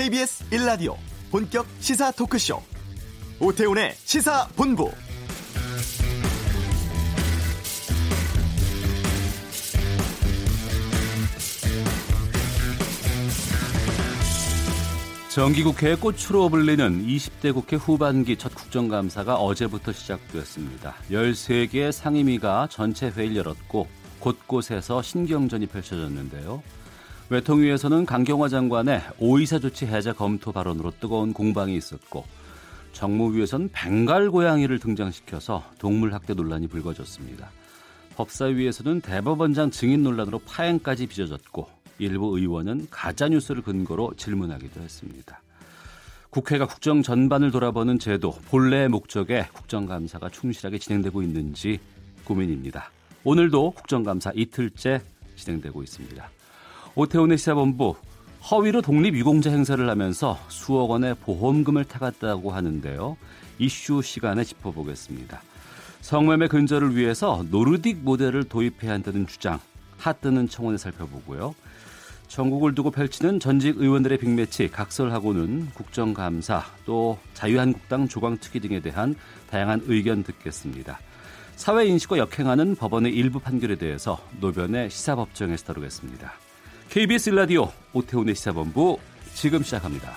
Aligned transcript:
KBS 0.00 0.48
1라디오 0.48 0.96
본격 1.30 1.66
시사 1.80 2.10
토크쇼 2.12 2.62
오태훈의 3.38 3.92
시사본부 3.96 4.90
정기국회의 15.28 15.96
꽃으로 15.96 16.48
불리는 16.48 17.06
20대 17.06 17.52
국회 17.52 17.76
후반기 17.76 18.38
첫 18.38 18.54
국정감사가 18.54 19.34
어제부터 19.34 19.92
시작되었습니다. 19.92 20.94
13개의 21.10 21.92
상임위가 21.92 22.68
전체 22.70 23.10
회의를 23.10 23.36
열었고 23.36 23.86
곳곳에서 24.20 25.02
신경전이 25.02 25.66
펼쳐졌는데요. 25.66 26.62
외통위에서는 27.30 28.06
강경화 28.06 28.48
장관의 28.48 29.02
오이사 29.20 29.60
조치 29.60 29.86
해제 29.86 30.10
검토 30.12 30.50
발언으로 30.50 30.92
뜨거운 30.98 31.32
공방이 31.32 31.76
있었고 31.76 32.24
정무위에서는 32.92 33.70
벵갈 33.72 34.30
고양이를 34.30 34.80
등장시켜서 34.80 35.62
동물 35.78 36.12
학대 36.12 36.34
논란이 36.34 36.66
불거졌습니다. 36.66 37.48
법사위에서는 38.16 39.00
대법원장 39.02 39.70
증인 39.70 40.02
논란으로 40.02 40.40
파행까지 40.40 41.06
빚어졌고 41.06 41.68
일부 42.00 42.36
의원은 42.36 42.88
가짜 42.90 43.28
뉴스를 43.28 43.62
근거로 43.62 44.12
질문하기도 44.16 44.80
했습니다. 44.80 45.40
국회가 46.30 46.66
국정 46.66 47.02
전반을 47.02 47.52
돌아보는 47.52 48.00
제도, 48.00 48.32
본래의 48.50 48.88
목적에 48.88 49.46
국정감사가 49.52 50.30
충실하게 50.30 50.78
진행되고 50.78 51.22
있는지 51.22 51.78
고민입니다. 52.24 52.90
오늘도 53.22 53.70
국정감사 53.70 54.32
이틀째 54.34 55.00
진행되고 55.36 55.80
있습니다. 55.84 56.28
오태훈의 56.94 57.38
시사본부 57.38 57.94
허위로 58.50 58.82
독립유공자 58.82 59.50
행사를 59.50 59.88
하면서 59.88 60.38
수억 60.48 60.90
원의 60.90 61.14
보험금을 61.16 61.84
타갔다고 61.84 62.50
하는데요. 62.50 63.16
이슈 63.58 64.02
시간에 64.02 64.44
짚어보겠습니다. 64.44 65.42
성매매 66.00 66.48
근절을 66.48 66.96
위해서 66.96 67.44
노르딕 67.50 67.98
모델을 68.00 68.44
도입해야 68.44 68.92
한다는 68.92 69.26
주장, 69.26 69.60
핫뜨는 69.98 70.48
청원에 70.48 70.78
살펴보고요. 70.78 71.54
전국을 72.28 72.74
두고 72.74 72.90
펼치는 72.90 73.40
전직 73.40 73.76
의원들의 73.78 74.18
빅매치 74.18 74.68
각설하고는 74.68 75.70
국정감사 75.74 76.64
또 76.86 77.18
자유한국당 77.34 78.08
조광특위 78.08 78.60
등에 78.60 78.80
대한 78.80 79.14
다양한 79.50 79.82
의견 79.86 80.22
듣겠습니다. 80.22 80.98
사회인식과 81.56 82.16
역행하는 82.18 82.76
법원의 82.76 83.12
일부 83.12 83.38
판결에 83.40 83.76
대해서 83.76 84.18
노변의 84.40 84.90
시사법정에서 84.90 85.66
다루겠습니다. 85.66 86.49
KBS 86.90 87.30
라디오 87.30 87.68
오태훈의 87.92 88.34
시사본부 88.34 88.98
지금 89.32 89.62
시작합니다. 89.62 90.10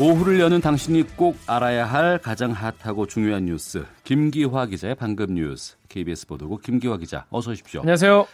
오후를 0.00 0.40
여는 0.40 0.62
당신이 0.62 1.02
꼭 1.14 1.36
알아야 1.46 1.84
할 1.84 2.16
가장 2.16 2.52
핫하고 2.52 3.06
중요한 3.06 3.44
뉴스 3.44 3.84
김기화 4.04 4.64
기자의 4.64 4.94
방금 4.94 5.34
뉴스 5.34 5.76
KBS 5.90 6.26
보도국 6.26 6.62
김기화 6.62 6.96
기자 6.96 7.26
어서 7.28 7.50
오십시오. 7.50 7.80
안녕하세요. 7.80 8.26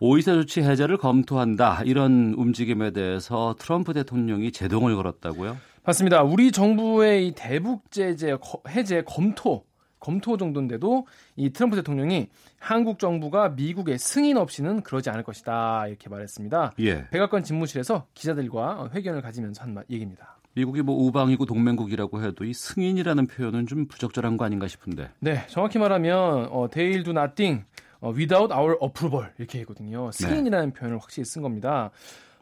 오이사 0.00 0.32
조치 0.32 0.60
해제를 0.60 0.96
검토한다 0.96 1.82
이런 1.84 2.34
움직임에 2.36 2.90
대해서 2.90 3.54
트럼프 3.60 3.94
대통령이 3.94 4.50
제동을 4.50 4.96
걸었다고요? 4.96 5.56
맞습니다. 5.84 6.24
우리 6.24 6.50
정부의 6.50 7.28
이 7.28 7.32
대북 7.36 7.92
제재 7.92 8.36
해제 8.68 9.04
검토 9.06 9.67
검토 10.00 10.36
정도인데도 10.36 11.06
이 11.36 11.50
트럼프 11.50 11.76
대통령이 11.76 12.28
한국 12.58 12.98
정부가 12.98 13.50
미국의 13.50 13.98
승인 13.98 14.36
없이는 14.36 14.82
그러지 14.82 15.10
않을 15.10 15.22
것이다 15.22 15.86
이렇게 15.88 16.08
말했습니다. 16.08 16.72
예. 16.80 17.08
백악관 17.10 17.44
집무실에서 17.44 18.06
기자들과 18.14 18.90
회견을 18.94 19.22
가지면서 19.22 19.62
한 19.62 19.82
얘기입니다. 19.90 20.38
미국이 20.54 20.82
뭐 20.82 20.96
우방이고 20.96 21.46
동맹국이라고 21.46 22.22
해도 22.22 22.44
이 22.44 22.52
승인이라는 22.52 23.26
표현은 23.28 23.66
좀 23.66 23.86
부적절한 23.86 24.36
거 24.36 24.44
아닌가 24.44 24.66
싶은데. 24.66 25.10
네, 25.20 25.46
정확히 25.48 25.78
말하면 25.78 26.48
어, 26.50 26.68
they 26.68 27.02
do 27.04 27.12
nothing 27.12 27.64
어, 28.00 28.12
without 28.12 28.52
our 28.52 28.76
approval 28.82 29.30
이렇게 29.38 29.60
했거든요. 29.60 30.10
승인이라는 30.12 30.72
네. 30.72 30.72
표현을 30.72 30.98
확실히 30.98 31.24
쓴 31.24 31.42
겁니다. 31.42 31.90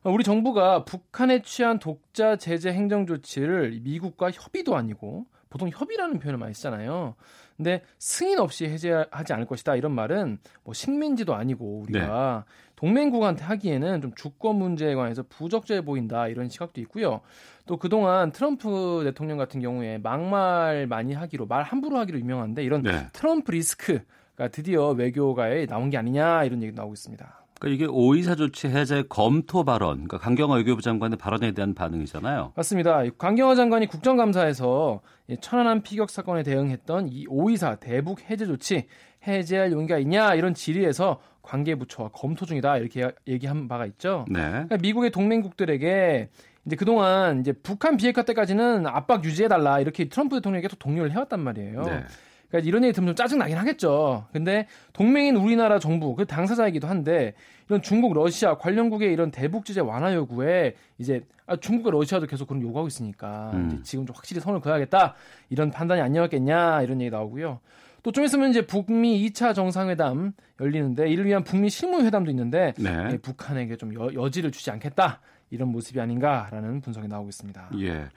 어, 0.03 0.11
우리 0.11 0.25
정부가 0.25 0.85
북한에 0.85 1.43
취한 1.43 1.79
독자 1.79 2.37
제재 2.37 2.71
행정 2.71 3.07
조치를 3.07 3.81
미국과 3.83 4.31
협의도 4.31 4.77
아니고 4.77 5.27
보통 5.51 5.69
협의라는 5.69 6.19
표현을 6.19 6.39
많이 6.39 6.55
쓰잖아요. 6.55 7.17
근데 7.57 7.83
승인 7.99 8.39
없이 8.39 8.67
해제하지 8.67 9.33
않을 9.33 9.47
것이다 9.47 9.77
이런 9.77 9.93
말은 9.93 10.39
뭐 10.63 10.75
식민지도 10.75 11.35
아니고 11.35 11.81
우리가 11.81 12.45
네. 12.47 12.53
동맹국한테 12.77 13.45
하기에는 13.45 14.03
좀 14.03 14.13
주권 14.15 14.57
문제에 14.57 14.95
관해서 14.95 15.23
부적절해 15.29 15.85
보인다 15.85 16.29
이런 16.29 16.49
시각도 16.49 16.81
있고요. 16.83 17.23
또 17.65 17.79
그동안 17.79 18.31
트럼프 18.31 19.03
대통령 19.05 19.39
같은 19.39 19.61
경우에 19.61 19.99
막말 19.99 20.87
많이 20.87 21.15
하기로 21.15 21.47
말 21.47 21.63
함부로 21.63 21.99
하기로 21.99 22.19
유명한데 22.21 22.63
이런 22.63 22.83
네. 22.83 23.07
트럼프 23.13 23.53
리스크가 23.53 24.49
드디어 24.53 24.91
외교가에 24.91 25.67
나온 25.67 25.89
게 25.89 25.97
아니냐 25.97 26.45
이런 26.45 26.63
얘기 26.63 26.75
나오고 26.75 26.93
있습니다. 26.93 27.46
그러니까 27.59 27.85
이게 27.85 27.91
오이사 27.91 28.35
조치 28.35 28.69
해제 28.69 29.05
검토 29.09 29.65
발언, 29.65 29.95
그러니까 29.95 30.19
강경화 30.19 30.57
외교부 30.57 30.83
장관의 30.83 31.19
발언에 31.19 31.53
대한 31.53 31.75
반응이잖아요. 31.75 32.53
맞습니다. 32.55 33.03
강경화 33.17 33.55
장관이 33.55 33.87
국정감사에서 33.87 35.01
천안함 35.41 35.83
피격 35.83 36.11
사건에 36.11 36.43
대응했던 36.43 37.09
이 37.09 37.27
오이사 37.29 37.77
대북 37.77 38.29
해제 38.31 38.47
조치 38.47 38.87
해제할 39.27 39.73
용기가 39.73 39.99
있냐 39.99 40.35
이런 40.35 40.55
질의에서 40.55 41.21
관계부처와 41.43 42.11
검토 42.13 42.45
중이다 42.45 42.79
이렇게 42.79 43.11
얘기한 43.27 43.69
바가 43.69 43.87
있죠. 43.87 44.25
네. 44.29 44.41
그러니까 44.41 44.77
미국의 44.79 45.11
동맹국들에게 45.11 46.29
이제 46.67 46.77
그동안 46.77 47.41
이제 47.41 47.53
북한 47.53 47.97
비핵화 47.97 48.23
때까지는 48.23 48.87
압박 48.87 49.25
유지해 49.25 49.49
달라 49.49 49.81
이렇게 49.81 50.09
트럼프 50.09 50.37
대통령이 50.37 50.63
계속 50.63 50.79
독려를 50.79 51.13
해왔단 51.13 51.41
말이에요. 51.41 51.83
네. 51.83 52.05
그러니까 52.49 52.67
이런 52.69 52.85
얘기 52.85 52.93
들으면 52.93 53.15
좀 53.15 53.17
짜증 53.17 53.39
나긴 53.39 53.57
하겠죠. 53.57 54.27
근데 54.33 54.67
동맹인 54.93 55.37
우리나라 55.37 55.79
정부 55.79 56.15
그 56.15 56.27
당사자이기도 56.27 56.87
한데 56.87 57.35
이런 57.69 57.83
중국, 57.83 58.15
러시아 58.15 58.57
관련국의 58.59 59.13
이런 59.13 59.31
대북 59.31 59.65
제재 59.65 59.81
완화 59.81 60.15
요구에 60.15 60.75
이제 60.99 61.23
아, 61.47 61.57
중국과 61.57 61.91
러시아도 61.91 62.27
계속 62.27 62.49
그런 62.49 62.63
요구하고 62.63 62.89
있으니까 62.89 63.51
음. 63.55 63.81
지금 63.83 64.07
좀 64.07 64.15
확실히 64.15 64.41
선을 64.41 64.61
그어야겠다 64.61 65.15
이런 65.51 65.71
판단이 65.71 66.01
아니었겠냐 66.01 66.83
이런 66.83 67.01
얘기 67.01 67.11
나오고요. 67.11 67.61
또 68.07 68.13
좀 68.13 68.25
있으면 68.25 68.51
이제 68.51 68.65
북미 68.65 69.29
2차 69.29 69.53
정상회담 69.53 70.33
열리는데 70.61 71.11
이를 71.11 71.27
위한 71.27 71.43
북미 71.43 71.69
실무회담도 71.69 72.31
있는데 72.31 72.73
네. 72.79 73.09
예, 73.11 73.19
북한에게 73.19 73.77
좀 73.77 73.93
여, 73.95 74.15
여지를 74.15 74.53
주지 74.53 74.71
않겠다 74.71 75.21
이런 75.51 75.71
모습이 75.71 76.01
아닌가라는 76.01 76.81
분석이 76.81 77.09
나오고 77.09 77.29
있습니다. 77.29 77.71
예. 77.79 78.09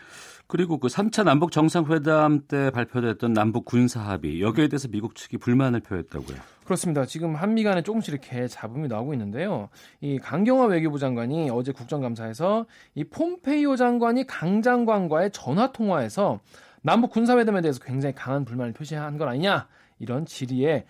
그리고 0.47 0.79
그 0.79 0.87
3차 0.87 1.23
남북 1.23 1.51
정상회담 1.51 2.47
때 2.47 2.71
발표됐던 2.71 3.33
남북 3.33 3.65
군사 3.65 4.01
합의 4.01 4.41
여기에 4.41 4.67
대해서 4.67 4.87
미국 4.87 5.15
측이 5.15 5.37
불만을 5.37 5.81
표했다고요. 5.81 6.37
그렇습니다. 6.65 7.05
지금 7.05 7.35
한미 7.35 7.63
간에 7.63 7.81
조금씩 7.81 8.13
이렇게 8.13 8.47
잡음이 8.47 8.87
나오고 8.87 9.13
있는데요. 9.13 9.69
이 10.01 10.17
강경화 10.17 10.65
외교부 10.65 10.97
장관이 10.99 11.49
어제 11.51 11.71
국정감사에서 11.71 12.65
이 12.95 13.03
폼페이오 13.03 13.75
장관이 13.75 14.25
강 14.27 14.61
장관과의 14.61 15.31
전화 15.31 15.71
통화에서 15.71 16.39
남북 16.81 17.11
군사회담에 17.11 17.61
대해서 17.61 17.79
굉장히 17.79 18.15
강한 18.15 18.45
불만을 18.45 18.73
표시한 18.73 19.17
건 19.17 19.27
아니냐 19.27 19.67
이런 19.99 20.25
질의에 20.25 20.85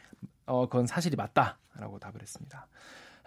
어 0.45 0.67
그건 0.67 0.85
사실이 0.85 1.16
맞다라고 1.16 1.99
답을 1.99 2.22
했습니다. 2.22 2.67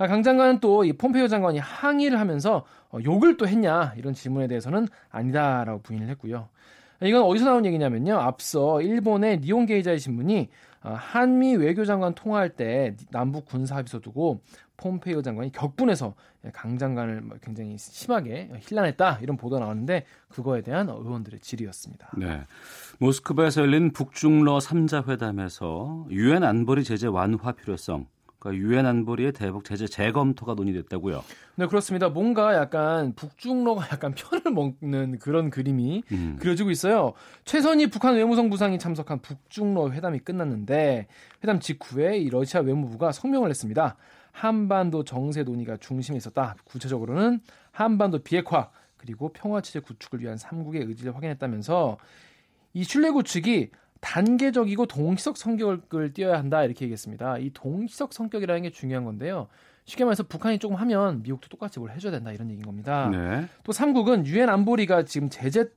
아, 0.03 0.09
강 0.09 0.23
장관은 0.25 0.59
또 0.59 0.85
이 0.85 0.93
폼페이오 0.93 1.29
장관이 1.29 1.59
항의를 1.61 2.19
하면서 2.19 2.65
어, 2.91 2.99
욕을 3.05 3.37
또 3.37 3.47
했냐 3.47 3.95
이런 3.97 4.15
질문에 4.15 4.49
대해서는 4.49 4.89
아니다라고 5.11 5.83
부인을 5.83 6.09
했고요. 6.09 6.49
이건 7.03 7.23
어디서 7.23 7.45
나온 7.47 7.65
얘기냐면요. 7.67 8.17
앞서 8.19 8.81
일본의 8.81 9.41
니온 9.41 9.67
게이자의 9.67 9.99
신문이 10.01 10.49
어, 10.83 10.95
한미 10.99 11.55
외교장관 11.55 12.15
통화할 12.15 12.51
때 12.51 12.97
남북 13.11 13.45
군사 13.45 13.77
합의서 13.77 14.01
두고 14.01 14.41
폼페이오 14.77 15.23
장관이 15.23 15.53
격분해서 15.53 16.15
강 16.53 16.77
장관을 16.79 17.21
뭐 17.21 17.37
굉장히 17.41 17.77
심하게 17.79 18.51
힐난했다 18.61 19.21
이런 19.23 19.37
보도가 19.37 19.61
나왔는데 19.61 20.05
그거에 20.29 20.63
대한 20.63 20.89
의원들의 20.89 21.39
질의였습니다. 21.39 22.11
네. 22.17 22.41
모스크바에서 22.99 23.61
열린 23.61 23.93
북중러 23.93 24.59
3자 24.59 25.09
회담에서 25.09 26.07
유엔 26.11 26.43
안보리 26.43 26.83
제재 26.83 27.07
완화 27.07 27.53
필요성 27.53 28.07
유엔 28.51 28.87
안보리의 28.87 29.33
대북 29.33 29.65
제재 29.65 29.87
재검토가 29.87 30.55
논의됐다고요. 30.55 31.23
네 31.57 31.67
그렇습니다. 31.67 32.09
뭔가 32.09 32.55
약간 32.55 33.15
북중러가 33.15 33.89
약간 33.93 34.15
편을 34.15 34.53
먹는 34.53 35.19
그런 35.19 35.51
그림이 35.51 36.03
음. 36.13 36.37
그려지고 36.41 36.71
있어요. 36.71 37.13
최선희 37.45 37.91
북한 37.91 38.15
외무성 38.15 38.51
부상이 38.51 38.79
참석한 38.79 39.21
북중러 39.21 39.91
회담이 39.91 40.21
끝났는데 40.21 41.07
회담 41.43 41.61
직후에 41.61 42.19
이 42.19 42.29
러시아 42.31 42.61
외무부가 42.61 43.13
성명을 43.13 43.49
냈습니다. 43.49 43.97
한반도 44.33 45.05
정세 45.05 45.43
논의가 45.43 45.77
중심에 45.77 46.17
있었다. 46.17 46.57
구체적으로는 46.65 47.41
한반도 47.71 48.19
비핵화 48.19 48.71
그리고 48.97 49.31
평화 49.33 49.61
체제 49.61 49.81
구축을 49.81 50.21
위한 50.21 50.37
삼국의 50.37 50.83
의지를 50.83 51.15
확인했다면서 51.15 51.99
이 52.75 52.85
신뢰 52.85 53.11
구축이 53.11 53.71
단계적이고 54.03 54.87
동시적 54.87 55.37
성격을 55.37 56.13
띄어야 56.13 56.37
한다 56.37 56.65
이렇게 56.65 56.85
얘기했습니다. 56.85 57.39
이 57.39 57.51
동시적 57.55 58.13
성격이라는 58.13 58.63
게 58.63 58.71
중요한 58.71 59.05
건데요. 59.05 59.47
쉽게 59.85 60.05
말해서 60.05 60.25
북한이 60.25 60.59
조금 60.59 60.77
하면 60.77 61.23
미국도 61.23 61.49
똑같이 61.49 61.79
뭘 61.79 61.93
해줘야 61.93 62.11
된다 62.13 62.33
이런 62.33 62.51
얘기인 62.51 62.67
겁니다. 62.67 63.09
네. 63.11 63.47
또 63.63 63.73
3국은 63.73 64.27
유엔 64.27 64.49
안보리가 64.49 65.05
지금 65.05 65.31
제재 65.31 65.69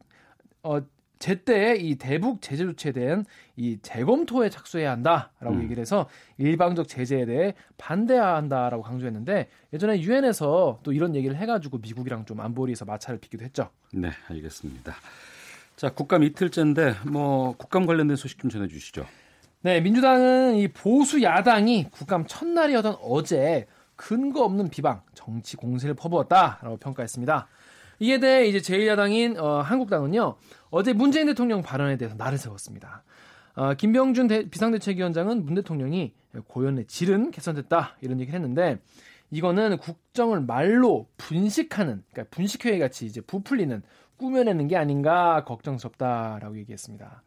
어 0.64 0.82
제때 1.20 1.76
이 1.76 1.96
대북 1.96 2.42
제재 2.42 2.66
조치에 2.66 2.92
대한 2.92 3.26
이 3.56 3.78
재검토에 3.82 4.50
착수해야 4.50 4.92
한다라고 4.92 5.52
음. 5.52 5.64
얘기를 5.64 5.80
해서 5.80 6.10
일방적 6.38 6.88
제재에 6.88 7.26
대해 7.26 7.54
반대해야 7.78 8.36
한다라고 8.36 8.84
강조했는데 8.84 9.50
예전에 9.72 10.02
유엔에서 10.02 10.80
또 10.82 10.92
이런 10.92 11.16
얘기를 11.16 11.36
해가지고 11.36 11.78
미국이랑 11.78 12.26
좀 12.26 12.42
안보리에서 12.42 12.86
마찰을 12.86 13.20
빚기도 13.20 13.46
했죠. 13.46 13.70
네, 13.94 14.10
알겠습니다. 14.30 14.96
자, 15.76 15.90
국감 15.90 16.24
이틀째인데 16.24 16.96
뭐 17.12 17.56
국감 17.58 17.86
관련된 17.86 18.16
소식 18.16 18.40
좀 18.40 18.50
전해 18.50 18.68
주시죠. 18.68 19.06
네, 19.62 19.82
민주당은 19.82 20.56
이 20.56 20.68
보수 20.70 21.22
야당이 21.22 21.90
국감 21.92 22.26
첫날이었던 22.28 22.98
어제 23.02 23.68
근거 23.96 24.44
없는 24.44 24.70
비방, 24.70 25.02
정치 25.14 25.58
공세를 25.58 25.96
퍼부었다라고 25.96 26.78
평가했습니다. 26.78 27.48
이에 28.00 28.20
대해 28.20 28.46
이제 28.46 28.60
제1야당인 28.60 29.38
어, 29.38 29.62
한국당은요 29.62 30.36
어제 30.70 30.94
문재인 30.94 31.28
대통령 31.28 31.62
발언에 31.62 31.98
대해서 31.98 32.16
날을 32.16 32.38
세웠습니다. 32.38 33.04
어, 33.56 33.74
김병준 33.74 34.28
대, 34.28 34.50
비상대책위원장은 34.50 35.46
문 35.46 35.56
대통령이 35.56 36.14
고연의 36.48 36.88
질은 36.88 37.32
개선됐다 37.32 37.98
이런 38.02 38.20
얘기를 38.20 38.38
했는데 38.38 38.80
이거는 39.32 39.78
국정을 39.78 40.42
말로 40.42 41.08
분식하는 41.18 42.04
그러니까 42.12 42.36
분식회의 42.36 42.80
같이 42.80 43.06
이제 43.06 43.22
부풀리는 43.22 43.82
꾸며내는 44.18 44.68
게 44.68 44.78
아닌가 44.78 45.44
걱정스럽다라고 45.46 46.58
얘기했습니다. 46.60 47.24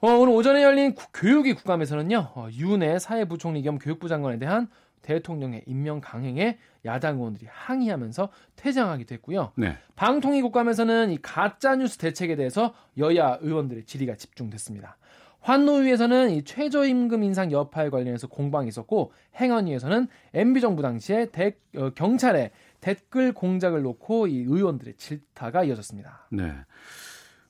어, 0.00 0.08
오늘 0.08 0.34
오전에 0.34 0.62
열린 0.62 0.94
구- 0.94 1.06
교육위 1.14 1.54
국감에서는요 1.54 2.32
어, 2.34 2.48
윤의 2.52 3.00
사회부총리 3.00 3.62
겸 3.62 3.78
교육부 3.78 4.08
장관에 4.08 4.38
대한 4.38 4.68
대통령의 5.02 5.62
임명 5.66 6.00
강행에 6.00 6.58
야당 6.84 7.16
의원들이 7.18 7.46
항의하면서 7.48 8.28
퇴장하기도 8.56 9.14
했고요. 9.14 9.52
네. 9.56 9.76
방통위 9.94 10.42
국감에서는 10.42 11.12
이 11.12 11.18
가짜 11.22 11.76
뉴스 11.76 11.96
대책에 11.98 12.34
대해서 12.36 12.74
여야 12.98 13.38
의원들의 13.40 13.84
질의가 13.84 14.16
집중됐습니다. 14.16 14.96
환노위에서는 15.40 16.30
이 16.30 16.42
최저임금 16.42 17.22
인상 17.22 17.52
여파에 17.52 17.88
관련해서 17.88 18.26
공방이 18.26 18.66
있었고 18.68 19.12
행안위에서는 19.36 20.08
MB 20.34 20.60
정부 20.60 20.82
당시에 20.82 21.26
대- 21.30 21.56
어, 21.76 21.90
경찰에 21.90 22.50
댓글 22.80 23.32
공작을 23.32 23.82
놓고 23.82 24.26
이 24.26 24.38
의원들의 24.38 24.94
질타가 24.96 25.64
이어졌습니다. 25.64 26.28
네. 26.30 26.52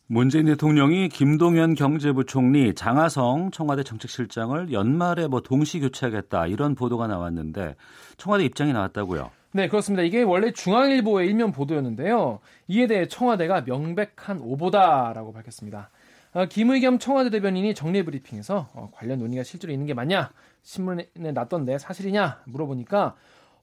문재인 0.08 0.46
대통령이 0.46 1.08
김동연 1.08 1.74
경제부총리, 1.74 2.74
장하성 2.74 3.50
청와대 3.50 3.82
정책실장을 3.82 4.72
연말에 4.72 5.26
뭐 5.26 5.40
동시 5.40 5.80
교체하겠다 5.80 6.46
이런 6.46 6.76
보도가 6.76 7.08
나왔는데 7.08 7.74
청와대 8.16 8.44
입장이 8.44 8.72
나왔다고요. 8.72 9.30
네, 9.52 9.68
그렇습니다. 9.68 10.02
이게 10.02 10.22
원래 10.22 10.52
중앙일보의 10.52 11.26
일면 11.28 11.50
보도였는데요. 11.50 12.38
이에 12.68 12.86
대해 12.86 13.08
청와대가 13.08 13.62
명백한 13.62 14.38
오보다라고 14.40 15.32
밝혔습니다. 15.32 15.90
어, 16.34 16.44
김의겸 16.44 16.98
청와대 16.98 17.30
대변인이 17.30 17.74
정례 17.74 18.04
브리핑에서 18.04 18.68
어, 18.74 18.90
관련 18.92 19.18
논의가 19.18 19.42
실제로 19.42 19.72
있는 19.72 19.86
게 19.86 19.94
맞냐? 19.94 20.30
신문에 20.62 21.08
났던데 21.14 21.78
사실이냐? 21.78 22.42
물어보니까 22.44 23.16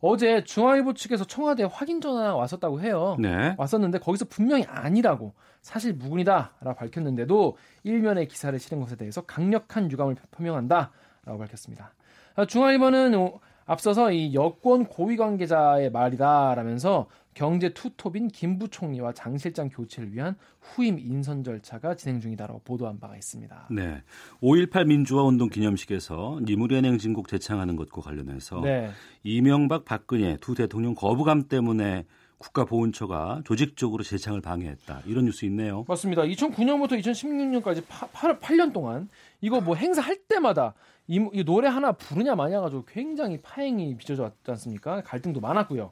어제 0.06 0.44
중앙일보 0.44 0.96
측에서 0.96 1.24
청와대 1.24 1.64
확인 1.64 2.02
전화 2.02 2.36
왔었다고 2.36 2.82
해요. 2.82 3.16
네. 3.20 3.56
왔었는데 3.58 4.00
거기서 4.00 4.26
분명히 4.26 4.66
아니라고 4.66 5.34
사실 5.62 5.94
무근이다라고 5.94 6.76
밝혔는데도 6.76 7.56
일면의 7.84 8.28
기사를 8.28 8.60
실은 8.60 8.82
것에 8.82 8.98
대해서 8.98 9.22
강력한 9.22 9.90
유감을 9.90 10.18
표명한다라고 10.32 11.38
밝혔습니다. 11.40 11.94
아, 12.36 12.44
중앙일보는 12.44 13.16
어, 13.16 13.40
앞서서 13.66 14.12
이 14.12 14.34
여권 14.34 14.88
고위 14.88 15.16
관계자의 15.16 15.90
말이다라면서 15.90 17.08
경제 17.34 17.74
투톱인 17.74 18.28
김 18.30 18.60
부총리와 18.60 19.14
장 19.14 19.38
실장 19.38 19.70
교체를 19.70 20.14
위한 20.14 20.36
후임 20.60 21.00
인선 21.00 21.44
절차가 21.44 21.96
진행 21.96 22.20
중이다라고 22.20 22.62
보도한 22.64 23.00
바가 23.00 23.16
있습니다. 23.16 23.70
네. 23.72 24.04
5.18 24.42 24.88
민주화 24.88 25.24
운동 25.24 25.50
기념식에서 25.50 26.40
니무리안 26.44 26.86
행진곡 26.86 27.28
재창하는 27.28 27.76
것과 27.76 28.02
관련해서 28.02 28.62
네. 28.62 28.92
이명박 29.24 29.86
박근혜 29.86 30.38
두 30.38 30.56
대통령 30.56 30.96
거부감 30.96 31.48
때문에 31.48 32.06
국가보훈처가 32.44 33.42
조직적으로 33.46 34.04
재창을 34.04 34.42
방해했다. 34.42 35.04
이런 35.06 35.26
뉴스 35.26 35.46
있네요. 35.46 35.86
맞습니다. 35.88 36.24
2009년부터 36.24 37.00
2016년까지 37.00 37.84
8, 37.88 38.40
8년 38.40 38.74
동안 38.74 39.08
이거 39.40 39.62
뭐 39.62 39.76
행사할 39.76 40.18
때마다 40.28 40.74
이, 41.08 41.26
이 41.34 41.44
노래 41.44 41.68
하나 41.68 41.92
부르냐 41.94 42.36
마냐 42.36 42.62
가지고 42.62 42.86
굉장히 42.86 43.42
파행이 43.42 43.98
빚어져 43.98 44.24
왔지 44.24 44.38
않습니까? 44.48 45.02
갈등도 45.04 45.40
많았고요. 45.40 45.92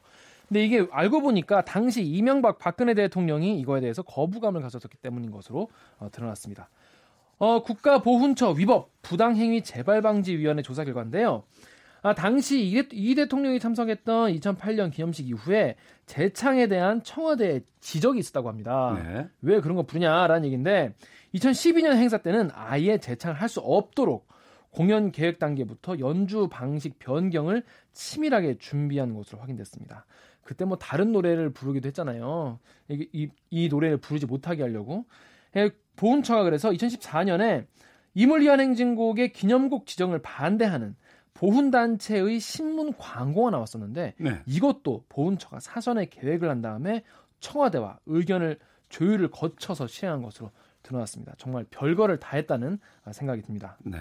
근데 0.52 0.66
이게 0.66 0.86
알고 0.90 1.22
보니까 1.22 1.64
당시 1.64 2.02
이명박 2.02 2.58
박근혜 2.58 2.92
대통령이 2.92 3.58
이거에 3.58 3.80
대해서 3.80 4.02
거부감을 4.02 4.60
가졌기 4.60 4.98
때문인 4.98 5.30
것으로 5.30 5.70
어, 5.98 6.10
드러났습니다. 6.12 6.68
어, 7.38 7.62
국가보훈처 7.62 8.50
위법 8.50 8.90
부당행위 9.00 9.62
재발방지위원회 9.62 10.60
조사 10.60 10.84
결과인데요. 10.84 11.44
아, 12.02 12.14
당시 12.14 12.66
이, 12.66 12.74
대, 12.74 12.86
이 12.92 13.14
대통령이 13.14 13.60
참석했던 13.60 14.34
2008년 14.34 14.92
기념식 14.92 15.26
이후에 15.26 15.76
재창에 16.04 16.66
대한 16.66 17.02
청와대의 17.02 17.62
지적이 17.80 18.18
있었다고 18.18 18.50
합니다. 18.50 19.00
네. 19.02 19.28
왜 19.40 19.58
그런 19.62 19.74
거 19.76 19.84
부르냐라는 19.84 20.44
얘기인데 20.44 20.92
2012년 21.34 21.94
행사 21.94 22.18
때는 22.18 22.50
아예 22.52 22.98
재창을 22.98 23.40
할 23.40 23.48
수 23.48 23.60
없도록 23.60 24.28
공연 24.70 25.12
계획 25.12 25.38
단계부터 25.38 25.98
연주 25.98 26.48
방식 26.50 26.98
변경을 26.98 27.62
치밀하게 27.92 28.58
준비한 28.58 29.14
것으로 29.14 29.38
확인됐습니다. 29.40 30.04
그때 30.42 30.64
뭐 30.64 30.76
다른 30.76 31.12
노래를 31.12 31.50
부르기도 31.50 31.86
했잖아요. 31.88 32.58
이, 32.88 33.08
이, 33.12 33.28
이 33.50 33.68
노래를 33.68 33.98
부르지 33.98 34.26
못하게 34.26 34.62
하려고. 34.62 35.04
예, 35.56 35.70
보훈처가 35.96 36.42
그래서 36.44 36.70
2014년에 36.70 37.66
이물리안 38.14 38.60
행진곡의 38.60 39.32
기념곡 39.32 39.86
지정을 39.86 40.20
반대하는 40.20 40.96
보훈단체의 41.34 42.40
신문 42.40 42.92
광고가 42.96 43.50
나왔었는데 43.50 44.14
네. 44.18 44.42
이것도 44.46 45.04
보훈처가 45.08 45.60
사전에 45.60 46.06
계획을 46.06 46.48
한 46.48 46.62
다음에 46.62 47.02
청와대와 47.40 47.98
의견을 48.06 48.58
조율을 48.90 49.30
거쳐서 49.30 49.86
실행한 49.86 50.22
것으로 50.22 50.50
드러났습니다. 50.82 51.34
정말 51.38 51.64
별거를 51.70 52.20
다 52.20 52.36
했다는 52.36 52.78
생각이 53.12 53.42
듭니다. 53.42 53.76
네. 53.84 53.98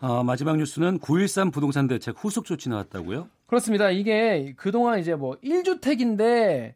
아, 0.00 0.22
마지막 0.22 0.56
뉴스는 0.56 0.98
9.13 1.00 1.52
부동산 1.52 1.86
대책 1.86 2.16
후속 2.18 2.44
조치 2.44 2.68
나왔다고요? 2.68 3.28
그렇습니다. 3.48 3.90
이게 3.90 4.52
그동안 4.58 4.98
이제 4.98 5.14
뭐 5.14 5.38
1주택인데 5.40 6.74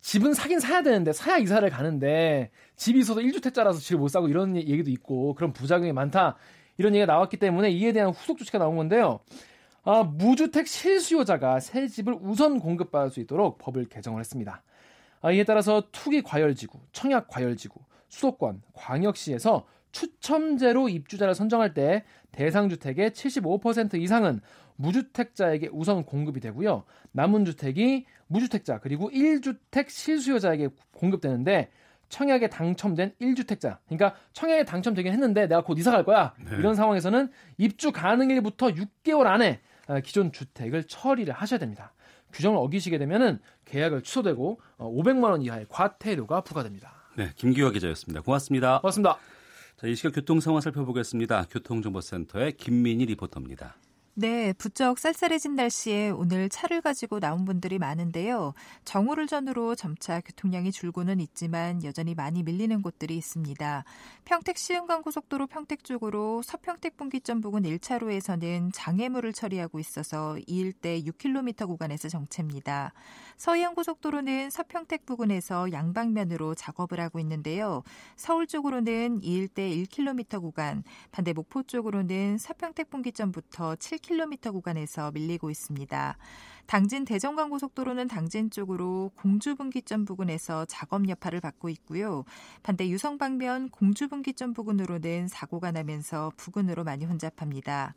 집은 0.00 0.32
사긴 0.32 0.60
사야 0.60 0.82
되는데 0.82 1.12
사야 1.12 1.36
이사를 1.36 1.68
가는데 1.68 2.50
집이 2.76 3.00
있어서 3.00 3.20
1주택자라서 3.20 3.78
집을 3.78 4.00
못 4.00 4.08
사고 4.08 4.26
이런 4.26 4.56
얘기도 4.56 4.90
있고 4.90 5.34
그런 5.34 5.52
부작용이 5.52 5.92
많다. 5.92 6.36
이런 6.78 6.94
얘기가 6.94 7.12
나왔기 7.12 7.36
때문에 7.36 7.70
이에 7.70 7.92
대한 7.92 8.10
후속 8.12 8.38
조치가 8.38 8.58
나온 8.58 8.76
건데요. 8.76 9.20
아, 9.84 10.04
무주택 10.04 10.66
실수요자가 10.66 11.60
새 11.60 11.86
집을 11.86 12.16
우선 12.22 12.60
공급받을 12.60 13.10
수 13.10 13.20
있도록 13.20 13.58
법을 13.58 13.84
개정을 13.90 14.20
했습니다. 14.20 14.62
아, 15.20 15.32
이에 15.32 15.44
따라서 15.44 15.82
투기 15.92 16.22
과열지구, 16.22 16.78
청약 16.92 17.28
과열지구, 17.28 17.78
수도권, 18.08 18.62
광역시에서 18.72 19.66
추첨제로 19.96 20.90
입주자를 20.90 21.34
선정할 21.34 21.72
때 21.72 22.04
대상 22.30 22.68
주택의 22.68 23.12
75% 23.12 23.98
이상은 23.98 24.40
무주택자에게 24.76 25.70
우선 25.72 26.04
공급이 26.04 26.38
되고요. 26.40 26.84
남은 27.12 27.46
주택이 27.46 28.04
무주택자 28.26 28.80
그리고 28.80 29.10
1주택 29.10 29.88
실수요자에게 29.88 30.68
공급되는데 30.92 31.70
청약에 32.10 32.48
당첨된 32.50 33.14
1주택자 33.22 33.78
그러니까 33.86 34.14
청약에 34.34 34.66
당첨되긴 34.66 35.14
했는데 35.14 35.46
내가 35.46 35.62
곧 35.62 35.78
이사 35.78 35.90
갈 35.90 36.04
거야. 36.04 36.34
네. 36.44 36.56
이런 36.58 36.74
상황에서는 36.74 37.30
입주 37.56 37.90
가능일부터 37.90 38.68
6개월 38.72 39.24
안에 39.26 39.60
아, 39.86 40.00
기존 40.00 40.30
주택을 40.30 40.84
처리를 40.84 41.32
하셔야 41.32 41.58
됩니다. 41.58 41.94
규정을 42.34 42.58
어기시게 42.58 42.98
되면은 42.98 43.38
계약을 43.64 44.02
취소되고 44.02 44.60
500만 44.76 45.30
원 45.30 45.40
이하의 45.40 45.64
과태료가 45.70 46.42
부과됩니다. 46.42 46.92
네, 47.16 47.30
김기화 47.36 47.70
기자였습니다. 47.70 48.20
고맙습니다. 48.20 48.80
고맙습니다. 48.80 49.16
자, 49.76 49.86
이 49.86 49.94
시각 49.94 50.14
교통 50.14 50.40
상황 50.40 50.62
살펴보겠습니다. 50.62 51.48
교통정보센터의 51.50 52.52
김민희 52.52 53.04
리포터입니다. 53.06 53.76
네, 54.18 54.54
부쩍 54.54 54.98
쌀쌀해진 54.98 55.56
날씨에 55.56 56.08
오늘 56.08 56.48
차를 56.48 56.80
가지고 56.80 57.20
나온 57.20 57.44
분들이 57.44 57.78
많은데요. 57.78 58.54
정오를 58.86 59.26
전후로 59.26 59.74
점차 59.74 60.22
교통량이 60.22 60.72
줄고는 60.72 61.20
있지만 61.20 61.84
여전히 61.84 62.14
많이 62.14 62.42
밀리는 62.42 62.80
곳들이 62.80 63.18
있습니다. 63.18 63.84
평택 64.24 64.56
시흥간 64.56 65.02
고속도로 65.02 65.46
평택 65.48 65.84
쪽으로 65.84 66.40
서평택 66.40 66.96
분기점 66.96 67.42
부근 67.42 67.64
1차로에서는 67.64 68.70
장애물을 68.72 69.34
처리하고 69.34 69.78
있어서 69.78 70.38
이 70.38 70.44
일대 70.46 71.02
6km 71.02 71.66
구간에서 71.66 72.08
정체입니다. 72.08 72.94
서해안 73.36 73.74
고속도로는 73.74 74.50
서평택 74.50 75.06
부근에서 75.06 75.72
양방면으로 75.72 76.54
작업을 76.54 77.00
하고 77.00 77.18
있는데요. 77.20 77.82
서울 78.16 78.46
쪽으로는 78.46 79.22
이 79.22 79.36
일대 79.36 79.70
1km 79.70 80.40
구간, 80.40 80.82
반대 81.10 81.32
목포 81.32 81.62
쪽으로는 81.64 82.38
서평택 82.38 82.90
분기점부터 82.90 83.74
7km 83.76 84.26
10km 84.26 84.52
구간에서 84.52 85.10
밀리고 85.12 85.50
있습니다. 85.50 86.16
당진 86.66 87.04
대전간 87.04 87.50
고속도로는 87.50 88.08
당진 88.08 88.50
쪽으로 88.50 89.12
공주 89.16 89.54
분기점 89.54 90.04
부근에서 90.04 90.64
작업 90.64 91.08
여파를 91.08 91.40
받고 91.40 91.68
있고요. 91.70 92.24
반대 92.62 92.88
유성 92.88 93.18
방면 93.18 93.68
공주 93.70 94.08
분기점 94.08 94.52
부근으로는 94.52 95.28
사고가 95.28 95.70
나면서 95.70 96.32
부근으로 96.36 96.82
많이 96.82 97.04
혼잡합니다. 97.04 97.94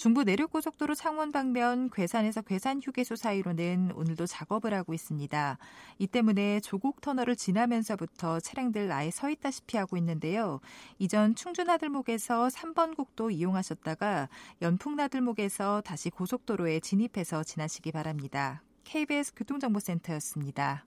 중부 0.00 0.24
내륙고속도로 0.24 0.94
창원 0.94 1.30
방면 1.30 1.90
괴산에서 1.90 2.40
괴산 2.40 2.80
휴게소 2.82 3.16
사이로는 3.16 3.92
오늘도 3.94 4.24
작업을 4.24 4.72
하고 4.72 4.94
있습니다. 4.94 5.58
이 5.98 6.06
때문에 6.06 6.60
조국 6.60 7.02
터널을 7.02 7.36
지나면서부터 7.36 8.40
차량들 8.40 8.90
아예 8.92 9.10
서 9.10 9.28
있다시피 9.28 9.76
하고 9.76 9.98
있는데요. 9.98 10.60
이전 10.98 11.34
충주나들목에서 11.34 12.48
3번 12.48 12.96
국도 12.96 13.30
이용하셨다가 13.30 14.30
연풍나들목에서 14.62 15.82
다시 15.84 16.08
고속도로에 16.08 16.80
진입해서 16.80 17.44
지나시기 17.44 17.92
바랍니다. 17.92 18.62
KBS 18.84 19.34
교통정보센터였습니다. 19.34 20.86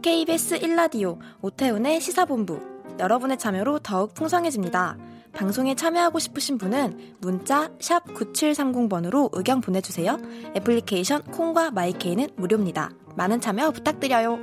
KBS 0.00 0.60
1라디오 0.60 1.18
오태훈의 1.42 2.00
시사본부 2.00 2.73
여러분의 2.98 3.38
참여로 3.38 3.80
더욱 3.80 4.14
풍성해집니다. 4.14 4.96
방송에 5.32 5.74
참여하고 5.74 6.18
싶으신 6.18 6.58
분은 6.58 7.16
문자 7.20 7.68
9730번으로 7.78 9.30
의견 9.32 9.60
보내주세요. 9.60 10.18
애플리케이션 10.56 11.22
콩과 11.22 11.72
마이케이는 11.72 12.28
무료입니다. 12.36 12.90
많은 13.16 13.40
참여 13.40 13.72
부탁드려요. 13.72 14.38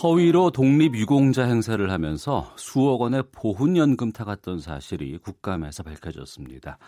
허위로 0.00 0.50
독립유공자 0.50 1.44
행사를 1.44 1.90
하면서 1.90 2.52
수억 2.56 3.00
원의 3.00 3.24
보훈연금 3.32 4.12
타갔던 4.12 4.60
사실이 4.60 5.18
국감에서 5.18 5.82
밝혀졌습니다. 5.82 6.78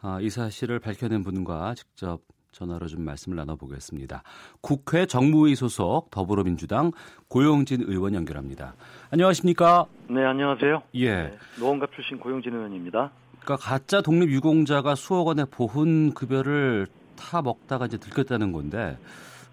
아, 0.00 0.18
이 0.22 0.30
사실을 0.30 0.78
밝혀낸 0.78 1.24
분과 1.24 1.74
직접 1.74 2.22
전화로 2.52 2.86
좀 2.86 3.02
말씀을 3.02 3.36
나눠보겠습니다. 3.36 4.22
국회 4.60 5.06
정무위 5.06 5.54
소속 5.54 6.10
더불어민주당 6.10 6.92
고용진 7.28 7.82
의원 7.86 8.14
연결합니다. 8.14 8.74
안녕하십니까? 9.10 9.86
네, 10.08 10.24
안녕하세요. 10.24 10.82
예. 10.94 11.14
네, 11.14 11.38
노원갑 11.58 11.92
출신 11.94 12.18
고용진 12.18 12.54
의원입니다. 12.54 13.10
그러니까 13.40 13.56
가짜 13.56 14.00
독립 14.00 14.30
유공자가 14.30 14.94
수억 14.94 15.28
원의 15.28 15.46
보훈 15.50 16.12
급여를 16.12 16.86
타 17.16 17.42
먹다가 17.42 17.86
이제 17.86 17.96
들켰다는 17.96 18.52
건데 18.52 18.96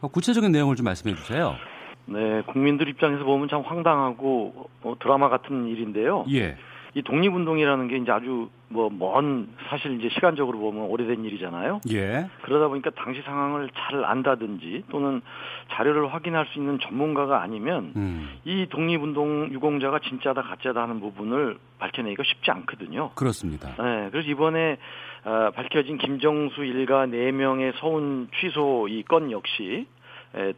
구체적인 0.02 0.52
내용을 0.52 0.76
좀 0.76 0.86
말씀해 0.86 1.16
주세요. 1.16 1.56
네, 2.06 2.42
국민들 2.44 2.88
입장에서 2.90 3.24
보면 3.24 3.50
참 3.50 3.62
황당하고 3.62 4.70
어, 4.84 4.96
드라마 5.02 5.30
같은 5.30 5.68
일인데요. 5.68 6.26
예. 6.32 6.56
이 6.96 7.02
독립운동이라는 7.04 7.88
게 7.90 7.98
이제 7.98 8.12
아주 8.12 8.50
뭐 8.70 8.90
먼 8.90 9.50
사실 9.70 10.00
이제 10.00 10.10
시간적으로 10.14 10.58
보면 10.60 10.84
오래된 10.84 11.24
일이잖아요. 11.26 11.82
예. 11.92 12.28
그러다 12.42 12.68
보니까 12.70 12.90
당시 12.96 13.22
상황을 13.22 13.70
잘 13.76 14.04
안다든지 14.04 14.86
또는 14.90 15.22
자료를 15.72 16.14
확인할 16.14 16.48
수 16.48 16.58
있는 16.60 16.80
전문가가 16.80 17.42
아니면 17.42 17.92
음. 17.96 18.30
이 18.46 18.66
독립운동 18.70 19.50
유공자가 19.52 20.00
진짜다 20.00 20.42
가짜다 20.42 20.82
하는 20.84 21.00
부분을 21.02 21.58
밝혀내기가 21.80 22.24
쉽지 22.24 22.50
않거든요. 22.52 23.12
그렇습니다. 23.16 23.70
네, 23.78 24.10
그래서 24.12 24.30
이번에 24.30 24.78
어, 25.26 25.52
밝혀진 25.54 25.98
김정수 25.98 26.64
일가 26.64 27.06
4명의 27.08 27.74
서운 27.80 28.30
취소 28.40 28.88
이 28.90 29.04
건 29.04 29.32
역시 29.32 29.64
에, 29.64 29.86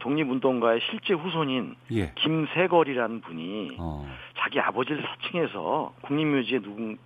독립운동가의 0.00 0.80
실제 0.90 1.14
후손인 1.14 1.76
예. 1.92 2.12
김세걸이라는 2.16 3.20
분이 3.20 3.76
어. 3.78 4.06
자기 4.38 4.60
아버지를 4.60 5.02
사칭해서 5.02 5.94
국립묘지에 6.02 6.60
누군 6.60 6.98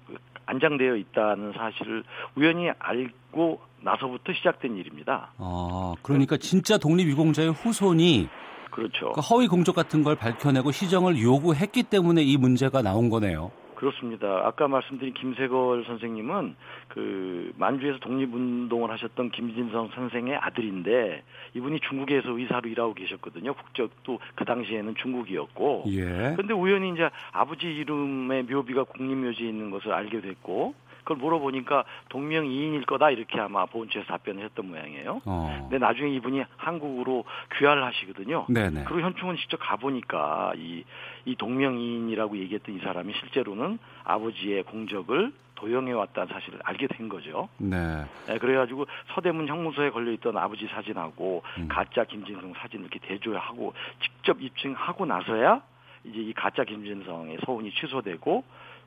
안장되어 0.47 0.97
있다는 0.97 1.53
사실을 1.53 2.03
우연히 2.35 2.71
알고 2.79 3.61
나서부터 3.81 4.33
시작된 4.33 4.77
일입니다. 4.77 5.33
어, 5.39 5.95
그러니까 6.03 6.37
진짜 6.37 6.79
독립 6.79 7.09
유공자의 7.09 7.53
후손이 7.53 8.29
그렇죠. 8.71 9.13
그 9.13 9.21
허위 9.21 9.49
공적 9.49 9.75
같은 9.75 10.03
걸 10.03 10.17
밝혀내고 10.17 10.73
시정을 10.73 11.21
요구했기 11.21 11.85
때문에 11.85 12.23
이 12.23 12.37
문제가 12.37 12.81
나온 12.83 13.11
거네요. 13.11 13.51
그렇습니다. 13.83 14.47
아까 14.47 14.69
말씀드린 14.69 15.13
김세걸 15.13 15.85
선생님은 15.87 16.55
그 16.87 17.53
만주에서 17.57 17.99
독립운동을 17.99 18.93
하셨던 18.93 19.33
김진성 19.33 19.91
선생의 19.97 20.37
아들인데 20.37 21.25
이분이 21.55 21.81
중국에서 21.81 22.31
의사로 22.31 22.69
일하고 22.69 22.95
계셨거든요. 22.95 23.55
국적도 23.55 24.21
그 24.37 24.45
당시에는 24.45 24.95
중국이었고. 24.95 25.87
예. 25.89 26.33
그런데 26.37 26.55
우연히 26.55 26.93
이제 26.93 27.11
아버지 27.33 27.67
이름의 27.67 28.45
묘비가 28.45 28.85
국립묘지에 28.85 29.49
있는 29.49 29.73
것을 29.73 29.93
알게 29.93 30.21
됐고 30.21 30.75
그걸 31.03 31.17
물어보니까 31.19 31.85
동명이인일 32.09 32.85
거다 32.87 33.11
이렇게 33.11 33.41
아마 33.41 33.67
보훈처에서 33.67 34.07
답변을 34.09 34.45
했던 34.45 34.69
모양이에요. 34.69 35.21
어. 35.25 35.59
근데 35.63 35.79
나중에 35.79 36.11
이분이 36.15 36.43
한국으로 36.57 37.25
귀화를 37.59 37.85
하시거든요. 37.85 38.47
네네. 38.49 38.85
그리고 38.85 39.01
현충원 39.01 39.37
직접 39.37 39.59
가보니까 39.59 40.53
이, 40.57 40.85
이 41.25 41.37
동명이인이라고 41.37 42.37
얘기했던 42.39 42.77
이 42.77 42.79
사람이 42.81 43.13
실제로는 43.15 43.79
아버지의 44.05 44.65
공적을 44.65 45.33
도용해 45.63 45.93
왔다는 45.93 46.33
사실을 46.33 46.59
알게 46.65 46.89
된 46.89 47.09
거죠. 47.09 47.49
네. 47.59 48.05
네, 48.27 48.39
그래가지고 48.39 48.87
서대문 49.15 49.47
형무소에 49.47 49.91
걸려있던 49.91 50.37
아버지 50.37 50.67
사진하고 50.67 51.45
음. 51.59 51.69
가짜 51.69 52.05
김진성 52.05 52.53
사진 52.57 52.81
이렇게 52.81 52.99
대조하고 52.99 53.73
직접 54.03 54.43
입증하고 54.43 55.07
나서야 55.07 55.63
이제 56.05 56.19
이 56.19 56.33
가짜 56.33 56.65
김진성의 56.65 57.39
서운이 57.47 57.71
취소되고 57.73 58.43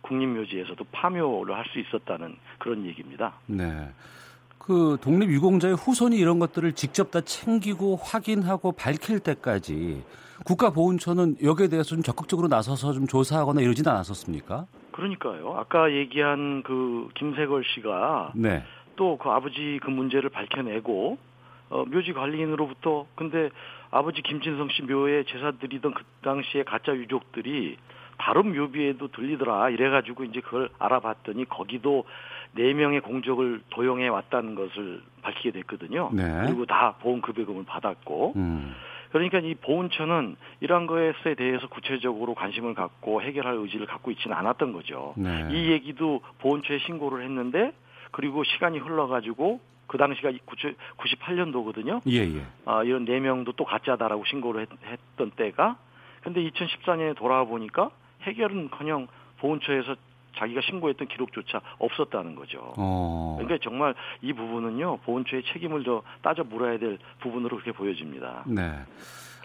국립묘지에서도 0.06 0.84
파묘를 0.92 1.56
할 1.56 1.66
수 1.66 1.80
있었다는 1.80 2.36
그런 2.60 2.86
얘기입니다. 2.86 3.34
네. 3.48 3.90
그 4.58 4.98
독립 5.02 5.30
유공자의 5.30 5.76
후손이 5.76 6.18
이런 6.18 6.40
것들을 6.40 6.74
직접 6.74 7.12
다 7.12 7.22
챙기고 7.22 7.98
확인하고 7.98 8.72
밝힐 8.72 9.20
때까지 9.20 10.04
국가보훈처는 10.46 11.38
여기에 11.44 11.68
대해서 11.70 11.90
좀 11.90 12.02
적극적으로 12.02 12.48
나서서 12.48 12.94
좀 12.94 13.08
조사하거나 13.08 13.62
이러지는 13.62 13.92
않았었습니까? 13.92 14.66
그러니까요. 14.92 15.56
아까 15.58 15.92
얘기한 15.92 16.64
그 16.64 17.10
김세걸 17.16 17.64
씨가 17.76 18.32
네. 18.36 18.64
또그 18.96 19.30
아버지 19.30 19.80
그 19.84 19.90
문제를 19.90 20.30
밝혀내고 20.30 21.18
어, 21.70 21.86
묘지 21.86 22.14
관리인으로부터 22.14 23.06
근데 23.16 23.50
아버지 23.92 24.22
김진성 24.22 24.70
씨 24.70 24.82
묘에 24.84 25.24
제사 25.28 25.52
드리던 25.52 25.94
그 25.94 26.04
당시에 26.22 26.64
가짜 26.64 26.94
유족들이 26.96 27.78
다른 28.18 28.56
묘비에도 28.56 29.10
들리더라 29.10 29.70
이래가지고 29.70 30.24
이제 30.26 30.42
그걸 30.42 30.70
알아봤더니 30.80 31.46
거기도 31.46 32.06
네 32.54 32.74
명의 32.74 33.02
공적을 33.02 33.62
도용해 33.70 34.08
왔다는 34.08 34.56
것을 34.56 35.02
밝히게 35.22 35.52
됐거든요. 35.52 36.10
네. 36.14 36.44
그리고 36.46 36.66
다 36.66 36.96
보험급여금을 37.02 37.66
받았고 37.66 38.34
음. 38.36 38.74
그러니까 39.12 39.40
이 39.40 39.56
보훈처는 39.56 40.36
이러한 40.60 40.88
것에 40.88 41.36
대해서 41.36 41.68
구체적으로 41.68 42.34
관심을 42.34 42.74
갖고 42.74 43.22
해결할 43.22 43.56
의지를 43.56 43.86
갖고 43.86 44.12
있지는 44.12 44.36
않았던 44.36 44.74
거죠. 44.74 45.14
네. 45.18 45.48
이 45.52 45.72
얘기도 45.72 46.22
보훈처에 46.40 46.80
신고를 46.80 47.24
했는데 47.24 47.72
그리고 48.12 48.44
시간이 48.44 48.80
흘러가지고 48.80 49.60
그 49.88 49.98
당시가 49.98 50.32
98년도거든요. 50.98 52.02
예, 52.10 52.20
예. 52.22 52.46
아, 52.66 52.84
이런 52.84 53.06
네 53.06 53.20
명도 53.20 53.54
또 53.54 53.66
가짜다라고 53.66 54.26
신고를 54.26 54.62
했, 54.62 54.70
했던 54.86 55.32
때가 55.32 55.78
근데 56.22 56.42
2014년에 56.50 57.16
돌아와 57.16 57.46
보니까 57.46 57.92
해결은커녕 58.25 59.08
보훈처에서 59.39 59.96
자기가 60.38 60.60
신고했던 60.70 61.08
기록조차 61.08 61.62
없었다는 61.79 62.36
거죠. 62.36 62.74
어. 62.77 63.38
그러니까 63.39 63.58
정말 63.63 63.96
이 64.22 64.34
부분은요 64.34 64.98
보훈처의 65.05 65.44
책임을 65.53 65.84
더 65.84 66.01
따져 66.22 66.44
물어야 66.44 66.77
될 66.77 66.98
부분으로 67.22 67.55
그렇게 67.58 67.72
보여집니다. 67.72 68.44
네. 68.46 68.72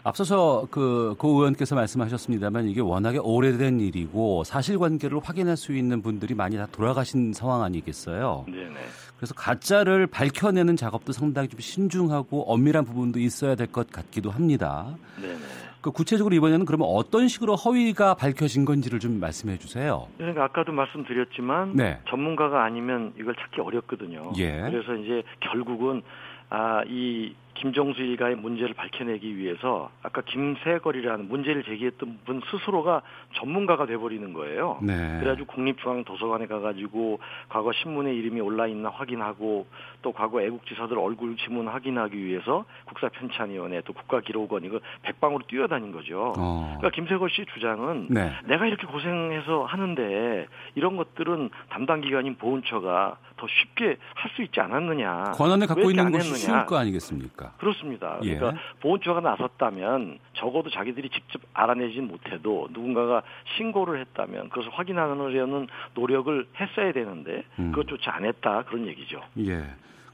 앞서서 0.03 0.67
그, 0.71 1.15
고 1.19 1.29
의원께서 1.41 1.75
말씀하셨습니다만 1.75 2.67
이게 2.69 2.81
워낙에 2.81 3.19
오래된 3.19 3.81
일이고 3.81 4.45
사실관계를 4.45 5.21
확인할 5.23 5.59
수 5.59 5.75
있는 5.75 6.01
분들이 6.01 6.35
많이 6.35 6.57
다 6.57 6.67
돌아가신 6.73 7.35
상황 7.35 7.63
아니겠어요? 7.63 8.47
네네. 8.49 8.75
그래서 9.19 9.35
가짜를 9.35 10.07
밝혀내는 10.07 10.77
작업도 10.77 11.13
상당히 11.13 11.49
좀 11.49 11.61
신중하고 11.61 12.51
엄밀한 12.51 12.87
부분도 12.87 13.19
있어야 13.21 13.55
될 13.55 13.67
것 13.67 13.93
같기도 13.93 14.31
합니다. 14.31 14.87
네네. 15.21 15.37
그 15.81 15.91
구체적으로 15.91 16.35
이번에는 16.35 16.67
그러면 16.67 16.89
어떤 16.91 17.29
식으로 17.29 17.57
허위가 17.57 18.15
밝혀진 18.15 18.65
건지를 18.65 18.99
좀 18.99 19.19
말씀해 19.19 19.59
주세요. 19.59 20.09
그러니까 20.19 20.45
아까도 20.45 20.73
말씀드렸지만 20.73 21.75
네. 21.75 21.99
전문가가 22.09 22.65
아니면 22.65 23.13
이걸 23.19 23.35
찾기 23.35 23.61
어렵거든요. 23.61 24.33
예. 24.39 24.61
그래서 24.61 24.95
이제 24.95 25.23
결국은 25.41 26.03
아, 26.51 26.83
이 26.87 27.35
김정수 27.61 28.01
일가의 28.01 28.37
문제를 28.37 28.73
밝혀내기 28.75 29.37
위해서 29.37 29.91
아까 30.03 30.23
김세걸이라는 30.23 31.29
문제를 31.29 31.63
제기했던 31.65 32.21
분 32.25 32.41
스스로가 32.51 33.03
전문가가 33.35 33.85
돼버리는 33.85 34.33
거예요. 34.33 34.79
네. 34.81 34.95
그래가지고 35.21 35.47
국립중앙도서관에 35.53 36.47
가가지고 36.47 37.21
과거 37.51 37.73
신문에 37.73 38.15
이름이 38.15 38.41
올라 38.41 38.67
있나 38.67 38.89
확인하고 38.89 39.67
또 40.01 40.13
과거 40.13 40.41
애국지사들 40.41 40.99
얼굴 40.99 41.37
지문 41.37 41.69
확인하기 41.69 42.17
위해서 42.17 42.65
국사편찬위원회 42.87 43.83
또 43.83 43.93
국가기록원 43.93 44.65
이거 44.65 44.81
백방으로 45.03 45.45
뛰어다닌 45.47 45.93
거죠. 45.93 46.33
어. 46.39 46.77
그러니까 46.79 46.91
김세걸 46.97 47.29
씨 47.29 47.45
주장은 47.53 48.07
네. 48.09 48.33
내가 48.47 48.67
이렇게 48.67 48.87
고생해서 48.87 49.65
하는데 49.65 50.47
이런 50.77 50.97
것들은 50.97 51.51
담당 51.69 52.01
기관인 52.01 52.37
보훈처가 52.37 53.19
더 53.41 53.47
쉽게 53.49 53.97
할 54.15 54.31
수 54.37 54.43
있지 54.43 54.61
않았느냐. 54.61 55.33
권한을 55.35 55.63
왜 55.65 55.67
갖고 55.67 55.91
있는 55.91 56.07
안 56.07 56.13
것이. 56.13 56.35
쉬울 56.37 56.67
거 56.67 56.77
아니겠습니까? 56.77 57.55
그렇습니다. 57.59 58.19
예. 58.23 58.37
그러니까 58.37 58.61
보훈처가 58.81 59.21
나섰다면 59.21 60.19
적어도 60.35 60.71
자기들이 60.71 61.09
직접 61.09 61.41
알아내진 61.55 62.07
못해도 62.07 62.69
누군가가 62.73 63.23
신고를 63.57 63.99
했다면 64.01 64.51
그것을 64.51 64.71
확인하려는 64.73 65.67
노력을 65.95 66.47
했어야 66.61 66.93
되는데 66.93 67.43
음. 67.59 67.73
그것조차 67.73 68.15
안 68.15 68.25
했다 68.27 68.63
그런 68.65 68.87
얘기죠. 68.87 69.21
예. 69.39 69.65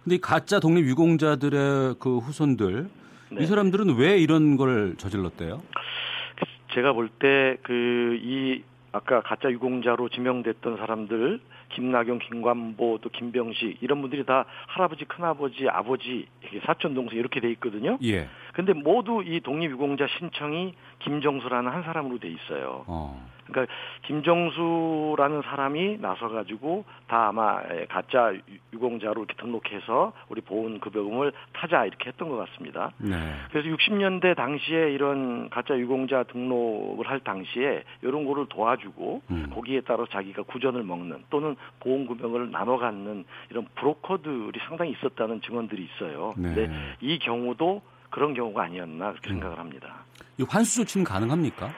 근데 0.04 0.16
이 0.16 0.18
가짜 0.20 0.60
독립 0.60 0.86
유공자들의 0.86 1.96
그 1.98 2.18
후손들 2.18 2.88
네. 3.30 3.42
이 3.42 3.46
사람들은 3.46 3.96
왜 3.96 4.18
이런 4.18 4.56
걸 4.56 4.94
저질렀대요? 4.98 5.62
제가 6.72 6.92
볼 6.92 7.08
때 7.18 7.56
그 7.62 8.18
이 8.22 8.62
아까 8.92 9.20
가짜 9.20 9.50
유공자로 9.50 10.08
지명됐던 10.08 10.78
사람들 10.78 11.40
김나경, 11.70 12.18
김관보, 12.18 12.98
또 13.02 13.08
김병식 13.10 13.78
이런 13.82 14.00
분들이 14.00 14.24
다 14.24 14.44
할아버지, 14.68 15.04
큰아버지, 15.04 15.68
아버지, 15.68 16.26
사촌 16.64 16.94
동생 16.94 17.18
이렇게 17.18 17.40
돼 17.40 17.50
있거든요. 17.52 17.98
예. 18.02 18.28
근데 18.56 18.72
모두 18.72 19.22
이 19.22 19.40
독립유공자 19.40 20.06
신청이 20.18 20.72
김정수라는 21.00 21.70
한 21.70 21.82
사람으로 21.82 22.18
돼 22.18 22.28
있어요. 22.28 22.84
어. 22.86 23.28
그러니까 23.46 23.70
김정수라는 24.06 25.42
사람이 25.42 25.98
나서 26.00 26.28
가지고 26.28 26.84
다 27.06 27.28
아마 27.28 27.60
가짜 27.88 28.32
유- 28.34 28.40
유공자로 28.72 29.24
이렇게 29.24 29.34
등록해서 29.40 30.12
우리 30.28 30.40
보훈 30.40 30.80
급여금을 30.80 31.32
타자 31.52 31.84
이렇게 31.84 32.08
했던 32.08 32.28
것 32.30 32.36
같습니다. 32.36 32.90
네. 32.98 33.14
그래서 33.52 33.68
60년대 33.68 34.34
당시에 34.36 34.90
이런 34.90 35.48
가짜 35.50 35.76
유공자 35.78 36.24
등록을 36.24 37.08
할 37.08 37.20
당시에 37.20 37.84
이런 38.02 38.24
거를 38.26 38.46
도와주고 38.48 39.22
음. 39.30 39.50
거기에 39.54 39.82
따라 39.82 40.06
자기가 40.10 40.42
구전을 40.44 40.82
먹는 40.82 41.24
또는 41.30 41.56
보험금액을 41.80 42.50
나눠 42.50 42.78
갖는 42.78 43.24
이런 43.50 43.66
브로커들이 43.76 44.58
상당히 44.66 44.92
있었다는 44.92 45.42
증언들이 45.42 45.84
있어요. 45.84 46.34
네. 46.36 46.54
근데 46.54 46.70
이 47.00 47.18
경우도 47.18 47.82
그런 48.10 48.34
경우가 48.34 48.64
아니었나 48.64 49.10
그렇게 49.10 49.30
음. 49.30 49.32
생각을 49.34 49.58
합니다. 49.58 50.04
이 50.38 50.44
환수 50.48 50.76
조치는 50.76 51.04
가능합니까? 51.04 51.70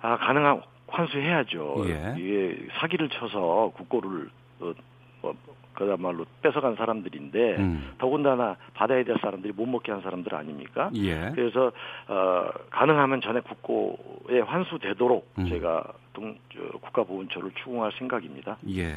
아 0.00 0.16
가능한 0.18 0.62
환수해야죠. 0.88 1.84
예. 1.88 2.14
이게 2.18 2.68
사기를 2.78 3.08
쳐서 3.08 3.72
국고를 3.74 4.30
어, 4.60 4.72
뭐, 5.20 5.34
그야말로 5.74 6.24
뺏어간 6.42 6.74
사람들인데 6.74 7.56
음. 7.56 7.92
더군다나 7.98 8.56
받아야 8.74 9.04
될 9.04 9.16
사람들이 9.20 9.52
못 9.52 9.66
먹게 9.66 9.92
한 9.92 10.00
사람들 10.00 10.34
아닙니까? 10.34 10.90
예. 10.94 11.30
그래서 11.34 11.70
어, 12.08 12.50
가능하면 12.70 13.20
전액 13.20 13.44
국고에 13.44 14.40
환수되도록 14.40 15.28
음. 15.38 15.48
제가 15.48 15.84
동, 16.14 16.38
저, 16.52 16.78
국가보훈처를 16.78 17.50
추궁할 17.62 17.92
생각입니다. 17.98 18.56
예. 18.70 18.92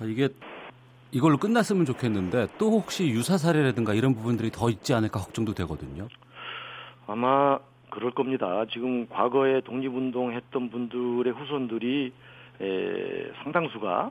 아, 0.00 0.04
이게 0.04 0.28
이걸로 1.12 1.36
끝났으면 1.38 1.84
좋겠는데 1.84 2.48
또 2.58 2.70
혹시 2.70 3.08
유사 3.08 3.38
사례라든가 3.38 3.94
이런 3.94 4.14
부분들이 4.14 4.50
더 4.50 4.68
있지 4.70 4.92
않을까 4.94 5.20
걱정도 5.20 5.54
되거든요. 5.54 6.08
아마 7.06 7.58
그럴 7.90 8.10
겁니다. 8.10 8.64
지금 8.70 9.08
과거에 9.08 9.60
독립운동 9.62 10.32
했던 10.32 10.70
분들의 10.70 11.32
후손들이 11.32 12.12
에, 12.60 13.32
상당수가 13.42 14.10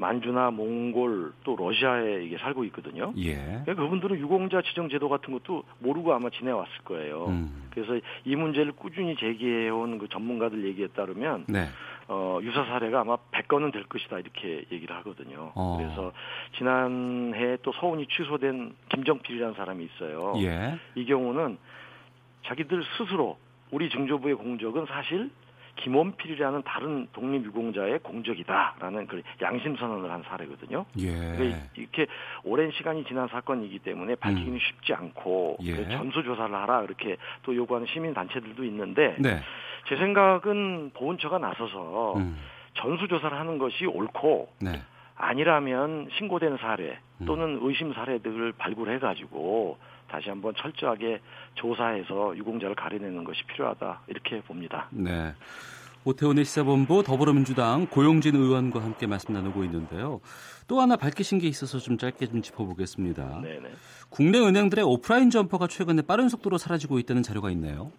만주나 0.00 0.50
몽골 0.50 1.32
또 1.44 1.54
러시아에 1.56 2.24
이게 2.24 2.38
살고 2.38 2.64
있거든요. 2.64 3.12
예. 3.18 3.34
그러니까 3.34 3.74
그분들은 3.74 4.18
유공자 4.18 4.62
지정 4.62 4.88
제도 4.88 5.08
같은 5.08 5.32
것도 5.32 5.62
모르고 5.78 6.12
아마 6.14 6.30
지내왔을 6.30 6.72
거예요. 6.84 7.26
음. 7.26 7.68
그래서 7.70 8.00
이 8.24 8.34
문제를 8.34 8.72
꾸준히 8.72 9.14
제기해온 9.16 9.98
그 9.98 10.08
전문가들 10.08 10.66
얘기에 10.66 10.88
따르면 10.88 11.44
네. 11.48 11.66
어, 12.08 12.40
유사 12.42 12.64
사례가 12.64 13.02
아마 13.02 13.16
100건은 13.30 13.72
될 13.72 13.84
것이다 13.84 14.18
이렇게 14.18 14.64
얘기를 14.72 14.96
하거든요. 14.96 15.52
어. 15.54 15.76
그래서 15.78 16.12
지난해 16.56 17.58
또 17.62 17.72
서운이 17.72 18.06
취소된 18.06 18.74
김정필이라는 18.88 19.54
사람이 19.54 19.84
있어요. 19.84 20.32
예. 20.38 20.78
이 20.94 21.04
경우는 21.04 21.58
자기들 22.46 22.82
스스로 22.96 23.36
우리 23.70 23.88
증조부의 23.90 24.34
공적은 24.34 24.86
사실 24.86 25.30
김원필이라는 25.76 26.62
다른 26.62 27.08
독립유공자의 27.12 28.00
공적이다라는 28.00 29.06
그 29.06 29.22
양심 29.40 29.76
선언을 29.76 30.10
한 30.10 30.22
사례거든요. 30.22 30.84
예. 30.98 31.10
그러니까 31.12 31.58
이렇게 31.76 32.06
오랜 32.44 32.70
시간이 32.70 33.04
지난 33.04 33.28
사건이기 33.28 33.78
때문에 33.80 34.14
밝히기는 34.16 34.58
쉽지 34.58 34.94
않고 34.94 35.58
예. 35.62 35.72
그래서 35.72 35.90
전수 35.90 36.22
조사를 36.22 36.54
하라 36.54 36.82
이렇게 36.82 37.16
또 37.42 37.54
요구하는 37.54 37.86
시민 37.88 38.14
단체들도 38.14 38.64
있는데 38.64 39.16
네. 39.18 39.40
제 39.88 39.96
생각은 39.96 40.90
보훈처가 40.94 41.38
나서서 41.38 42.14
음. 42.16 42.38
전수 42.74 43.08
조사를 43.08 43.36
하는 43.36 43.58
것이 43.58 43.86
옳고 43.86 44.52
네. 44.60 44.82
아니라면 45.16 46.08
신고된 46.16 46.56
사례 46.58 46.98
음. 47.20 47.26
또는 47.26 47.58
의심 47.62 47.92
사례들을 47.92 48.52
발굴해 48.52 48.98
가지고 48.98 49.78
다시 50.10 50.28
한번 50.28 50.54
철저하게 50.56 51.20
조사해서 51.54 52.36
유공자를 52.36 52.74
가려내는 52.74 53.24
것이 53.24 53.42
필요하다 53.44 54.00
이렇게 54.08 54.40
봅니다. 54.42 54.88
네. 54.90 55.32
오태훈의 56.04 56.44
시사본부 56.44 57.02
더불어민주당 57.02 57.86
고용진 57.86 58.34
의원과 58.34 58.82
함께 58.82 59.06
말씀 59.06 59.34
나누고 59.34 59.64
있는데요. 59.64 60.20
또 60.66 60.80
하나 60.80 60.96
밝히신 60.96 61.38
게 61.38 61.46
있어서 61.46 61.78
좀 61.78 61.98
짧게 61.98 62.26
좀 62.26 62.42
짚어보겠습니다. 62.42 63.40
네네. 63.42 63.70
국내 64.08 64.38
은행들의 64.38 64.84
오프라인 64.84 65.30
점퍼가 65.30 65.66
최근에 65.66 66.02
빠른 66.02 66.28
속도로 66.28 66.58
사라지고 66.58 66.98
있다는 66.98 67.22
자료가 67.22 67.50
있네요. 67.50 67.92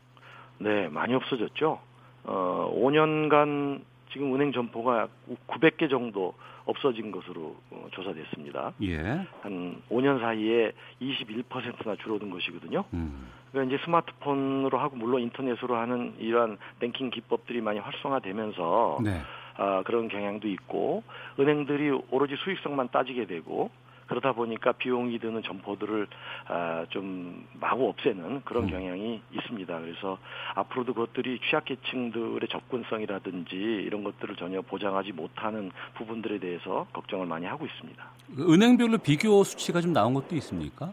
네, 0.57 0.87
많이 0.89 1.13
없어졌죠. 1.13 1.79
어, 2.23 2.73
5년간 2.75 3.81
지금 4.11 4.33
은행 4.35 4.51
점포가 4.51 5.07
900개 5.47 5.89
정도 5.89 6.33
없어진 6.65 7.11
것으로 7.11 7.55
어, 7.71 7.87
조사됐습니다. 7.91 8.73
예. 8.83 8.97
한 9.41 9.81
5년 9.89 10.19
사이에 10.19 10.71
21%나 11.01 11.95
줄어든 11.97 12.29
것이거든요. 12.29 12.83
음. 12.93 13.27
그러니까 13.51 13.75
이제 13.75 13.83
스마트폰으로 13.83 14.77
하고 14.77 14.95
물론 14.95 15.21
인터넷으로 15.21 15.75
하는 15.75 16.13
이러한 16.19 16.57
뱅킹 16.79 17.09
기법들이 17.09 17.61
많이 17.61 17.79
활성화되면서 17.79 18.99
네. 19.03 19.21
아, 19.57 19.83
그런 19.85 20.07
경향도 20.07 20.47
있고 20.47 21.03
은행들이 21.39 21.91
오로지 22.09 22.35
수익성만 22.37 22.89
따지게 22.91 23.25
되고 23.25 23.69
그러다 24.11 24.33
보니까 24.33 24.73
비용이 24.73 25.19
드는 25.19 25.41
점포들을 25.41 26.05
아, 26.49 26.85
좀 26.89 27.47
마구 27.61 27.87
없애는 27.87 28.41
그런 28.43 28.65
음. 28.65 28.69
경향이 28.69 29.21
있습니다. 29.31 29.79
그래서 29.79 30.17
앞으로도 30.55 30.93
그것들이 30.93 31.39
취약계층들의 31.49 32.41
접근성이라든지 32.49 33.55
이런 33.55 34.03
것들을 34.03 34.35
전혀 34.35 34.61
보장하지 34.61 35.13
못하는 35.13 35.71
부분들에 35.93 36.39
대해서 36.39 36.87
걱정을 36.91 37.25
많이 37.25 37.45
하고 37.45 37.65
있습니다. 37.65 38.03
은행별로 38.37 38.97
비교 38.97 39.45
수치가 39.45 39.79
좀 39.79 39.93
나온 39.93 40.13
것도 40.13 40.35
있습니까? 40.35 40.91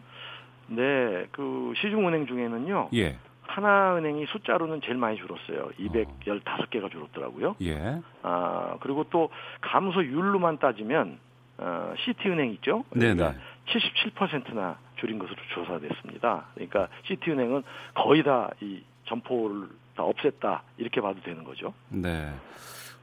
네, 0.67 1.27
그 1.33 1.73
시중은행 1.75 2.25
중에는요. 2.25 2.89
예. 2.93 3.17
하나은행이 3.41 4.27
숫자로는 4.27 4.79
제일 4.81 4.95
많이 4.95 5.17
줄었어요. 5.17 5.71
215개가 5.77 6.89
줄었더라고요. 6.89 7.57
예. 7.63 7.99
아, 8.21 8.77
그리고 8.79 9.03
또 9.09 9.29
감소율로만 9.59 10.59
따지면 10.59 11.17
어, 11.59 11.93
시티은행 12.05 12.51
있죠? 12.53 12.83
네네. 12.91 13.15
그러니까 13.15 13.39
77%나 13.67 14.77
줄인 14.95 15.19
것으로 15.19 15.35
조사됐습니다. 15.53 16.45
그러니까 16.55 16.87
시티은행은 17.05 17.63
거의 17.93 18.23
다 18.23 18.49
이 18.61 18.81
점포를 19.09 19.67
다 19.95 20.03
없앴다 20.03 20.61
이렇게 20.77 21.01
봐도 21.01 21.19
되는 21.21 21.43
거죠. 21.43 21.73
네. 21.89 22.31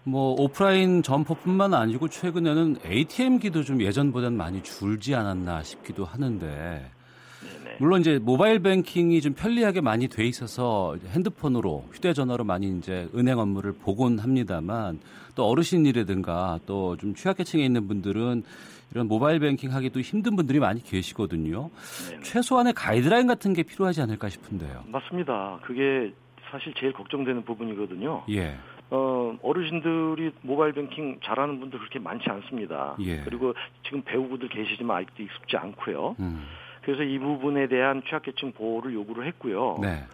뭐 0.05 0.35
오프라인 0.39 1.03
점포뿐만 1.03 1.75
아니고 1.75 2.09
최근에는 2.09 2.77
ATM기도 2.87 3.65
좀 3.65 3.83
예전보다는 3.83 4.37
많이 4.37 4.63
줄지 4.63 5.15
않았나 5.17 5.63
싶기도 5.65 6.05
하는데 6.05 6.47
네네. 6.47 6.91
물론 7.79 8.01
이제 8.01 8.19
모바일 8.19 8.61
뱅킹이 8.61 9.21
좀 9.21 9.35
편리하게 9.35 9.81
많이 9.81 10.09
돼 10.09 10.25
있어서 10.25 10.97
핸드폰으로 11.09 11.85
휴대전화로 11.93 12.45
많이 12.45 12.77
이제 12.79 13.09
은행 13.15 13.39
업무를 13.39 13.73
보곤 13.73 14.19
합니다만 14.19 14.99
또 15.35 15.45
어르신이라든가 15.47 16.61
또 16.67 16.97
좀 16.99 17.15
취약계층에 17.15 17.63
있는 17.65 17.87
분들은 17.89 18.43
이런 18.93 19.09
모바일 19.09 19.41
뱅킹 19.41 19.73
하기도 19.75 20.01
힘든 20.01 20.37
분들이 20.37 20.61
많이 20.61 20.83
계시거든요. 20.83 21.71
네네. 22.09 22.23
최소한의 22.23 22.73
가이드라인 22.73 23.27
같은 23.27 23.53
게 23.53 23.63
필요하지 23.63 24.01
않을까 24.01 24.29
싶은데요. 24.29 24.85
맞습니다. 24.87 25.59
그게 25.63 26.13
사실 26.51 26.73
제일 26.79 26.93
걱정되는 26.93 27.45
부분이거든요. 27.45 28.23
예. 28.31 28.57
어, 28.89 29.37
어르신들이 29.43 30.31
모바일 30.43 30.73
뱅킹 30.73 31.19
잘하는 31.25 31.59
분들 31.59 31.79
그렇게 31.81 31.99
많지 31.99 32.31
않습니다. 32.31 32.97
예. 33.01 33.21
그리고 33.25 33.53
지금 33.85 34.01
배우고들 34.03 34.49
계시지만 34.49 34.99
아직도 34.99 35.25
익숙지 35.25 35.57
않고요. 35.57 36.15
음. 36.21 36.45
그래서 36.87 37.03
이 37.03 37.19
부분에 37.19 37.67
대한 37.67 38.01
취약계층 38.09 38.53
보호를 38.53 38.95
요구를 38.95 39.27
했고요. 39.27 39.79
네. 39.83 40.05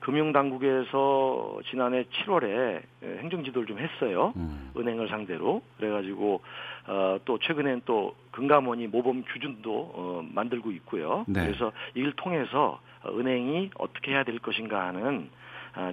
금융당국에서 0.00 1.58
지난해 1.70 2.04
7월에 2.04 2.80
행정지도를 3.02 3.68
좀 3.68 3.78
했어요. 3.78 4.32
음. 4.36 4.70
은행을 4.74 5.08
상대로 5.08 5.60
그래가지고 5.76 6.40
어, 6.86 7.18
또 7.26 7.38
최근엔 7.38 7.82
또 7.84 8.14
금감원이 8.30 8.86
모범 8.86 9.22
규준도 9.24 9.92
어, 9.94 10.26
만들고 10.32 10.72
있고요. 10.72 11.26
네. 11.28 11.44
그래서 11.44 11.72
이를 11.94 12.12
통해서 12.12 12.80
은행이 13.06 13.70
어떻게 13.76 14.12
해야 14.12 14.24
될 14.24 14.38
것인가 14.38 14.86
하는 14.86 15.28
아, 15.28 15.44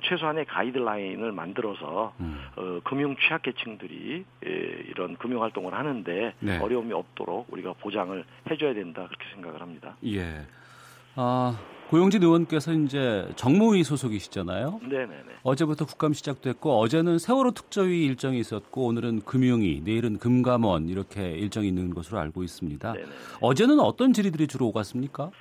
최소한의 0.03 0.45
가이드라인을 0.45 1.31
만들어서 1.31 2.13
음. 2.19 2.39
어, 2.55 2.79
금융 2.83 3.15
취약계층들이 3.15 4.25
예, 4.45 4.49
이런 4.89 5.17
금융 5.17 5.41
활동을 5.41 5.73
하는데 5.73 6.33
네. 6.39 6.57
어려움이 6.59 6.93
없도록 6.93 7.47
우리가 7.51 7.73
보장을 7.73 8.23
해줘야 8.49 8.73
된다 8.73 9.07
그렇게 9.07 9.25
생각을 9.33 9.61
합니다. 9.61 9.95
예. 10.05 10.45
아, 11.15 11.59
고용진 11.89 12.23
의원께서 12.23 12.71
이제 12.71 13.27
정무위 13.35 13.83
소속이시잖아요. 13.83 14.79
네네네. 14.83 15.23
어제부터 15.43 15.85
국감 15.85 16.13
시작됐고 16.13 16.79
어제는 16.79 17.19
세월호 17.19 17.51
특조위 17.51 18.05
일정이 18.05 18.39
있었고 18.39 18.85
오늘은 18.85 19.21
금융위, 19.21 19.81
내일은 19.83 20.17
금감원 20.17 20.87
이렇게 20.87 21.31
일정이 21.31 21.67
있는 21.67 21.93
것으로 21.93 22.19
알고 22.19 22.43
있습니다. 22.43 22.93
네네. 22.93 23.07
어제는 23.41 23.79
어떤 23.81 24.13
질의들이 24.13 24.47
주로 24.47 24.67
오갔습니까? 24.67 25.31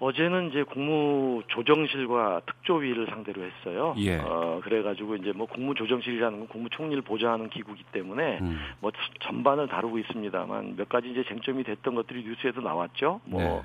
어제는 0.00 0.50
이제 0.50 0.64
국무조정실과 0.64 2.42
특조위를 2.46 3.06
상대로 3.06 3.42
했어요. 3.42 3.94
예. 3.98 4.18
어, 4.18 4.60
그래가지고 4.64 5.16
이제 5.16 5.32
뭐 5.32 5.46
국무조정실이라는 5.46 6.38
건 6.40 6.48
국무총리를 6.48 7.02
보좌하는 7.02 7.48
기구이기 7.50 7.84
때문에 7.92 8.38
음. 8.40 8.58
뭐 8.80 8.90
전반을 9.20 9.68
다루고 9.68 9.98
있습니다만 9.98 10.76
몇 10.76 10.88
가지 10.88 11.10
이제 11.10 11.22
쟁점이 11.28 11.62
됐던 11.62 11.94
것들이 11.94 12.24
뉴스에도 12.24 12.60
나왔죠. 12.60 13.20
뭐, 13.24 13.40
네. 13.40 13.62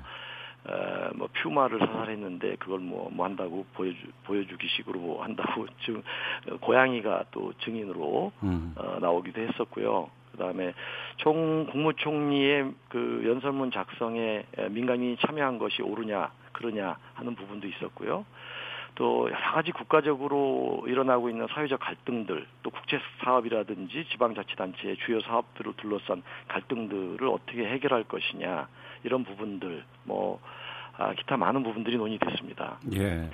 어, 0.68 1.10
뭐 1.14 1.28
퓨마를 1.32 1.78
사살했는데 1.80 2.56
그걸 2.56 2.80
뭐, 2.80 3.10
뭐 3.12 3.26
한다고 3.26 3.64
보여주, 3.74 3.98
보여주기 4.24 4.68
식으로 4.76 5.00
뭐 5.00 5.24
한다고 5.24 5.66
지금 5.84 6.02
어, 6.50 6.56
고양이가 6.58 7.24
또 7.32 7.52
증인으로 7.64 8.32
음. 8.44 8.74
어, 8.76 8.98
나오기도 9.00 9.40
했었고요. 9.40 10.10
그다음에 10.38 10.72
총 11.16 11.66
국무총리의 11.66 12.72
그 12.88 13.22
연설문 13.26 13.72
작성에 13.72 14.44
에, 14.56 14.68
민간인이 14.68 15.18
참여한 15.26 15.58
것이 15.58 15.82
옳으냐 15.82 16.30
그러냐 16.52 16.96
하는 17.14 17.34
부분도 17.34 17.66
있었고요. 17.66 18.24
또 18.94 19.28
여러 19.30 19.52
가지 19.52 19.70
국가적으로 19.70 20.82
일어나고 20.86 21.30
있는 21.30 21.46
사회적 21.50 21.78
갈등들, 21.78 22.46
또 22.64 22.70
국제 22.70 22.98
사업이라든지 23.22 24.06
지방자치단체의 24.10 24.96
주요 25.06 25.20
사업들을 25.20 25.74
둘러싼 25.76 26.22
갈등들을 26.48 27.28
어떻게 27.28 27.64
해결할 27.64 28.04
것이냐 28.04 28.66
이런 29.04 29.22
부분들, 29.22 29.84
뭐 30.02 30.40
아, 30.96 31.12
기타 31.12 31.36
많은 31.36 31.62
부분들이 31.62 31.96
논의됐습니다. 31.96 32.80
예. 32.94 33.30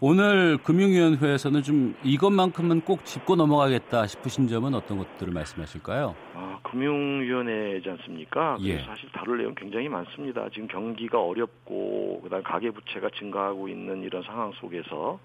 오늘 0.00 0.58
금융위원회에서는 0.58 1.62
좀 1.62 1.96
이것만큼은 2.04 2.82
꼭 2.82 3.04
짚고 3.04 3.34
넘어가겠다 3.34 4.06
싶으신 4.06 4.46
점은 4.46 4.74
어떤 4.74 4.98
것들을 4.98 5.32
말씀하실까요? 5.32 6.14
아, 6.34 6.58
금융위원회지 6.62 7.90
않습니까? 7.90 8.58
예. 8.60 8.78
사실 8.78 9.10
다룰 9.10 9.38
내용 9.38 9.56
굉장히 9.56 9.88
많습니다. 9.88 10.48
지금 10.50 10.68
경기가 10.68 11.20
어렵고 11.20 12.20
그다음 12.22 12.44
가계 12.44 12.70
부채가 12.70 13.10
증가하고 13.18 13.68
있는 13.68 14.04
이런 14.04 14.22
상황 14.22 14.52
속에서 14.52 15.18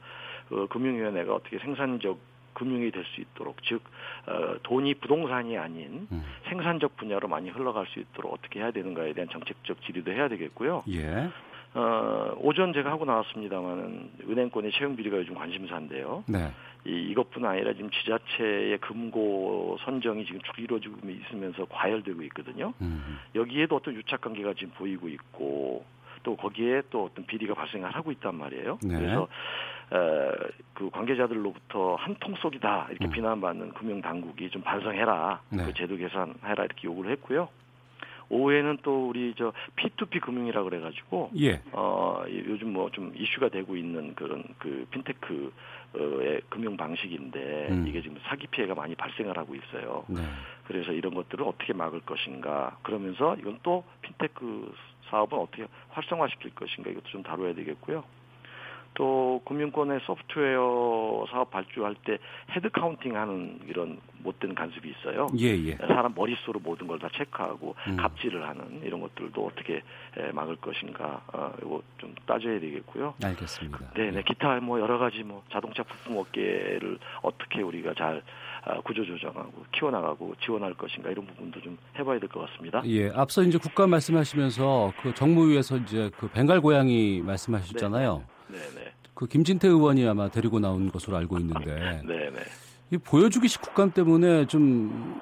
그 0.49 0.67
금융위원회가 0.67 1.35
어떻게 1.35 1.59
생산적 1.59 2.17
금융이 2.55 2.91
될 2.91 3.03
수 3.03 3.21
있도록 3.21 3.57
즉 3.63 3.81
어, 4.27 4.55
돈이 4.63 4.95
부동산이 4.95 5.57
아닌 5.57 6.07
음. 6.11 6.23
생산적 6.49 6.97
분야로 6.97 7.27
많이 7.27 7.49
흘러갈 7.49 7.85
수 7.87 7.99
있도록 7.99 8.33
어떻게 8.33 8.59
해야 8.59 8.71
되는가에 8.71 9.13
대한 9.13 9.27
정책적 9.29 9.81
질의도 9.83 10.11
해야 10.11 10.27
되겠고요. 10.29 10.83
예. 10.89 11.29
어, 11.75 12.33
오전 12.37 12.71
제가 12.73 12.91
하고 12.91 13.05
나왔습니다만은 13.05 14.11
은행권의 14.29 14.71
채용 14.73 14.95
비리가 14.95 15.17
요즘 15.17 15.33
관심사인데요. 15.33 16.23
네. 16.27 16.51
이, 16.85 16.91
이것뿐 17.11 17.45
아니라 17.45 17.73
지금 17.73 17.89
지자체의 17.89 18.77
금고 18.79 19.77
선정이 19.83 20.25
지금 20.25 20.41
쭉 20.41 20.59
이루어지고 20.59 21.09
있으면서 21.09 21.65
과열되고 21.65 22.21
있거든요. 22.23 22.73
음. 22.81 23.19
여기에도 23.33 23.77
어떤 23.77 23.95
유착 23.95 24.21
관계가 24.21 24.53
지금 24.53 24.71
보이고 24.75 25.07
있고 25.07 25.85
또 26.21 26.35
거기에 26.35 26.83
또 26.89 27.05
어떤 27.05 27.25
비리가 27.25 27.53
발생을 27.53 27.89
하고 27.89 28.11
있단 28.11 28.35
말이에요. 28.35 28.77
네. 28.83 28.99
그래서 28.99 29.27
에, 29.91 30.51
그 30.73 30.89
관계자들로부터 30.89 31.95
한통 31.95 32.35
속이다 32.35 32.87
이렇게 32.91 33.05
음. 33.05 33.11
비난받는 33.11 33.73
금융 33.73 34.01
당국이 34.01 34.49
좀 34.49 34.61
반성해라, 34.61 35.41
네. 35.49 35.65
그 35.65 35.73
제도 35.73 35.97
개선해라 35.97 36.65
이렇게 36.65 36.87
요구를 36.87 37.11
했고요. 37.13 37.49
오후에는 38.29 38.77
또 38.83 39.09
우리 39.09 39.33
저 39.37 39.51
P2P 39.75 40.21
금융이라 40.21 40.63
그래가지고 40.63 41.31
예. 41.39 41.61
어 41.71 42.23
이- 42.27 42.43
요즘 42.47 42.73
뭐 42.73 42.89
좀 42.91 43.11
이슈가 43.15 43.49
되고 43.49 43.75
있는 43.75 44.13
그런 44.15 44.43
그 44.59 44.85
핀테크의 44.91 46.41
금융 46.49 46.77
방식인데 46.77 47.67
음. 47.71 47.85
이게 47.87 48.01
지금 48.01 48.17
사기 48.23 48.47
피해가 48.47 48.75
많이 48.75 48.95
발생을 48.95 49.37
하고 49.37 49.55
있어요. 49.55 50.03
네. 50.07 50.21
그래서 50.67 50.91
이런 50.91 51.13
것들을 51.13 51.43
어떻게 51.45 51.73
막을 51.73 52.01
것인가 52.01 52.77
그러면서 52.83 53.35
이건 53.39 53.59
또 53.63 53.83
핀테크 54.01 54.73
사업은 55.09 55.37
어떻게 55.37 55.65
활성화시킬 55.89 56.55
것인가 56.55 56.89
이것도 56.91 57.05
좀 57.09 57.23
다뤄야 57.23 57.53
되겠고요. 57.55 58.03
또 58.95 59.41
금융권의 59.45 59.99
소프트웨어 60.05 61.25
사업 61.31 61.51
발주할 61.51 61.95
때 62.05 62.17
head 62.55 62.69
counting하는 62.69 63.61
이런 63.67 63.99
못된 64.23 64.55
간섭이 64.55 64.89
있어요. 64.91 65.27
예, 65.39 65.47
예. 65.65 65.75
사람 65.77 66.13
머릿수로 66.15 66.59
모든 66.59 66.87
걸 66.87 66.93
다 66.99 67.09
체크하고 67.17 67.75
음. 67.87 67.97
갑질을 67.97 68.47
하는 68.47 68.79
이런 68.83 69.01
것들도 69.01 69.45
어떻게 69.45 69.81
에, 70.17 70.31
막을 70.31 70.55
것인가 70.57 71.21
어, 71.33 71.51
이거 71.59 71.81
좀 71.97 72.13
따져야 72.25 72.59
되겠고요. 72.59 73.15
알겠습니다. 73.21 73.79
네, 73.95 74.11
네, 74.11 74.23
기타 74.23 74.57
뭐 74.61 74.79
여러 74.79 74.97
가지 74.97 75.23
뭐 75.23 75.43
자동차 75.51 75.83
부품 75.83 76.17
업계를 76.17 76.97
어떻게 77.23 77.61
우리가 77.61 77.93
잘 77.95 78.21
아, 78.65 78.79
구조 78.79 79.03
조정하고 79.03 79.65
키워나가고 79.73 80.35
지원할 80.41 80.73
것인가 80.75 81.09
이런 81.09 81.25
부분도 81.25 81.59
좀 81.61 81.77
해봐야 81.99 82.19
될 82.19 82.29
것 82.29 82.47
같습니다. 82.49 82.81
예, 82.85 83.09
앞서 83.13 83.41
이제 83.43 83.57
국가 83.57 83.85
말씀하시면서 83.87 84.93
그 85.01 85.13
정무위에서 85.13 85.77
이제 85.77 86.09
그 86.17 86.29
벵갈 86.29 86.61
고양이 86.61 87.21
말씀하셨잖아요. 87.21 88.17
네, 88.25 88.32
네, 88.57 88.91
그 89.13 89.27
김진태 89.27 89.67
의원이 89.67 90.07
아마 90.07 90.29
데리고 90.29 90.59
나온 90.59 90.91
것으로 90.91 91.17
알고 91.17 91.37
있는데 91.39 91.75
네, 92.05 92.29
네. 92.29 92.39
이 92.91 92.97
보여주기식 92.97 93.61
국감 93.61 93.91
때문에 93.91 94.47
좀 94.47 95.19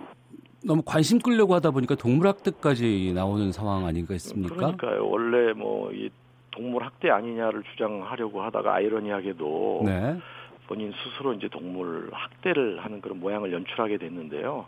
너무 0.64 0.82
관심 0.86 1.20
끌려고 1.20 1.56
하다 1.56 1.72
보니까 1.72 1.96
동물학대까지 1.96 3.14
나오는 3.16 3.52
상황 3.52 3.86
아닌가 3.86 4.14
있습니까? 4.16 4.56
그러니까요. 4.56 5.08
원래 5.08 5.54
뭐 5.54 5.92
이 5.92 6.10
동물 6.52 6.84
학대 6.84 7.10
아니냐를 7.10 7.64
주장하려고 7.72 8.42
하다가 8.44 8.76
아이러니하게도 8.76 9.82
네. 9.86 10.18
본인 10.68 10.94
스스로 11.04 11.34
이제 11.34 11.48
동물 11.50 12.10
학대를 12.12 12.84
하는 12.84 13.02
그런 13.02 13.20
모양을 13.20 13.52
연출하게 13.52 13.98
됐는데요. 13.98 14.66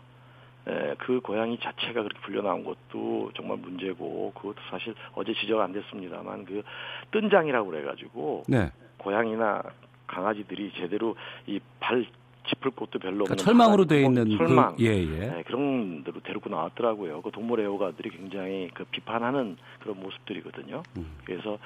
에, 0.66 0.94
그 0.98 1.20
고양이 1.20 1.58
자체가 1.58 2.02
그렇게 2.02 2.18
불려 2.20 2.42
나온 2.42 2.64
것도 2.64 3.32
정말 3.34 3.58
문제고 3.58 4.32
그것도 4.34 4.56
사실 4.70 4.94
어제 5.14 5.34
지적 5.34 5.60
안 5.60 5.72
됐습니다만 5.72 6.44
그 6.46 6.62
뜬장이라고 7.10 7.70
그래가지고 7.70 8.44
네. 8.48 8.70
고양이나 8.98 9.62
강아지들이 10.06 10.72
제대로 10.76 11.16
이 11.46 11.60
발 11.80 12.04
짚을 12.46 12.72
곳도 12.72 12.98
별로 12.98 13.24
없는 13.24 13.36
그러니까 13.36 13.44
철망으로 13.44 13.86
강아지, 13.86 13.88
돼 13.88 14.02
있는 14.04 14.36
철망 14.36 14.76
그, 14.76 14.84
예, 14.84 14.88
예. 14.98 15.18
네, 15.30 15.42
그런 15.46 16.04
데로 16.04 16.20
데리고 16.20 16.50
나왔더라고요. 16.50 17.22
그 17.22 17.30
동물 17.30 17.60
애호가들이 17.60 18.10
굉장히 18.10 18.68
그 18.74 18.84
비판하는 18.84 19.56
그런 19.80 19.98
모습들이거든요. 20.00 20.82
음. 20.98 21.06
그래서 21.24 21.58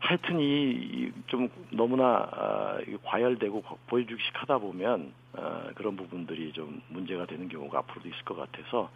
하여튼 0.00 0.38
이 0.40 1.12
좀 1.26 1.48
너무나 1.70 2.28
아, 2.32 2.78
과열되고 3.04 3.62
거- 3.62 3.78
보여주기식 3.86 4.32
하다 4.34 4.58
보면 4.58 5.12
아, 5.34 5.68
그런 5.74 5.96
부분들이 5.96 6.52
좀 6.52 6.80
문제가 6.88 7.26
되는 7.26 7.48
경우가 7.48 7.78
앞으로도 7.80 8.08
있을 8.08 8.22
것 8.24 8.36
같아서 8.36 8.90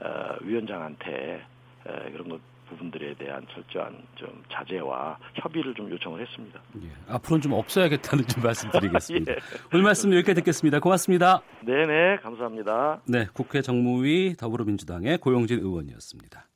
아, 0.00 0.36
위원장한테 0.40 1.42
에, 1.86 2.10
그런 2.12 2.28
것 2.28 2.40
부분들에 2.70 3.14
대한 3.14 3.46
철저한 3.52 3.96
좀 4.14 4.42
자제와 4.52 5.18
협의를 5.34 5.74
좀 5.74 5.90
요청을 5.90 6.20
했습니다. 6.22 6.60
예. 6.82 6.88
앞으로는 7.08 7.42
좀 7.42 7.52
없어야겠다는 7.52 8.26
좀 8.26 8.42
말씀드리겠습니다. 8.42 9.32
예. 9.32 9.36
오늘 9.72 9.84
말씀 9.84 10.12
여기까지 10.12 10.36
듣겠습니다. 10.36 10.80
고맙습니다. 10.80 11.42
네네 11.64 12.18
감사합니다. 12.22 13.02
네, 13.06 13.26
국회 13.32 13.60
정무위 13.60 14.36
더불어민주당의 14.36 15.18
고용진 15.18 15.58
의원이었습니다. 15.58 16.46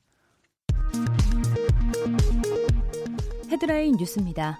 헤드라인 3.51 3.95
뉴스입니다. 3.97 4.57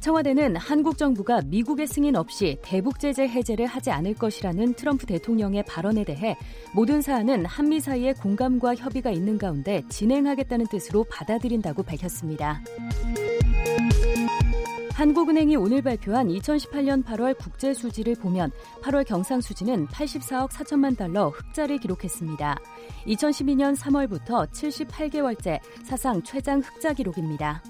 청와대는 0.00 0.56
한국 0.56 0.96
정부가 0.96 1.40
미국의 1.44 1.86
승인 1.86 2.14
없이 2.16 2.58
대북 2.62 3.00
제재 3.00 3.26
해제를 3.26 3.66
하지 3.66 3.90
않을 3.90 4.14
것이라는 4.14 4.74
트럼프 4.74 5.06
대통령의 5.06 5.64
발언에 5.64 6.04
대해 6.04 6.36
모든 6.72 7.02
사안은 7.02 7.46
한미 7.46 7.80
사이에 7.80 8.12
공감과 8.12 8.76
협의가 8.76 9.10
있는 9.10 9.38
가운데 9.38 9.82
진행하겠다는 9.88 10.66
뜻으로 10.68 11.04
받아들인다고 11.10 11.82
밝혔습니다. 11.82 12.62
한국은행이 14.98 15.54
오늘 15.54 15.80
발표한 15.80 16.26
2018년 16.26 17.04
8월 17.04 17.36
국제 17.38 17.72
수지를 17.72 18.16
보면 18.16 18.50
8월 18.82 19.06
경상 19.06 19.40
수지는 19.40 19.86
84억 19.86 20.50
4천만 20.50 20.96
달러 20.96 21.28
흑자를 21.28 21.78
기록했습니다. 21.78 22.58
2012년 23.06 23.76
3월부터 23.76 24.50
78개월째 24.50 25.60
사상 25.84 26.20
최장 26.24 26.60
흑자 26.60 26.94
기록입니다. 26.94 27.62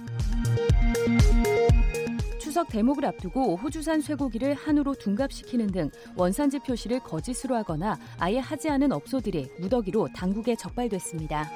추석 2.49 2.69
대목을 2.69 3.05
앞두고 3.05 3.57
호주산 3.57 4.01
쇠고기를 4.01 4.55
한우로 4.55 4.95
둔갑시키는 4.95 5.67
등 5.67 5.91
원산지 6.17 6.61
표시를 6.61 6.99
거짓으로 7.01 7.55
하거나 7.55 7.99
아예 8.19 8.39
하지 8.39 8.71
않은 8.71 8.91
업소들이 8.91 9.51
무더기로 9.59 10.09
당국에 10.17 10.57
적발됐습니다. 10.57 11.47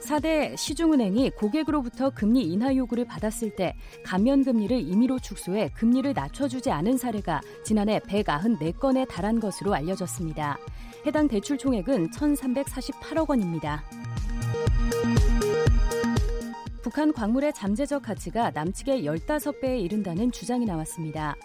4대 0.00 0.56
시중은행이 0.56 1.32
고객으로부터 1.32 2.08
금리 2.08 2.44
인하 2.44 2.74
요구를 2.74 3.04
받았을 3.04 3.54
때 3.54 3.76
감면 4.02 4.42
금리를 4.42 4.80
임의로 4.80 5.18
축소해 5.18 5.68
금리를 5.74 6.10
낮춰주지 6.14 6.70
않은 6.70 6.96
사례가 6.96 7.42
지난해 7.62 7.98
194건에 7.98 9.06
달한 9.06 9.40
것으로 9.40 9.74
알려졌습니다. 9.74 10.56
해당 11.04 11.28
대출 11.28 11.58
총액은 11.58 12.12
1,348억 12.12 13.28
원입니다. 13.28 13.84
북한 16.88 17.12
광물의 17.12 17.52
잠재적 17.52 18.02
가치가 18.02 18.50
남측의 18.50 19.04
15배에 19.04 19.78
이른다는 19.78 20.32
주장이 20.32 20.64
나왔습니다. 20.64 21.36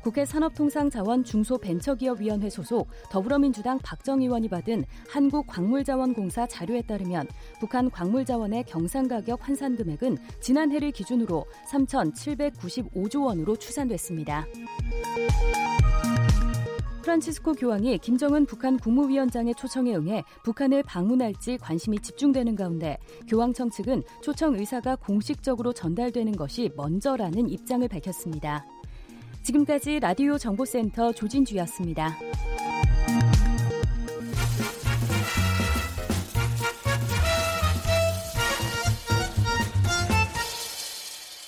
국회 0.00 0.24
산업통상자원 0.24 1.24
중소벤처기업위원회 1.24 2.48
소속 2.48 2.86
더불어민주당 3.10 3.80
박정 3.82 4.22
의원이 4.22 4.48
받은 4.48 4.84
한국광물자원공사 5.08 6.46
자료에 6.46 6.82
따르면 6.82 7.26
북한 7.58 7.90
광물자원의 7.90 8.62
경상가격 8.62 9.40
환산 9.44 9.74
금액은 9.74 10.18
지난해를 10.40 10.92
기준으로 10.92 11.46
3,795조 11.68 13.24
원으로 13.24 13.56
추산됐습니다. 13.56 14.46
프란치스코 17.02 17.54
교황이 17.54 17.98
김정은 17.98 18.46
북한 18.46 18.78
국무위원장의 18.78 19.54
초청에 19.56 19.94
응해 19.94 20.22
북한을 20.44 20.82
방문할지 20.84 21.58
관심이 21.58 21.98
집중되는 21.98 22.54
가운데 22.56 22.96
교황청 23.28 23.70
측은 23.70 24.02
초청 24.22 24.54
의사가 24.54 24.96
공식적으로 24.96 25.72
전달되는 25.72 26.36
것이 26.36 26.70
먼저라는 26.76 27.48
입장을 27.48 27.86
밝혔습니다. 27.86 28.64
지금까지 29.42 29.98
라디오 30.00 30.38
정보센터 30.38 31.12
조진주였습니다. 31.12 32.16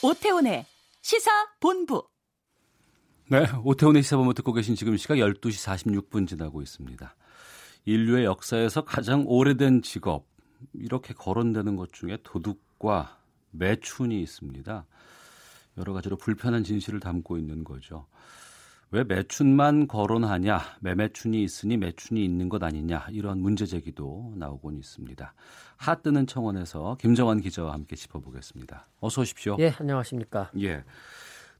오태훈의 0.02 0.66
시사 1.00 1.30
본부. 1.60 2.13
네, 3.34 3.48
오태훈의 3.64 4.04
시사본부 4.04 4.32
듣고 4.34 4.52
계신 4.52 4.76
지금 4.76 4.96
시각 4.96 5.16
12시 5.16 6.08
46분 6.08 6.28
지나고 6.28 6.62
있습니다. 6.62 7.16
인류의 7.84 8.26
역사에서 8.26 8.84
가장 8.84 9.24
오래된 9.26 9.82
직업, 9.82 10.28
이렇게 10.72 11.12
거론되는 11.14 11.74
것 11.74 11.92
중에 11.92 12.18
도둑과 12.22 13.18
매춘이 13.50 14.22
있습니다. 14.22 14.86
여러 15.78 15.92
가지로 15.92 16.16
불편한 16.16 16.62
진실을 16.62 17.00
담고 17.00 17.36
있는 17.36 17.64
거죠. 17.64 18.06
왜 18.92 19.02
매춘만 19.02 19.88
거론하냐, 19.88 20.60
매매춘이 20.78 21.42
있으니 21.42 21.76
매춘이 21.76 22.24
있는 22.24 22.48
것 22.48 22.62
아니냐, 22.62 23.08
이런 23.10 23.40
문제 23.40 23.66
제기도 23.66 24.32
나오곤 24.36 24.78
있습니다. 24.78 25.34
핫뜨는 25.78 26.28
청원에서 26.28 26.98
김정환 27.00 27.40
기자와 27.40 27.72
함께 27.72 27.96
짚어보겠습니다. 27.96 28.86
어서 29.00 29.22
오십시오. 29.22 29.56
예, 29.58 29.74
안녕하십니까. 29.76 30.52
예. 30.60 30.84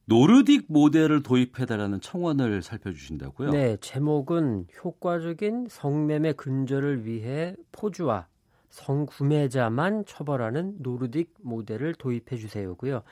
노르딕 0.08 0.66
모델을 0.68 1.22
도입해달라는 1.22 2.00
청원을 2.00 2.60
살펴주신다고요? 2.62 3.50
네, 3.50 3.78
제목은 3.80 4.66
효과적인 4.84 5.68
성매매 5.70 6.34
근절을 6.34 7.06
위해 7.06 7.56
포주와 7.72 8.26
성구매자만 8.68 10.04
처벌하는 10.04 10.76
노르딕 10.82 11.28
모델을 11.42 11.94
도입해 11.94 12.36
주세요고요. 12.36 13.02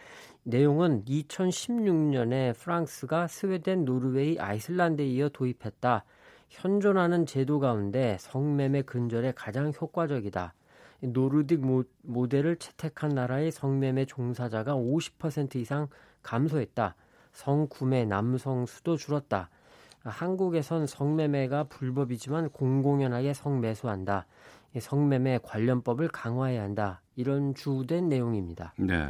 내용은 0.43 1.05
2016년에 1.05 2.59
프랑스가 2.59 3.27
스웨덴, 3.27 3.85
노르웨이, 3.85 4.39
아이슬란드에 4.39 5.07
이어 5.07 5.29
도입했다. 5.31 6.05
현존하는 6.51 7.25
제도 7.25 7.59
가운데 7.59 8.19
성매매 8.21 8.83
근절에 8.83 9.33
가장 9.35 9.73
효과적이다. 9.81 10.53
노르딕 11.05 11.87
모델을 12.03 12.57
채택한 12.57 13.11
나라의 13.11 13.51
성매매 13.51 14.05
종사자가 14.05 14.75
50% 14.75 15.57
이상 15.57 15.89
감소했다. 16.23 16.95
성구매 17.33 18.05
남성 18.05 18.67
수도 18.67 18.97
줄었다. 18.97 19.49
한국에선 20.05 20.87
성매매가 20.87 21.65
불법이지만 21.65 22.51
공공연하게 22.51 23.35
성매수한다. 23.35 24.27
성매매 24.79 25.41
관련법을 25.43 26.09
강화해야 26.09 26.63
한다. 26.63 27.03
이런 27.15 27.55
주된 27.55 28.09
내용입니다. 28.09 28.75
네. 28.79 29.09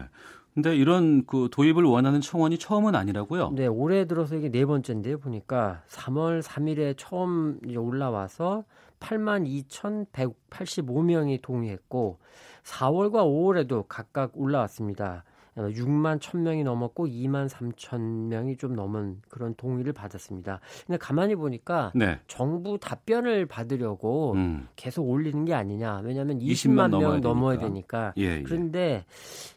근데 0.55 0.77
이런 0.77 1.25
그 1.25 1.49
도입을 1.51 1.85
원하는 1.85 2.21
청원이 2.21 2.59
처음은 2.59 2.95
아니라고요? 2.95 3.53
네, 3.53 3.67
올해 3.67 4.05
들어서 4.05 4.37
이게 4.37 4.51
네 4.51 4.67
번째인데요. 4.67 5.19
보니까 5.19 5.83
3월 5.89 6.43
3일에 6.43 6.95
처음 6.99 7.59
올라와서 7.75 8.65
8만 9.01 9.47
2,185명이 9.69 11.41
동의했고 11.41 12.19
4월과 12.65 13.25
5월에도 13.25 13.87
각각 13.89 14.33
올라왔습니다. 14.35 15.25
6만 15.57 16.19
1000명이 16.19 16.65
넘었고 16.65 17.07
2만 17.07 17.49
3천 17.49 18.01
명이 18.29 18.57
좀 18.57 18.75
넘은 18.75 19.21
그런 19.29 19.55
동의를 19.55 19.93
받았습니다. 19.93 20.61
근데 20.87 20.99
가만히 20.99 21.35
보니까 21.35 21.93
네. 21.95 22.19
정부 22.27 22.79
답변을 22.79 23.47
받으려고 23.47 24.33
음. 24.33 24.69
계속 24.77 25.09
올리는 25.09 25.45
게 25.45 25.55
아니냐. 25.55 26.01
왜냐하면 26.05 26.39
20만, 26.39 26.91
20만 26.91 27.01
명 27.01 27.21
넘어야 27.21 27.59
되니까. 27.59 28.13
예, 28.17 28.39
예. 28.39 28.43
그런데 28.43 29.05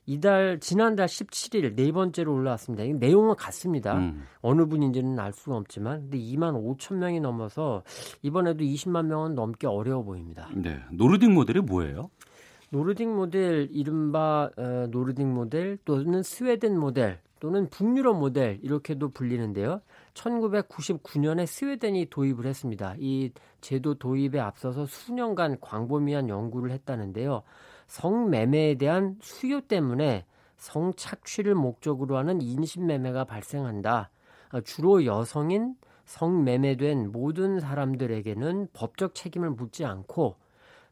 이달 0.05 0.59
지난달 0.59 1.07
17일 1.07 1.75
네 1.75 1.91
번째로 1.91 2.33
올라왔습니다. 2.33 2.83
내용은 2.99 3.35
같습니다. 3.35 3.97
음. 3.97 4.23
어느 4.41 4.65
분인지는 4.65 5.17
알 5.19 5.31
수가 5.33 5.55
없지만 5.55 6.01
근데 6.01 6.17
2만 6.17 6.53
5천 6.77 6.95
명이 6.95 7.21
넘어서 7.21 7.83
이번에도 8.21 8.63
20만 8.63 9.05
명은 9.05 9.35
넘기 9.35 9.65
어려워 9.65 10.03
보입니다. 10.03 10.49
네. 10.53 10.79
노르딕 10.91 11.31
모델이 11.31 11.61
뭐예요? 11.61 12.09
노르딕 12.75 13.07
모델 13.07 13.69
이른바 13.71 14.49
어, 14.57 14.61
노르딕 14.91 15.25
모델 15.25 15.77
또는 15.85 16.21
스웨덴 16.21 16.77
모델 16.77 17.19
또는 17.39 17.69
북유럽 17.69 18.17
모델 18.17 18.59
이렇게도 18.61 19.09
불리는데요. 19.09 19.81
1999년에 20.13 21.45
스웨덴이 21.45 22.07
도입을 22.09 22.45
했습니다. 22.45 22.95
이 22.99 23.31
제도 23.61 23.95
도입에 23.95 24.39
앞서서 24.39 24.85
수년간 24.85 25.59
광범위한 25.61 26.27
연구를 26.27 26.71
했다는데요. 26.71 27.43
성매매에 27.87 28.75
대한 28.75 29.17
수요 29.21 29.61
때문에 29.61 30.25
성착취를 30.57 31.55
목적으로 31.55 32.17
하는 32.17 32.41
인신매매가 32.41 33.25
발생한다. 33.25 34.09
어, 34.51 34.61
주로 34.61 35.05
여성인 35.05 35.75
성매매된 36.05 37.11
모든 37.11 37.59
사람들에게는 37.59 38.67
법적 38.73 39.15
책임을 39.15 39.51
묻지 39.51 39.85
않고 39.85 40.35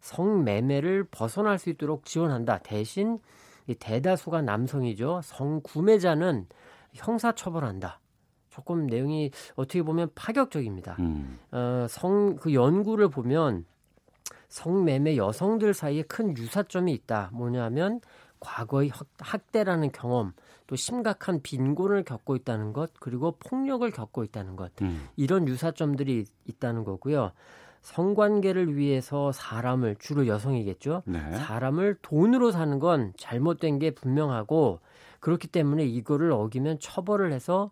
성매매를 0.03 1.05
벗어날 1.05 1.57
수 1.57 1.69
있도록 1.69 2.05
지원한다. 2.05 2.59
대신 2.59 3.19
이 3.67 3.73
대다수가 3.73 4.41
남성이죠. 4.41 5.21
성구매자는 5.23 6.47
형사처벌한다. 6.93 8.01
조금 8.49 8.85
내용이 8.85 9.31
어떻게 9.55 9.81
보면 9.81 10.09
파격적입니다. 10.13 10.97
음. 10.99 11.39
어, 11.51 11.87
성, 11.89 12.35
그 12.35 12.53
연구를 12.53 13.09
보면 13.09 13.65
성매매 14.49 15.15
여성들 15.15 15.73
사이에 15.73 16.03
큰 16.03 16.37
유사점이 16.37 16.91
있다. 16.91 17.29
뭐냐면 17.31 18.01
과거의 18.41 18.91
학대라는 19.19 19.93
경험, 19.93 20.33
또 20.67 20.75
심각한 20.75 21.41
빈곤을 21.41 22.03
겪고 22.03 22.35
있다는 22.35 22.73
것, 22.73 22.91
그리고 22.99 23.37
폭력을 23.39 23.89
겪고 23.89 24.25
있다는 24.25 24.57
것. 24.57 24.73
음. 24.81 25.07
이런 25.15 25.47
유사점들이 25.47 26.25
있다는 26.45 26.83
거고요. 26.83 27.31
성관계를 27.83 28.75
위해서 28.75 29.31
사람을 29.31 29.97
주로 29.99 30.25
여성이겠죠. 30.25 31.03
네. 31.05 31.19
사람을 31.37 31.97
돈으로 32.01 32.51
사는 32.51 32.79
건 32.79 33.13
잘못된 33.17 33.77
게 33.77 33.91
분명하고 33.91 34.79
그렇기 35.19 35.47
때문에 35.47 35.85
이거를 35.85 36.31
어기면 36.31 36.79
처벌을 36.79 37.31
해서 37.31 37.71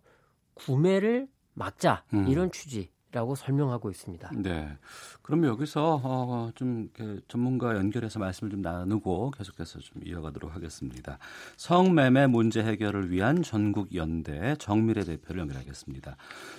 구매를 0.54 1.28
막자 1.54 2.04
음. 2.14 2.28
이런 2.28 2.52
취지 2.52 2.92
라고 3.14 3.36
설명하고 3.36 3.90
있습니다. 3.90 4.32
네. 4.38 4.78
그럼 5.22 5.44
여기서 5.46 6.00
어, 6.02 6.50
좀 6.56 6.90
전문가 7.28 7.76
연결해서 7.76 8.20
말씀을 8.20 8.52
좀 8.52 8.62
나누고 8.62 9.32
계속해서 9.32 9.80
좀 9.80 10.02
이어가도록 10.06 10.56
하겠습니다. 10.56 11.18
성매매 11.58 12.28
문제 12.28 12.64
해결을 12.64 13.12
위한 13.12 13.44
전국 13.44 13.94
연대 13.96 14.56
정미래 14.60 15.04
대표를 15.04 15.42
연결하겠습니다. 15.42 16.16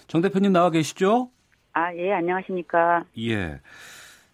정 0.09 0.21
대표님 0.21 0.53
나와 0.53 0.69
계시죠? 0.69 1.31
아, 1.73 1.95
예, 1.95 2.13
안녕하십니까. 2.13 3.05
예. 3.19 3.61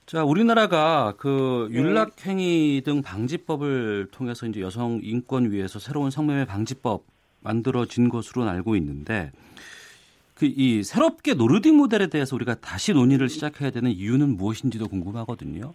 자, 0.07 0.24
우리나라가 0.24 1.14
그 1.18 1.68
네. 1.70 1.79
윤락행위 1.79 2.83
등 2.85 3.03
방지법을 3.03 4.09
통해서 4.11 4.46
이제 4.46 4.61
여성 4.61 5.01
인권 5.03 5.51
위해서 5.51 5.79
새로운 5.79 6.11
성매매 6.11 6.46
방지법 6.46 7.05
만들어진 7.40 8.09
것으로는 8.09 8.51
알고 8.51 8.74
있는데 8.77 9.31
그 10.38 10.46
이 10.46 10.85
새롭게 10.85 11.35
노르딕 11.35 11.72
모델에 11.72 12.07
대해서 12.07 12.37
우리가 12.37 12.55
다시 12.57 12.92
논의를 12.92 13.29
시작해야 13.29 13.70
되는 13.70 13.90
이유는 13.90 14.37
무엇인지도 14.37 14.88
궁금하거든요. 14.88 15.74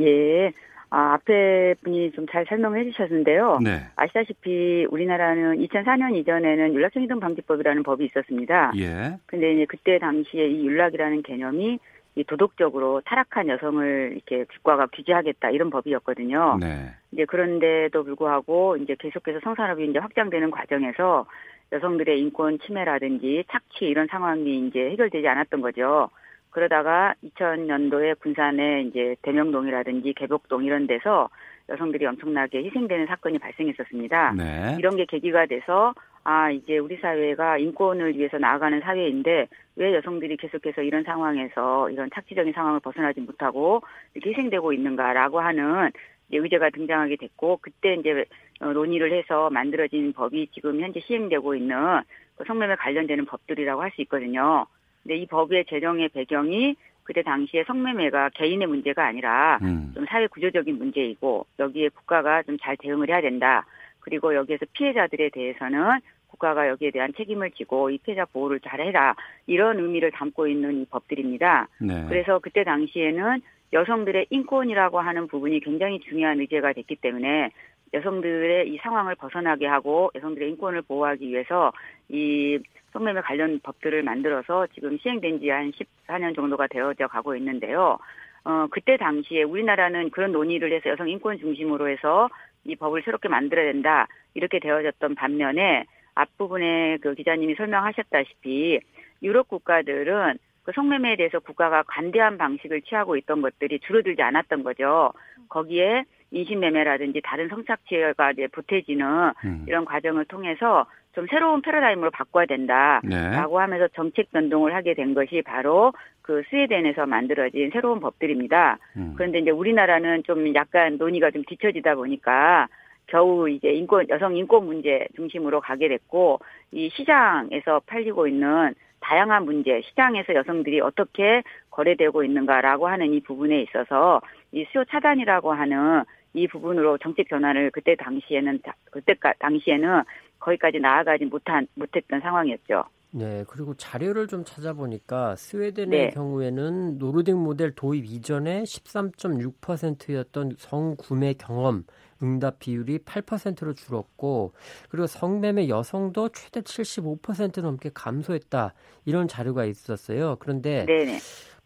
예. 0.00 0.52
아, 0.90 1.14
앞에 1.14 1.74
분이 1.82 2.12
좀 2.12 2.26
잘 2.30 2.46
설명을 2.46 2.78
해주셨는데요. 2.80 3.58
네. 3.62 3.80
아시다시피 3.96 4.86
우리나라는 4.90 5.58
2004년 5.66 6.14
이전에는 6.16 6.74
윤락행위등 6.74 7.18
방지법이라는 7.18 7.82
법이 7.82 8.04
있었습니다. 8.06 8.72
예. 8.76 9.16
근데 9.26 9.52
이제 9.54 9.66
그때 9.66 9.98
당시에 9.98 10.46
이 10.48 10.66
윤락이라는 10.66 11.22
개념이 11.22 11.78
이 12.16 12.24
도덕적으로 12.24 13.02
타락한 13.04 13.48
여성을 13.48 14.12
이렇게 14.14 14.44
국가가 14.44 14.86
규제하겠다 14.86 15.50
이런 15.50 15.70
법이었거든요. 15.70 16.58
네. 16.60 16.90
이제 17.12 17.24
그런데도 17.24 18.04
불구하고 18.04 18.76
이제 18.76 18.96
계속해서 18.98 19.40
성산업이 19.42 19.86
이제 19.88 19.98
확장되는 19.98 20.50
과정에서 20.50 21.26
여성들의 21.72 22.20
인권 22.20 22.58
침해라든지 22.60 23.44
착취 23.50 23.86
이런 23.86 24.08
상황이 24.08 24.66
이제 24.66 24.90
해결되지 24.90 25.26
않았던 25.26 25.60
거죠. 25.60 26.10
그러다가 26.50 27.14
2000년도에 27.24 28.18
군산에 28.20 28.82
이제 28.82 29.16
대명동이라든지 29.22 30.14
개복동 30.14 30.64
이런 30.64 30.86
데서 30.86 31.28
여성들이 31.68 32.04
엄청나게 32.06 32.64
희생되는 32.64 33.06
사건이 33.06 33.38
발생했었습니다. 33.38 34.34
네. 34.36 34.76
이런 34.78 34.96
게 34.96 35.04
계기가 35.04 35.46
돼서 35.46 35.94
아 36.24 36.50
이제 36.50 36.78
우리 36.78 36.96
사회가 36.96 37.58
인권을 37.58 38.16
위해서 38.16 38.38
나아가는 38.38 38.80
사회인데 38.80 39.46
왜 39.76 39.94
여성들이 39.94 40.36
계속해서 40.36 40.82
이런 40.82 41.04
상황에서 41.04 41.88
이런 41.90 42.10
착취적인 42.14 42.52
상황을 42.52 42.80
벗어나지 42.80 43.20
못하고 43.20 43.82
이렇게 44.14 44.30
희생되고 44.30 44.72
있는가라고 44.72 45.40
하는 45.40 45.90
이제 46.28 46.38
의제가 46.38 46.70
등장하게 46.70 47.16
됐고 47.16 47.58
그때 47.62 47.94
이제 47.94 48.24
어, 48.60 48.72
논의를 48.72 49.12
해서 49.12 49.48
만들어진 49.50 50.12
법이 50.12 50.48
지금 50.52 50.80
현재 50.80 51.00
시행되고 51.00 51.54
있는 51.54 52.02
그 52.36 52.44
성매매 52.46 52.76
관련되는 52.76 53.24
법들이라고 53.26 53.82
할 53.82 53.90
수 53.92 54.02
있거든요. 54.02 54.66
근데 55.02 55.16
이 55.16 55.26
법의 55.26 55.66
제정의 55.68 56.08
배경이 56.10 56.76
그때 57.04 57.22
당시에 57.22 57.64
성매매가 57.64 58.30
개인의 58.34 58.68
문제가 58.68 59.06
아니라 59.06 59.58
음. 59.62 59.92
좀 59.94 60.06
사회 60.08 60.26
구조적인 60.28 60.78
문제이고 60.78 61.46
여기에 61.58 61.88
국가가 61.90 62.42
좀 62.42 62.56
잘 62.60 62.76
대응을 62.76 63.08
해야 63.08 63.20
된다. 63.20 63.66
그리고 64.00 64.34
여기에서 64.34 64.66
피해자들에 64.72 65.30
대해서는 65.30 66.00
국가가 66.28 66.68
여기에 66.68 66.92
대한 66.92 67.12
책임을 67.16 67.50
지고 67.52 67.90
이 67.90 67.98
피해자 67.98 68.24
보호를 68.24 68.60
잘 68.60 68.80
해라 68.80 69.14
이런 69.46 69.78
의미를 69.78 70.10
담고 70.12 70.46
있는 70.46 70.82
이 70.82 70.84
법들입니다. 70.86 71.68
네. 71.80 72.06
그래서 72.08 72.38
그때 72.38 72.62
당시에는 72.64 73.40
여성들의 73.72 74.26
인권이라고 74.30 75.00
하는 75.00 75.26
부분이 75.28 75.60
굉장히 75.60 76.00
중요한 76.00 76.40
의제가 76.40 76.72
됐기 76.72 76.96
때문에 76.96 77.50
여성들의 77.92 78.68
이 78.68 78.78
상황을 78.78 79.14
벗어나게 79.16 79.66
하고 79.66 80.10
여성들의 80.14 80.50
인권을 80.50 80.82
보호하기 80.82 81.28
위해서 81.28 81.72
이 82.08 82.58
성매매 82.92 83.20
관련 83.20 83.60
법들을 83.62 84.02
만들어서 84.02 84.66
지금 84.74 84.98
시행된 84.98 85.40
지 85.40 85.50
한 85.50 85.72
14년 85.72 86.34
정도가 86.34 86.66
되어져 86.66 87.08
가고 87.08 87.36
있는데요. 87.36 87.98
어, 88.44 88.66
그때 88.70 88.96
당시에 88.96 89.42
우리나라는 89.42 90.10
그런 90.10 90.32
논의를 90.32 90.72
해서 90.72 90.90
여성 90.90 91.08
인권 91.08 91.38
중심으로 91.38 91.88
해서 91.88 92.28
이 92.64 92.76
법을 92.76 93.02
새롭게 93.04 93.28
만들어야 93.28 93.70
된다. 93.72 94.06
이렇게 94.34 94.58
되어졌던 94.58 95.14
반면에 95.14 95.84
앞부분에 96.14 96.98
그 96.98 97.14
기자님이 97.14 97.54
설명하셨다시피 97.54 98.80
유럽 99.22 99.48
국가들은 99.48 100.38
그 100.62 100.72
성매매에 100.72 101.16
대해서 101.16 101.38
국가가 101.38 101.82
관대한 101.82 102.38
방식을 102.38 102.82
취하고 102.82 103.16
있던 103.16 103.40
것들이 103.40 103.80
줄어들지 103.80 104.22
않았던 104.22 104.62
거죠. 104.62 105.12
거기에 105.48 106.04
인신매매라든지 106.30 107.20
다른 107.24 107.48
성착취가 107.48 108.32
이제 108.32 108.46
보태지는 108.48 109.32
음. 109.44 109.64
이런 109.66 109.84
과정을 109.84 110.24
통해서 110.26 110.86
좀 111.12 111.26
새로운 111.28 111.60
패러다임으로 111.60 112.10
바꿔야 112.10 112.46
된다. 112.46 113.00
네. 113.02 113.30
라고 113.30 113.60
하면서 113.60 113.88
정책 113.88 114.30
변동을 114.30 114.74
하게 114.74 114.94
된 114.94 115.14
것이 115.14 115.42
바로 115.42 115.92
그 116.22 116.42
스웨덴에서 116.50 117.06
만들어진 117.06 117.70
새로운 117.72 117.98
법들입니다. 117.98 118.78
음. 118.96 119.14
그런데 119.16 119.40
이제 119.40 119.50
우리나라는 119.50 120.22
좀 120.22 120.54
약간 120.54 120.96
논의가 120.98 121.32
좀 121.32 121.42
뒤처지다 121.48 121.96
보니까 121.96 122.68
겨우 123.10 123.50
이제 123.50 123.72
인권, 123.72 124.08
여성 124.08 124.36
인권 124.36 124.66
문제 124.66 125.08
중심으로 125.16 125.60
가게 125.60 125.88
됐고, 125.88 126.38
이 126.70 126.90
시장에서 126.90 127.80
팔리고 127.86 128.28
있는 128.28 128.72
다양한 129.00 129.44
문제, 129.44 129.80
시장에서 129.82 130.34
여성들이 130.34 130.80
어떻게 130.80 131.42
거래되고 131.70 132.22
있는가라고 132.22 132.86
하는 132.86 133.12
이 133.12 133.20
부분에 133.20 133.62
있어서 133.62 134.20
이 134.52 134.64
수요 134.70 134.84
차단이라고 134.84 135.52
하는 135.52 136.04
이 136.32 136.46
부분으로 136.46 136.98
정책 136.98 137.28
변화를 137.28 137.70
그때 137.70 137.96
당시에는, 137.96 138.60
그때 138.90 139.14
당시에는 139.38 140.02
거기까지 140.38 140.78
나아가지 140.78 141.24
못한, 141.24 141.66
못했던 141.74 142.20
상황이었죠. 142.20 142.84
네, 143.12 143.44
그리고 143.48 143.74
자료를 143.74 144.28
좀 144.28 144.44
찾아보니까 144.44 145.34
스웨덴의 145.34 146.00
네. 146.00 146.10
경우에는 146.10 146.98
노르딕 147.00 147.34
모델 147.34 147.72
도입 147.74 148.04
이전에 148.04 148.62
13.6%였던 148.62 150.52
성구매 150.58 151.34
경험 151.34 151.84
응답 152.22 152.60
비율이 152.60 152.98
8%로 152.98 153.74
줄었고 153.74 154.52
그리고 154.90 155.08
성매매 155.08 155.68
여성도 155.68 156.28
최대 156.28 156.60
75% 156.60 157.62
넘게 157.62 157.90
감소했다 157.92 158.74
이런 159.06 159.26
자료가 159.26 159.64
있었어요. 159.64 160.36
그런데 160.38 160.86
네네. 160.86 161.18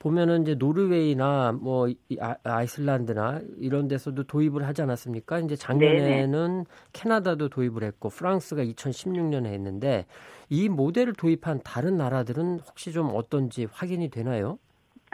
보면은 0.04 0.42
이제 0.42 0.54
노르웨이나 0.54 1.52
뭐 1.52 1.88
이- 1.88 1.96
아- 2.20 2.36
아이슬란드나 2.44 3.40
이런 3.58 3.88
데서도 3.88 4.24
도입을 4.24 4.66
하지 4.66 4.82
않았습니까? 4.82 5.38
이제 5.40 5.56
작년에는 5.56 6.66
캐나다도 6.92 7.48
도입을 7.48 7.82
했고 7.84 8.10
프랑스가 8.10 8.62
2016년에 8.64 9.46
했는데 9.46 10.04
이 10.50 10.68
모델을 10.68 11.14
도입한 11.14 11.60
다른 11.64 11.96
나라들은 11.96 12.60
혹시 12.68 12.92
좀 12.92 13.08
어떤지 13.14 13.66
확인이 13.72 14.10
되나요? 14.10 14.58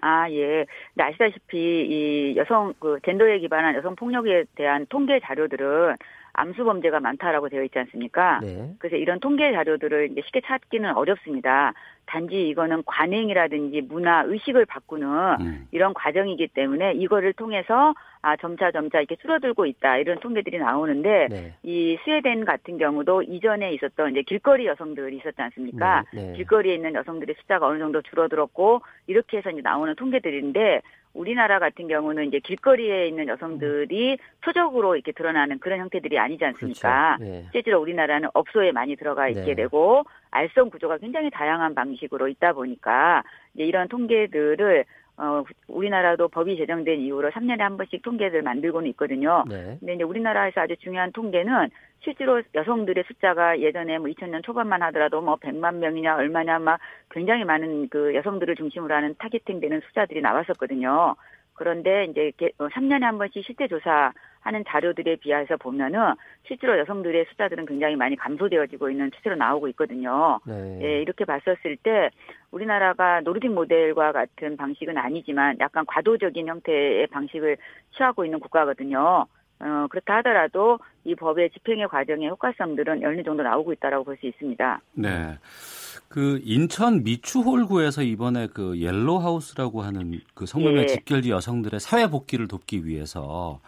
아, 0.02 0.28
예. 0.30 0.66
근데 0.94 1.04
아시다시피 1.04 1.56
이 1.58 2.36
여성 2.36 2.74
그 2.80 2.98
젠더에 3.04 3.38
기반한 3.38 3.76
여성 3.76 3.94
폭력에 3.94 4.44
대한 4.56 4.86
통계 4.88 5.20
자료들은 5.22 5.94
암수 6.32 6.64
범죄가 6.64 7.00
많다라고 7.00 7.48
되어 7.48 7.62
있지 7.64 7.78
않습니까? 7.78 8.40
네. 8.42 8.74
그래서 8.78 8.96
이런 8.96 9.20
통계 9.20 9.52
자료들을 9.52 10.12
이제 10.12 10.22
쉽게 10.24 10.40
찾기는 10.44 10.94
어렵습니다. 10.94 11.72
단지 12.10 12.48
이거는 12.48 12.82
관행이라든지 12.84 13.82
문화, 13.82 14.24
의식을 14.26 14.66
바꾸는 14.66 15.06
음. 15.40 15.68
이런 15.70 15.94
과정이기 15.94 16.48
때문에 16.48 16.94
이거를 16.94 17.32
통해서 17.34 17.94
아 18.20 18.36
점차 18.36 18.72
점차 18.72 18.98
이렇게 18.98 19.16
줄어들고 19.16 19.64
있다 19.64 19.98
이런 19.98 20.18
통계들이 20.18 20.58
나오는데 20.58 21.28
네. 21.30 21.54
이 21.62 21.96
스웨덴 22.04 22.44
같은 22.44 22.78
경우도 22.78 23.22
이전에 23.22 23.72
있었던 23.74 24.10
이제 24.10 24.22
길거리 24.22 24.66
여성들이 24.66 25.18
있었지 25.18 25.40
않습니까? 25.40 26.04
네, 26.12 26.26
네. 26.26 26.32
길거리에 26.34 26.74
있는 26.74 26.94
여성들의 26.94 27.36
숫자가 27.40 27.66
어느 27.66 27.78
정도 27.78 28.02
줄어들었고 28.02 28.82
이렇게 29.06 29.38
해서 29.38 29.50
이제 29.50 29.60
나오는 29.62 29.94
통계들인데 29.94 30.82
우리나라 31.12 31.58
같은 31.58 31.88
경우는 31.88 32.28
이제 32.28 32.38
길거리에 32.38 33.08
있는 33.08 33.28
여성들이 33.28 34.18
표적으로 34.44 34.94
이렇게 34.94 35.12
드러나는 35.12 35.58
그런 35.58 35.80
형태들이 35.80 36.18
아니지 36.18 36.44
않습니까? 36.44 37.16
그렇죠. 37.18 37.32
네. 37.32 37.46
실제로 37.52 37.80
우리나라는 37.80 38.28
업소에 38.32 38.72
많이 38.72 38.96
들어가 38.96 39.28
있게 39.28 39.40
네. 39.40 39.54
되고 39.54 40.04
알선 40.30 40.70
구조가 40.70 40.98
굉장히 40.98 41.30
다양한 41.30 41.74
방식으로 41.74 42.28
있다 42.28 42.52
보니까 42.52 43.24
이제 43.54 43.64
이런 43.64 43.88
통계들을 43.88 44.84
어 45.20 45.44
우리나라도 45.68 46.28
법이 46.28 46.56
제정된 46.56 47.00
이후로 47.00 47.30
3년에 47.30 47.58
한 47.58 47.76
번씩 47.76 48.00
통계를 48.00 48.40
만들고는 48.40 48.88
있거든요. 48.90 49.44
네. 49.46 49.76
근데 49.78 49.94
이제 49.94 50.02
우리나라에서 50.02 50.62
아주 50.62 50.76
중요한 50.78 51.12
통계는 51.12 51.68
실제로 52.02 52.42
여성들의 52.54 53.04
숫자가 53.06 53.60
예전에 53.60 53.98
뭐 53.98 54.08
2000년 54.08 54.42
초반만 54.42 54.82
하더라도 54.84 55.20
뭐 55.20 55.36
100만 55.36 55.74
명이냐 55.74 56.16
얼마냐 56.16 56.58
막 56.60 56.80
굉장히 57.10 57.44
많은 57.44 57.90
그 57.90 58.14
여성들을 58.14 58.56
중심으로 58.56 58.94
하는 58.94 59.14
targeting 59.18 59.60
되는 59.60 59.80
숫자들이 59.80 60.22
나왔었거든요. 60.22 61.14
그런데 61.52 62.06
이제 62.06 62.32
3년에 62.56 63.02
한 63.02 63.18
번씩 63.18 63.44
실태 63.44 63.68
조사 63.68 64.12
하는 64.40 64.64
자료들에 64.66 65.16
비해서 65.16 65.56
보면은 65.56 66.14
실제로 66.46 66.78
여성들의 66.78 67.26
숫자들은 67.30 67.66
굉장히 67.66 67.96
많이 67.96 68.16
감소되어지고 68.16 68.90
있는 68.90 69.10
추세로 69.12 69.36
나오고 69.36 69.68
있거든요. 69.68 70.40
네. 70.44 70.80
예, 70.82 71.02
이렇게 71.02 71.24
봤었을 71.24 71.76
때 71.82 72.10
우리나라가 72.50 73.20
노르딕 73.20 73.48
모델과 73.48 74.12
같은 74.12 74.56
방식은 74.56 74.96
아니지만 74.96 75.56
약간 75.60 75.84
과도적인 75.86 76.48
형태의 76.48 77.06
방식을 77.08 77.56
취하고 77.96 78.24
있는 78.24 78.40
국가거든요. 78.40 79.26
어, 79.62 79.86
그렇다 79.90 80.16
하더라도 80.16 80.78
이 81.04 81.14
법의 81.14 81.50
집행의 81.50 81.88
과정의 81.88 82.30
효과성들은 82.30 83.04
어느 83.04 83.22
정도 83.22 83.42
나오고 83.42 83.74
있다라고 83.74 84.04
볼 84.04 84.16
수 84.16 84.26
있습니다. 84.26 84.80
네. 84.94 85.38
그 86.08 86.40
인천 86.42 87.04
미추홀구에서 87.04 88.02
이번에 88.02 88.48
그 88.52 88.80
옐로하우스라고 88.80 89.82
하는 89.82 90.18
그 90.34 90.46
성매매 90.46 90.82
예. 90.82 90.86
집결지 90.86 91.30
여성들의 91.30 91.78
사회 91.78 92.08
복귀를 92.08 92.48
돕기 92.48 92.86
위해서 92.86 93.60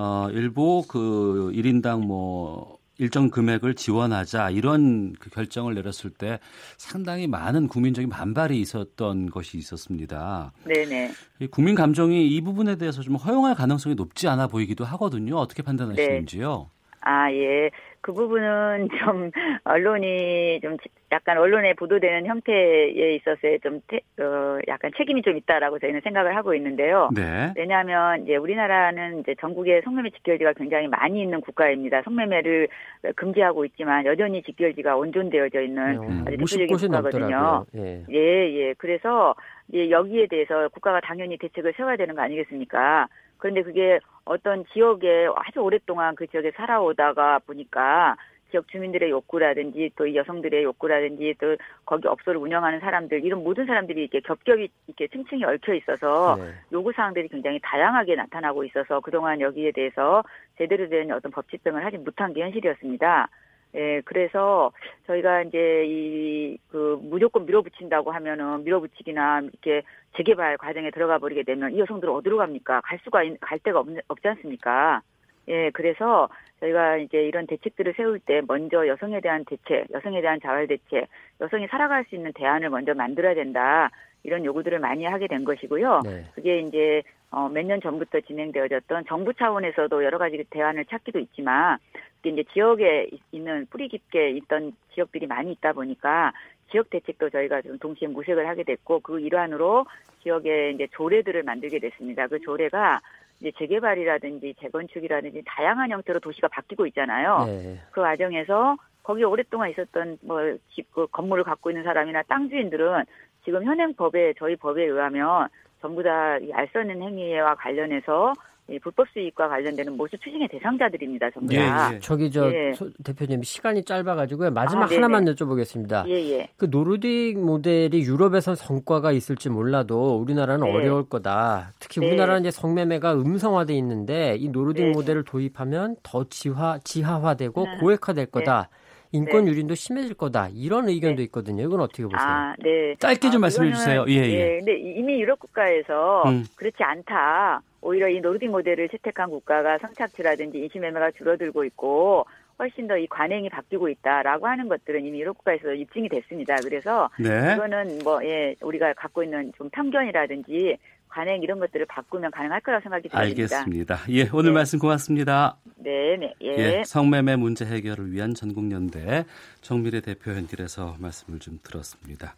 어 0.00 0.28
일부 0.30 0.84
그 0.86 1.50
1인당 1.52 2.06
뭐 2.06 2.78
일정 2.98 3.30
금액을 3.30 3.74
지원하자 3.74 4.50
이런 4.50 5.12
그 5.14 5.28
결정을 5.28 5.74
내렸을 5.74 6.10
때 6.10 6.38
상당히 6.76 7.26
많은 7.26 7.66
국민적인 7.66 8.08
반발이 8.08 8.60
있었던 8.60 9.30
것이 9.30 9.58
있었습니다. 9.58 10.52
네네. 10.64 11.10
이 11.40 11.46
국민 11.48 11.74
감정이 11.74 12.28
이 12.28 12.40
부분에 12.40 12.76
대해서 12.76 13.02
좀 13.02 13.16
허용할 13.16 13.56
가능성이 13.56 13.96
높지 13.96 14.28
않아 14.28 14.46
보이기도 14.46 14.84
하거든요. 14.84 15.36
어떻게 15.36 15.62
판단하시는지요? 15.62 16.70
아, 17.00 17.32
예. 17.32 17.70
그 18.00 18.12
부분은 18.12 18.88
좀 19.04 19.30
언론이 19.64 20.60
좀 20.62 20.76
약간 21.10 21.38
언론에 21.38 21.72
보도되는 21.74 22.26
형태에 22.26 23.14
있어서의 23.16 23.60
좀 23.60 23.80
태, 23.86 24.00
어, 24.22 24.58
약간 24.68 24.90
책임이 24.96 25.22
좀 25.22 25.36
있다라고 25.36 25.78
저희는 25.78 26.02
생각을 26.02 26.36
하고 26.36 26.54
있는데요. 26.54 27.08
네. 27.14 27.52
왜냐하면 27.56 28.24
이제 28.24 28.36
우리나라는 28.36 29.20
이제 29.20 29.34
전국에 29.40 29.80
성매매 29.82 30.10
직결지가 30.10 30.52
굉장히 30.54 30.86
많이 30.86 31.22
있는 31.22 31.40
국가입니다. 31.40 32.02
성매매를 32.02 32.68
금지하고 33.16 33.64
있지만 33.66 34.04
여전히 34.04 34.42
직결지가 34.42 34.96
온존되어져 34.96 35.62
있는 35.62 36.02
음, 36.02 36.24
아주 36.26 36.36
50 36.40 36.58
대표적인 36.58 36.96
국가거든요. 36.96 37.64
예. 37.76 38.04
예, 38.10 38.52
예. 38.54 38.74
그래서 38.76 39.34
이제 39.68 39.90
여기에 39.90 40.26
대해서 40.28 40.68
국가가 40.68 41.00
당연히 41.00 41.38
대책을 41.38 41.74
세워야 41.76 41.96
되는 41.96 42.14
거 42.14 42.22
아니겠습니까? 42.22 43.08
그런데 43.38 43.62
그게 43.62 44.00
어떤 44.24 44.64
지역에 44.66 45.28
아주 45.34 45.60
오랫동안 45.60 46.14
그 46.14 46.26
지역에 46.26 46.50
살아오다가 46.52 47.38
보니까 47.40 48.16
지역 48.50 48.66
주민들의 48.68 49.10
욕구라든지 49.10 49.90
또 49.94 50.06
이 50.06 50.16
여성들의 50.16 50.64
욕구라든지 50.64 51.34
또 51.38 51.56
거기 51.84 52.08
업소를 52.08 52.40
운영하는 52.40 52.80
사람들 52.80 53.24
이런 53.24 53.42
모든 53.44 53.66
사람들이 53.66 54.00
이렇게 54.02 54.20
겹겹이 54.20 54.68
이렇게 54.86 55.06
층층이 55.08 55.44
얽혀 55.44 55.74
있어서 55.74 56.36
네. 56.36 56.52
요구 56.72 56.92
사항들이 56.92 57.28
굉장히 57.28 57.58
다양하게 57.62 58.16
나타나고 58.16 58.64
있어서 58.64 59.00
그동안 59.00 59.40
여기에 59.40 59.72
대해서 59.72 60.22
제대로 60.56 60.88
된 60.88 61.10
어떤 61.12 61.30
법 61.30 61.48
집행을 61.50 61.84
하지 61.84 61.98
못한 61.98 62.32
게 62.32 62.42
현실이었습니다. 62.42 63.28
예, 63.74 64.00
그래서 64.04 64.72
저희가 65.06 65.42
이제 65.42 65.84
이 65.86 66.58
그 66.70 66.98
무조건 67.02 67.46
밀어붙인다고 67.46 68.10
하면은 68.12 68.64
밀어붙이기나 68.64 69.40
이렇게 69.42 69.82
재개발 70.16 70.56
과정에 70.58 70.90
들어가 70.90 71.18
버리게 71.18 71.42
되면 71.44 71.72
이 71.72 71.78
여성들은 71.80 72.12
어디로 72.14 72.36
갑니까? 72.38 72.80
갈 72.82 72.98
수가 73.04 73.22
있- 73.22 73.38
갈 73.40 73.58
데가 73.58 73.80
없, 73.80 73.86
없지 74.08 74.28
않습니까? 74.28 75.00
예, 75.48 75.70
그래서 75.70 76.28
저희가 76.60 76.96
이제 76.98 77.22
이런 77.26 77.46
대책들을 77.46 77.94
세울 77.96 78.18
때 78.20 78.42
먼저 78.46 78.86
여성에 78.86 79.20
대한 79.20 79.44
대책, 79.46 79.86
여성에 79.92 80.20
대한 80.20 80.40
자활 80.40 80.66
대책, 80.66 81.06
여성이 81.40 81.66
살아갈 81.68 82.04
수 82.08 82.14
있는 82.16 82.32
대안을 82.34 82.68
먼저 82.70 82.92
만들어야 82.94 83.34
된다. 83.34 83.90
이런 84.28 84.44
요구들을 84.44 84.78
많이 84.78 85.04
하게 85.06 85.26
된 85.26 85.42
것이고요. 85.44 86.02
네. 86.04 86.24
그게 86.34 86.60
이제 86.60 87.02
어, 87.30 87.48
몇 87.48 87.64
년 87.64 87.80
전부터 87.80 88.20
진행되어졌던 88.20 89.04
정부 89.06 89.32
차원에서도 89.34 90.04
여러 90.04 90.18
가지 90.18 90.42
대안을 90.50 90.84
찾기도 90.84 91.18
있지만 91.18 91.78
그게 92.18 92.30
이제 92.30 92.44
지역에 92.52 93.08
있- 93.10 93.20
있는 93.32 93.66
뿌리 93.70 93.88
깊게 93.88 94.30
있던 94.30 94.72
지역들이 94.94 95.26
많이 95.26 95.52
있다 95.52 95.72
보니까 95.72 96.32
지역 96.70 96.90
대책도 96.90 97.30
저희가 97.30 97.62
좀 97.62 97.78
동시에 97.78 98.08
모색을 98.08 98.46
하게 98.46 98.62
됐고 98.64 99.00
그 99.00 99.18
일환으로 99.20 99.86
지역에 100.22 100.70
이제 100.72 100.86
조례들을 100.92 101.42
만들게 101.42 101.78
됐습니다. 101.78 102.26
그 102.26 102.38
조례가 102.40 103.00
이제 103.40 103.50
재개발이라든지 103.58 104.54
재건축이라든지 104.60 105.42
다양한 105.46 105.90
형태로 105.90 106.20
도시가 106.20 106.48
바뀌고 106.48 106.86
있잖아요. 106.88 107.44
네. 107.46 107.78
그 107.92 108.00
과정에서 108.02 108.76
거기 109.02 109.24
오랫동안 109.24 109.70
있었던 109.70 110.18
뭐 110.22 110.40
집, 110.74 110.90
그 110.92 111.06
건물을 111.06 111.44
갖고 111.44 111.70
있는 111.70 111.82
사람이나 111.84 112.22
땅 112.28 112.48
주인들은 112.50 113.04
지금 113.48 113.64
현행 113.64 113.94
법에 113.94 114.34
저희 114.38 114.54
법에 114.56 114.84
의하면 114.84 115.48
전부 115.80 116.02
다 116.02 116.36
이 116.42 116.52
알선는 116.52 117.00
행위와 117.00 117.54
관련해서 117.54 118.34
이 118.70 118.78
불법 118.78 119.08
수익과 119.08 119.48
관련되는 119.48 119.96
모수 119.96 120.18
추징의 120.18 120.46
대상자들입니다. 120.48 121.30
전부 121.30 121.54
다. 121.54 121.98
저기 122.00 122.30
저 122.30 122.52
예. 122.52 122.74
소- 122.74 122.90
대표님 123.02 123.42
시간이 123.42 123.82
짧아가지고요. 123.84 124.50
마지막 124.50 124.92
아. 124.92 124.94
하나만 124.94 125.24
여쭤보겠습니다. 125.24 126.06
예, 126.08 126.12
예. 126.32 126.48
그 126.58 126.68
노르딕 126.68 127.38
모델이 127.38 128.02
유럽에선 128.02 128.54
성과가 128.56 129.12
있을지 129.12 129.48
몰라도 129.48 130.18
우리나라는 130.18 130.66
네. 130.66 130.74
어려울 130.74 131.08
거다. 131.08 131.72
특히 131.80 132.00
네. 132.02 132.08
우리나라는 132.08 132.40
이제 132.42 132.50
성매매가 132.50 133.14
음성화돼 133.14 133.72
있는데 133.78 134.36
이 134.36 134.50
노르딕 134.52 134.74
네. 134.76 134.90
모델을 134.90 135.24
도입하면 135.24 135.96
더 136.02 136.24
지화 136.28 136.78
지하화되고 136.84 137.66
아, 137.66 137.78
고액화될 137.80 138.26
거다. 138.26 138.68
인권 139.12 139.44
네. 139.44 139.50
유린도 139.50 139.74
심해질 139.74 140.14
거다. 140.14 140.48
이런 140.52 140.88
의견도 140.88 141.22
있거든요. 141.22 141.64
이건 141.64 141.80
어떻게 141.80 142.02
보세요? 142.02 142.18
아, 142.20 142.54
네. 142.58 142.94
짧게 142.98 143.30
좀 143.30 143.40
아, 143.40 143.46
말씀해 143.46 143.72
주세요. 143.72 144.04
예, 144.08 144.14
예. 144.14 144.56
근데 144.58 144.78
이미 144.78 145.20
유럽 145.20 145.38
국가에서 145.38 146.24
음. 146.26 146.44
그렇지 146.56 146.82
않다. 146.82 147.62
오히려 147.80 148.08
이 148.08 148.20
노르딕 148.20 148.48
모델을 148.48 148.88
채택한 148.88 149.30
국가가 149.30 149.78
성착취라든지 149.78 150.58
인신매매가 150.58 151.12
줄어들고 151.12 151.64
있고 151.64 152.26
훨씬 152.58 152.88
더 152.88 152.98
이 152.98 153.06
관행이 153.06 153.48
바뀌고 153.50 153.88
있다라고 153.88 154.48
하는 154.48 154.68
것들은 154.68 155.04
이미 155.04 155.20
유럽 155.20 155.38
국가에서 155.38 155.72
입증이 155.72 156.08
됐습니다. 156.08 156.56
그래서 156.62 157.08
네. 157.18 157.54
이거는 157.54 158.00
뭐 158.02 158.18
예, 158.24 158.54
우리가 158.60 158.92
갖고 158.94 159.22
있는 159.22 159.52
좀 159.56 159.70
편견이라든지 159.70 160.76
관행 161.08 161.42
이런 161.42 161.58
것들을 161.60 161.86
바꾸면 161.86 162.30
가능할 162.32 162.60
거라고 162.60 162.82
생각이 162.82 163.08
듭니다. 163.08 163.18
알겠습니다. 163.20 163.98
예, 164.10 164.28
오늘 164.32 164.50
네. 164.50 164.54
말씀 164.54 164.78
고맙습니다. 164.80 165.56
네, 165.88 166.16
네. 166.18 166.34
예. 166.42 166.58
예, 166.58 166.82
성매매 166.84 167.36
문제 167.36 167.64
해결을 167.64 168.12
위한 168.12 168.34
전국연대 168.34 169.24
정미래 169.62 170.02
대표 170.02 170.32
연결해서 170.32 170.96
말씀을 170.98 171.38
좀 171.38 171.58
들었습니다. 171.62 172.34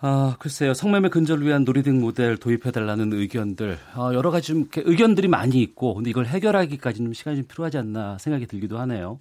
아, 0.00 0.36
글쎄요. 0.38 0.72
성매매 0.74 1.08
근절을 1.08 1.44
위한 1.46 1.64
놀이등 1.64 2.00
모델 2.00 2.36
도입해달라는 2.36 3.12
의견들, 3.12 3.78
어, 3.96 4.10
여러 4.14 4.30
가지 4.30 4.48
좀 4.48 4.68
의견들이 4.76 5.28
많이 5.28 5.60
있고, 5.62 5.94
근데 5.94 6.10
이걸 6.10 6.26
해결하기까지는 6.26 7.08
좀 7.08 7.14
시간이 7.14 7.36
좀 7.38 7.46
필요하지 7.46 7.78
않나 7.78 8.18
생각이 8.18 8.46
들기도 8.46 8.78
하네요. 8.78 9.20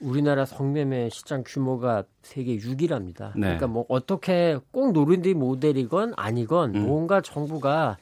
우리나라 0.00 0.44
성매매 0.44 1.08
시장 1.10 1.42
규모가 1.46 2.04
세계 2.22 2.56
6위랍니다. 2.56 3.32
네. 3.34 3.42
그러니까 3.42 3.66
뭐 3.68 3.84
어떻게 3.88 4.58
꼭 4.70 4.92
노르딕 4.92 5.34
모델이건 5.34 6.14
아니건 6.16 6.74
음. 6.74 6.86
뭔가 6.86 7.20
정부가 7.20 7.96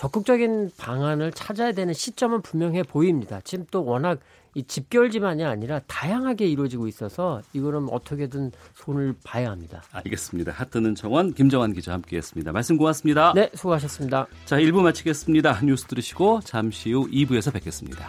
적극적인 0.00 0.70
방안을 0.78 1.30
찾아야 1.32 1.72
되는 1.72 1.92
시점은 1.92 2.40
분명해 2.40 2.84
보입니다. 2.84 3.38
지금 3.44 3.66
또 3.70 3.84
워낙 3.84 4.18
이 4.54 4.62
집결지만이 4.62 5.44
아니라 5.44 5.80
다양하게 5.80 6.46
이루어지고 6.46 6.88
있어서 6.88 7.42
이거는 7.52 7.86
어떻게든 7.90 8.50
손을 8.72 9.14
봐야 9.22 9.50
합니다. 9.50 9.82
알겠습니다. 9.92 10.52
하트는 10.52 10.94
정원 10.94 11.34
김정환 11.34 11.74
기자 11.74 11.92
함께했습니다. 11.92 12.50
말씀 12.50 12.78
고맙습니다. 12.78 13.34
네, 13.34 13.50
수고하셨습니다. 13.54 14.26
자, 14.46 14.56
1부 14.56 14.80
마치겠습니다. 14.80 15.60
뉴스 15.64 15.84
들으시고 15.84 16.40
잠시 16.44 16.92
후 16.92 17.06
2부에서 17.10 17.52
뵙겠습니다. 17.52 18.08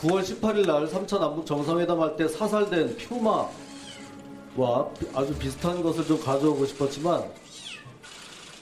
9월 0.00 0.22
18일 0.22 0.66
날 0.66 0.86
3차 0.86 1.18
남북 1.18 1.44
정상회담 1.46 2.00
할 2.00 2.16
때 2.16 2.28
사살된 2.28 2.96
퓨마와 2.96 3.48
아주 5.14 5.34
비슷한 5.38 5.82
것을 5.82 6.06
좀 6.06 6.20
가져오고 6.20 6.66
싶었지만 6.66 7.24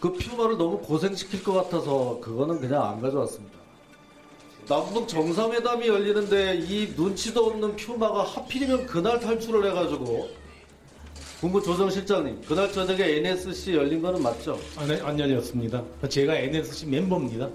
그 0.01 0.13
퓨마를 0.13 0.57
너무 0.57 0.79
고생시킬 0.79 1.43
것 1.43 1.53
같아서 1.55 2.19
그거는 2.21 2.61
그냥 2.61 2.83
안 2.85 3.01
가져왔습니다. 3.01 3.57
남북 4.69 5.07
정상회담이 5.09 5.87
열리는데 5.87 6.57
이 6.57 6.93
눈치도 6.97 7.47
없는 7.47 7.77
퓨마가 7.77 8.23
하필이면 8.25 8.87
그날 8.87 9.21
탈출을 9.21 9.71
해가지고 9.71 10.29
국무 11.41 11.63
조정실장님 11.63 12.41
그날 12.49 12.73
저녁에 12.73 13.17
NSC 13.19 13.75
열린 13.75 14.01
거는 14.03 14.23
맞죠? 14.23 14.59
아니, 14.77 14.95
안 15.03 15.19
열렸습니다. 15.21 15.83
제가 16.09 16.35
NSC 16.35 16.87
멤버입니다. 16.87 17.49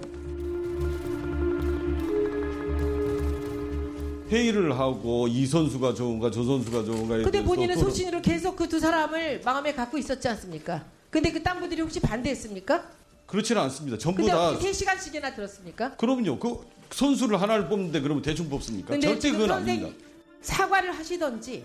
회의를 4.32 4.78
하고 4.78 5.28
이 5.28 5.46
선수가 5.46 5.92
좋은가 5.94 6.30
저 6.30 6.42
선수가 6.42 6.84
좋은가 6.84 7.16
근데 7.18 7.44
본인은 7.44 7.76
소신으로 7.76 8.22
계속 8.22 8.56
그 8.56 8.66
두 8.72 8.80
사람을 8.80 9.42
마음에 9.44 9.74
갖고 9.74 9.98
있었지 9.98 10.26
않습니까? 10.28 10.82
근데 11.10 11.30
그땅 11.30 11.60
분들이 11.60 11.82
혹시 11.82 12.00
반대했습니까? 12.00 12.82
그렇지는 13.26 13.60
않습니다. 13.62 13.98
전부 13.98 14.18
근데 14.22 14.32
다 14.32 14.48
어떻게 14.48 14.70
3시간씩이나 14.70 15.34
들었습니까? 15.34 15.94
그럼요. 15.96 16.38
그 16.38 16.64
선수를 16.90 17.38
하나를 17.42 17.68
뽑는데 17.68 18.00
그러면 18.00 18.22
대충 18.22 18.48
뽑습니까? 18.48 18.88
근데 18.88 19.08
절대 19.08 19.30
그건 19.30 19.50
아닙니다. 19.50 19.94
사과를 20.40 20.92
하시던지 20.96 21.64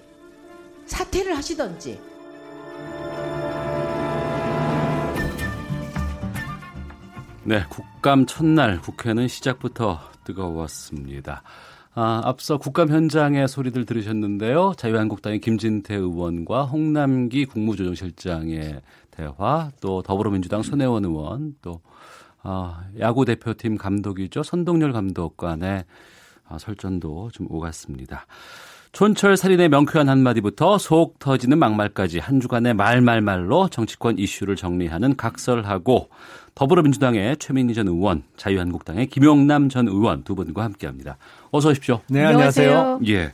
사퇴를 0.85 1.37
하시던지 1.37 1.97
네, 7.43 7.63
국감 7.69 8.25
첫날 8.25 8.81
국회는 8.81 9.29
시작부터 9.29 10.01
뜨거웠습니다. 10.25 11.43
아, 11.99 12.21
앞서 12.25 12.59
국감 12.59 12.89
현장의 12.89 13.47
소리들 13.47 13.87
들으셨는데요. 13.87 14.73
자유한국당의 14.77 15.39
김진태 15.39 15.95
의원과 15.95 16.65
홍남기 16.65 17.45
국무조정실장의 17.45 18.81
대화, 19.09 19.71
또 19.81 20.03
더불어민주당 20.03 20.61
손혜원 20.61 21.05
의원, 21.05 21.55
또 21.63 21.81
아, 22.43 22.83
야구 22.99 23.25
대표팀 23.25 23.79
감독이죠. 23.79 24.43
선동열 24.43 24.91
감독 24.93 25.37
간의 25.37 25.85
아, 26.47 26.59
설전도 26.59 27.31
좀 27.33 27.47
오갔습니다. 27.49 28.27
촌철 28.91 29.35
살인의 29.35 29.69
명쾌한 29.69 30.07
한마디부터 30.07 30.77
속 30.77 31.17
터지는 31.17 31.57
막말까지 31.57 32.19
한 32.19 32.39
주간의 32.39 32.75
말말말로 32.75 33.69
정치권 33.69 34.19
이슈를 34.19 34.55
정리하는 34.55 35.15
각설하고 35.17 36.09
더불어민주당의 36.57 37.37
최민희 37.37 37.75
전 37.75 37.87
의원, 37.87 38.23
자유한국당의 38.35 39.05
김용남 39.07 39.69
전 39.69 39.87
의원 39.87 40.23
두 40.23 40.33
분과 40.33 40.63
함께합니다. 40.63 41.17
어서 41.51 41.69
오십시오. 41.69 42.01
네, 42.09 42.25
안녕하세요. 42.25 43.01
예. 43.05 43.31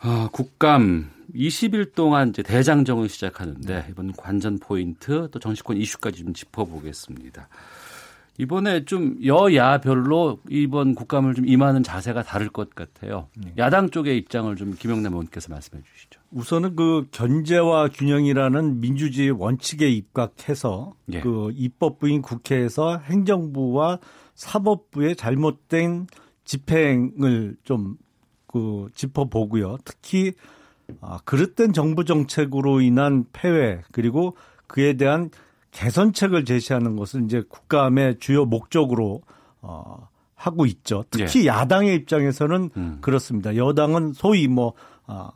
아, 0.00 0.28
국감 0.32 1.08
20일 1.32 1.94
동안 1.94 2.30
이제 2.30 2.42
대장정을 2.42 3.08
시작하는데 3.08 3.86
이번 3.90 4.12
관전 4.12 4.58
포인트 4.58 5.28
또 5.30 5.38
정치권 5.38 5.76
이슈까지 5.76 6.24
좀 6.24 6.34
짚어보겠습니다. 6.34 7.48
이번에 8.38 8.84
좀 8.86 9.16
여야별로 9.24 10.40
이번 10.48 10.96
국감을 10.96 11.34
좀 11.34 11.46
임하는 11.46 11.84
자세가 11.84 12.24
다를 12.24 12.48
것 12.48 12.74
같아요. 12.74 13.28
야당 13.56 13.88
쪽의 13.88 14.18
입장을 14.18 14.56
좀 14.56 14.74
김영남 14.76 15.12
의원께서 15.12 15.52
말씀해 15.52 15.80
주시죠. 15.84 16.19
우선은 16.32 16.76
그 16.76 17.06
견제와 17.10 17.88
균형이라는 17.88 18.80
민주주의 18.80 19.30
원칙에 19.30 19.88
입각해서 19.88 20.94
예. 21.12 21.20
그 21.20 21.50
입법부인 21.54 22.22
국회에서 22.22 22.98
행정부와 22.98 23.98
사법부의 24.34 25.16
잘못된 25.16 26.06
집행을 26.44 27.56
좀 27.64 27.96
그 28.50 28.88
짚어보고요. 28.94 29.78
특히 29.84 30.32
아, 31.00 31.20
그릇된 31.24 31.72
정부 31.72 32.04
정책으로 32.04 32.80
인한 32.80 33.24
폐회 33.32 33.80
그리고 33.92 34.36
그에 34.66 34.94
대한 34.94 35.30
개선책을 35.70 36.44
제시하는 36.44 36.96
것은 36.96 37.26
이제 37.26 37.44
국감의 37.48 38.18
주요 38.18 38.44
목적으로 38.44 39.22
어, 39.60 40.08
하고 40.34 40.66
있죠. 40.66 41.04
특히 41.10 41.46
야당의 41.46 41.94
입장에서는 41.94 42.70
그렇습니다. 43.00 43.54
여당은 43.54 44.14
소위 44.14 44.48
뭐 44.48 44.72
아, 45.06 45.30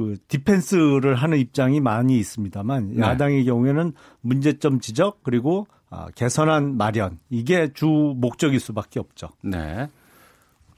그 0.00 0.16
디펜스를 0.28 1.14
하는 1.14 1.36
입장이 1.36 1.80
많이 1.80 2.18
있습니다만 2.18 2.94
네. 2.94 3.02
야당의 3.02 3.44
경우에는 3.44 3.92
문제점 4.22 4.80
지적 4.80 5.22
그리고 5.22 5.66
아, 5.90 6.08
개선안 6.14 6.78
마련 6.78 7.18
이게 7.28 7.70
주 7.74 8.14
목적일 8.16 8.60
수밖에 8.60 8.98
없죠. 8.98 9.28
네. 9.42 9.90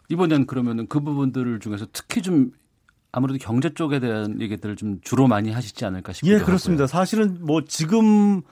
이번엔 0.08 0.46
그러면은 0.46 0.88
그 0.88 0.98
부분들 0.98 1.60
중에서 1.60 1.86
특히 1.92 2.20
좀 2.20 2.50
아무래도 3.12 3.38
경제 3.40 3.72
쪽에 3.72 4.00
대한 4.00 4.40
얘기들을 4.40 4.74
좀 4.74 4.98
주로 5.02 5.28
많이 5.28 5.52
하시지 5.52 5.84
않을까 5.84 6.12
싶기도 6.12 6.32
예, 6.32 6.36
하고요. 6.38 6.46
그렇습니다. 6.46 6.88
사실은 6.88 7.38
뭐 7.42 7.62
지금 7.64 8.42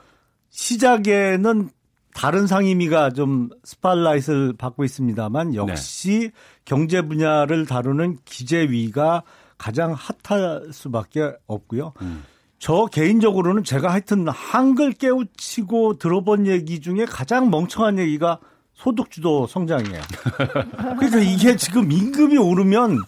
시작에는 0.50 1.70
다른 2.14 2.46
상임위가 2.46 3.10
좀 3.10 3.48
스팟라이트를 3.64 4.52
받고 4.52 4.84
있습니다만 4.84 5.56
역시 5.56 6.30
경제 6.64 7.02
분야를 7.02 7.66
다루는 7.66 8.18
기재위가 8.24 9.24
가장 9.60 9.94
핫할 9.94 10.72
수밖에 10.72 11.34
없고요. 11.46 11.92
저 12.58 12.86
개인적으로는 12.86 13.62
제가 13.62 13.92
하여튼 13.92 14.26
한글 14.28 14.92
깨우치고 14.92 15.98
들어본 15.98 16.46
얘기 16.46 16.80
중에 16.80 17.04
가장 17.04 17.50
멍청한 17.50 17.98
얘기가 17.98 18.40
소득주도 18.72 19.46
성장이에요. 19.46 20.00
그러니까 20.98 21.18
이게 21.18 21.56
지금 21.56 21.92
임금이 21.92 22.38
오르면 22.38 23.02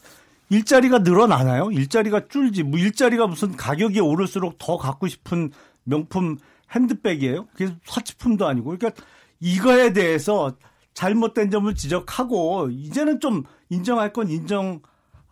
일자리가 0.50 0.98
늘어나나요? 0.98 1.70
일자리가 1.72 2.28
줄지. 2.28 2.64
뭐 2.64 2.78
일자리가 2.78 3.26
무슨 3.26 3.56
가격이 3.56 4.00
오를수록 4.00 4.58
더 4.58 4.76
갖고 4.76 5.08
싶은 5.08 5.52
명품 5.84 6.36
핸드백이에요. 6.74 7.46
그게 7.54 7.74
사치품도 7.86 8.46
아니고. 8.46 8.76
그러니까 8.76 9.02
이거에 9.40 9.94
대해서 9.94 10.52
잘못된 10.92 11.50
점을 11.50 11.74
지적하고 11.74 12.68
이제는 12.70 13.20
좀 13.20 13.44
인정할 13.70 14.12
건 14.12 14.28
인정 14.28 14.82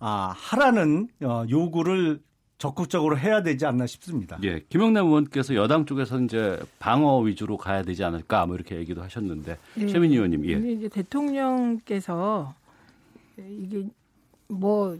아, 0.00 0.34
하라는 0.36 1.08
어, 1.22 1.44
요구를 1.48 2.20
적극적으로 2.58 3.18
해야 3.18 3.42
되지 3.42 3.64
않나 3.64 3.86
싶습니다. 3.86 4.38
예, 4.42 4.60
김영남 4.68 5.06
의원께서 5.06 5.54
여당 5.54 5.86
쪽에서 5.86 6.20
이제 6.20 6.58
방어 6.78 7.18
위주로 7.20 7.56
가야 7.56 7.82
되지 7.82 8.04
않을까 8.04 8.44
뭐 8.44 8.54
이렇게 8.54 8.76
얘기도 8.76 9.02
하셨는데 9.02 9.56
네. 9.76 9.86
최민희 9.86 10.16
의원님, 10.16 10.44
예. 10.44 10.54
근데 10.54 10.72
이제 10.72 10.88
대통령께서 10.88 12.54
이게 13.38 13.86
뭐 14.48 14.98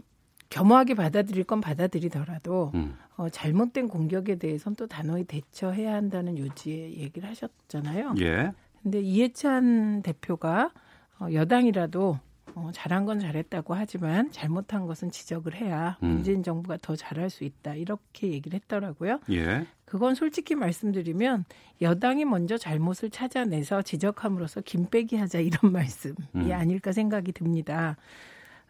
겸허하게 0.49 0.95
받아들일 0.95 1.43
건 1.43 1.61
받아들이더라도 1.61 2.71
음. 2.73 2.95
어, 3.15 3.29
잘못된 3.29 3.87
공격에 3.87 4.37
대해서는 4.37 4.75
또 4.75 4.87
단호히 4.87 5.23
대처해야 5.25 5.93
한다는 5.93 6.37
요지의 6.39 6.97
얘기를 6.97 7.29
하셨잖아요. 7.29 8.15
예. 8.21 8.51
근데 8.81 8.99
이해찬 9.01 10.01
대표가 10.01 10.71
어, 11.19 11.27
여당이라도 11.31 12.19
어, 12.55 12.71
잘한 12.73 13.05
건 13.05 13.19
잘했다고 13.19 13.73
하지만 13.73 14.31
잘못한 14.31 14.85
것은 14.85 15.11
지적을 15.11 15.55
해야 15.55 15.97
음. 16.03 16.09
문재인 16.09 16.43
정부가 16.43 16.77
더 16.81 16.95
잘할 16.95 17.29
수 17.29 17.43
있다 17.43 17.75
이렇게 17.75 18.31
얘기를 18.31 18.59
했더라고요. 18.59 19.19
예. 19.31 19.65
그건 19.85 20.15
솔직히 20.15 20.55
말씀드리면 20.55 21.45
여당이 21.81 22.25
먼저 22.25 22.57
잘못을 22.57 23.09
찾아내서 23.09 23.81
지적함으로써 23.81 24.61
김빼기 24.61 25.17
하자 25.17 25.39
이런 25.39 25.71
말씀이 25.73 26.15
음. 26.35 26.51
아닐까 26.51 26.91
생각이 26.91 27.31
듭니다. 27.31 27.97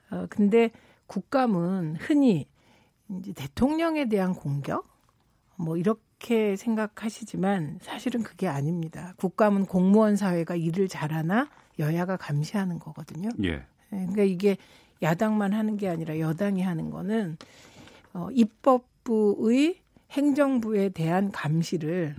어, 0.09 0.25
근데 0.29 0.71
국감은 1.07 1.97
흔히 1.99 2.47
이제 3.19 3.33
대통령에 3.33 4.07
대한 4.07 4.33
공격 4.33 4.87
뭐 5.57 5.77
이렇게 5.77 6.55
생각하시지만 6.55 7.79
사실은 7.81 8.23
그게 8.23 8.47
아닙니다. 8.47 9.13
국감은 9.17 9.65
공무원 9.65 10.15
사회가 10.15 10.55
일을 10.55 10.87
잘하나 10.87 11.49
여야가 11.79 12.17
감시하는 12.17 12.79
거거든요. 12.79 13.29
예. 13.43 13.65
그러니까 13.91 14.23
이게 14.23 14.57
야당만 15.01 15.53
하는 15.53 15.77
게 15.77 15.87
아니라 15.87 16.19
여당이 16.19 16.61
하는 16.61 16.89
거는 16.89 17.37
어, 18.13 18.29
입법부의 18.31 19.77
행정부에 20.11 20.89
대한 20.89 21.31
감시를 21.31 22.15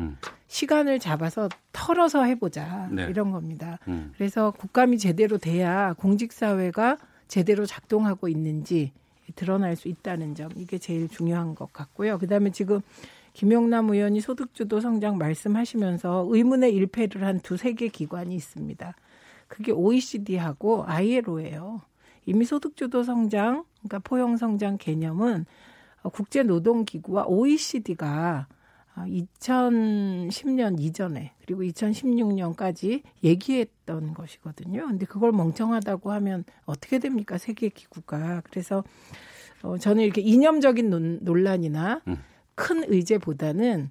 시간을 0.47 0.99
잡아서 0.99 1.49
털어서 1.73 2.25
해보자 2.25 2.89
네. 2.91 3.07
이런 3.09 3.31
겁니다. 3.31 3.79
음. 3.89 4.13
그래서 4.17 4.51
국감이 4.51 4.99
제대로 4.99 5.39
돼야 5.39 5.93
공직사회가 5.95 6.97
제대로 7.29 7.67
작동하고 7.67 8.29
있는지 8.29 8.93
드러날 9.37 9.77
수 9.77 9.89
있다는 9.89 10.35
점 10.35 10.51
이게 10.57 10.79
제일 10.79 11.09
중요한 11.09 11.55
것 11.55 11.73
같고요. 11.73 12.19
그다음에 12.19 12.51
지금 12.51 12.81
김용남 13.33 13.89
의원이 13.91 14.21
소득주도 14.21 14.81
성장 14.81 15.17
말씀하시면서 15.19 16.27
의문의 16.31 16.75
일패를 16.75 17.25
한 17.25 17.41
두세 17.41 17.73
개 17.73 17.89
기관이 17.89 18.35
있습니다. 18.35 18.95
그게 19.53 19.71
OECD하고 19.71 20.85
ILO예요. 20.87 21.83
이미 22.25 22.47
소득주도 22.47 23.03
성장, 23.03 23.65
그러니까 23.81 23.99
포용 23.99 24.39
성장 24.39 24.79
개념은 24.79 25.45
어, 26.03 26.09
국제노동기구와 26.09 27.27
OECD가 27.27 28.47
2010년 28.97 30.81
이전에 30.81 31.33
그리고 31.45 31.63
2016년까지 31.65 33.03
얘기했던 33.23 34.15
것이거든요. 34.15 34.87
근데 34.87 35.05
그걸 35.05 35.33
멍청하다고 35.33 36.13
하면 36.13 36.45
어떻게 36.65 36.99
됩니까? 36.99 37.37
세계 37.37 37.69
기구가. 37.69 38.43
그래서 38.49 38.83
어, 39.63 39.77
저는 39.77 40.03
이렇게 40.05 40.23
이념적인 40.23 40.89
논, 40.89 41.19
논란이나 41.21 42.01
큰 42.55 42.85
의제보다는 42.91 43.91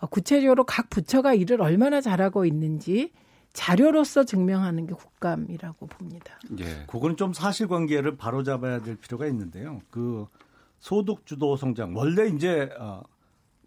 어, 0.00 0.06
구체적으로 0.08 0.64
각 0.64 0.90
부처가 0.90 1.32
일을 1.32 1.62
얼마나 1.62 2.02
잘하고 2.02 2.44
있는지 2.44 3.12
자료로서 3.54 4.24
증명하는 4.24 4.86
게 4.86 4.94
국감이라고 4.94 5.86
봅니다. 5.86 6.38
예. 6.58 6.84
그거는 6.86 7.16
좀 7.16 7.32
사실관계를 7.32 8.16
바로잡아야 8.16 8.82
될 8.82 8.96
필요가 8.96 9.26
있는데요. 9.28 9.80
그 9.90 10.26
소득 10.80 11.24
주도 11.24 11.56
성장 11.56 11.96
원래 11.96 12.26
이제 12.26 12.68
어, 12.78 13.02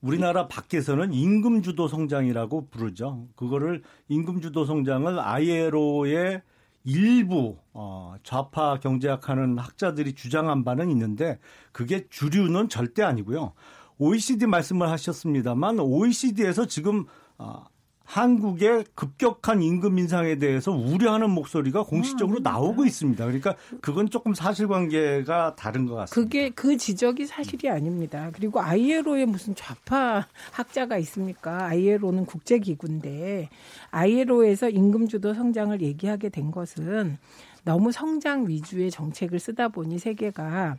우리나라 0.02 0.48
밖에서는 0.48 1.14
임금 1.14 1.64
주도 1.64 1.88
성장이라고 1.88 2.68
부르죠. 2.70 3.28
그거를 3.36 3.82
임금 4.10 4.42
주도 4.42 4.66
성장을 4.66 5.18
ILO의 5.18 6.42
일부 6.84 7.58
어, 7.74 8.16
좌파 8.24 8.80
경제학하는 8.80 9.58
학자들이 9.58 10.14
주장한 10.14 10.66
바는 10.66 10.90
있는데 10.92 11.40
그게 11.72 12.08
주류는 12.10 12.68
절대 12.68 13.04
아니고요. 13.04 13.54
OECD 14.00 14.48
말씀을 14.48 14.90
하셨습니다만 14.90 15.80
OECD에서 15.80 16.66
지금 16.66 17.06
어, 17.38 17.66
한국의 18.08 18.86
급격한 18.96 19.62
임금 19.62 20.00
인상에 20.00 20.38
대해서 20.38 20.72
우려하는 20.72 21.30
목소리가 21.30 21.84
공식적으로 21.84 22.40
나오고 22.40 22.86
있습니다. 22.86 23.24
그러니까 23.26 23.56
그건 23.82 24.10
조금 24.10 24.34
사실관계가 24.34 25.56
다른 25.56 25.86
것 25.86 25.96
같습니다. 25.96 26.16
그게 26.16 26.50
그 26.50 26.78
지적이 26.78 27.26
사실이 27.26 27.70
아닙니다. 27.70 28.32
그리고 28.34 28.62
ILO에 28.62 29.26
무슨 29.26 29.56
좌파 29.56 30.26
학자가 30.52 30.98
있습니까? 31.00 31.66
ILO는 31.66 32.26
국제기구인데 32.26 33.50
ILO에서 33.92 34.70
임금주도 34.70 35.34
성장을 35.34 35.82
얘기하게 35.82 36.30
된 36.30 36.50
것은 36.52 37.18
너무 37.66 37.92
성장 37.92 38.48
위주의 38.48 38.90
정책을 38.90 39.38
쓰다 39.38 39.68
보니 39.68 40.00
세계가 40.00 40.78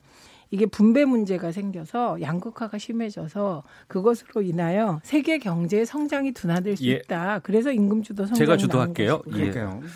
이게 0.50 0.66
분배 0.66 1.04
문제가 1.04 1.52
생겨서 1.52 2.20
양극화가 2.20 2.78
심해져서 2.78 3.62
그것으로 3.86 4.42
인하여 4.42 5.00
세계 5.02 5.38
경제의 5.38 5.86
성장이 5.86 6.32
둔화될 6.32 6.76
수 6.76 6.86
예. 6.88 6.94
있다. 6.94 7.40
그래서 7.40 7.70
임금 7.70 8.02
주도 8.02 8.24
성장이 8.24 8.38
제가 8.38 8.56
나온 8.56 8.58
주도할게요. 8.58 9.22
예. 9.36 9.52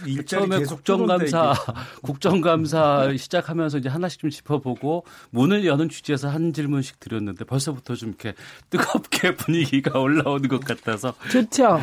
일자리 0.07 0.25
처음에 0.49 0.65
국정감사. 0.65 1.55
국정감사 2.03 3.15
시작하면서 3.17 3.79
이제 3.79 3.89
하나씩 3.89 4.21
좀 4.21 4.31
짚어보고 4.31 5.05
문을 5.31 5.65
여는 5.65 5.89
취지에서 5.89 6.29
한 6.29 6.53
질문씩 6.53 7.01
드렸는데 7.01 7.45
벌써부터 7.45 7.95
좀 7.95 8.11
이렇게 8.11 8.35
뜨겁게 8.71 9.35
분위기가 9.37 9.99
올라오는 9.99 10.49
것 10.49 10.61
같아서 10.61 11.15
좋죠. 11.31 11.81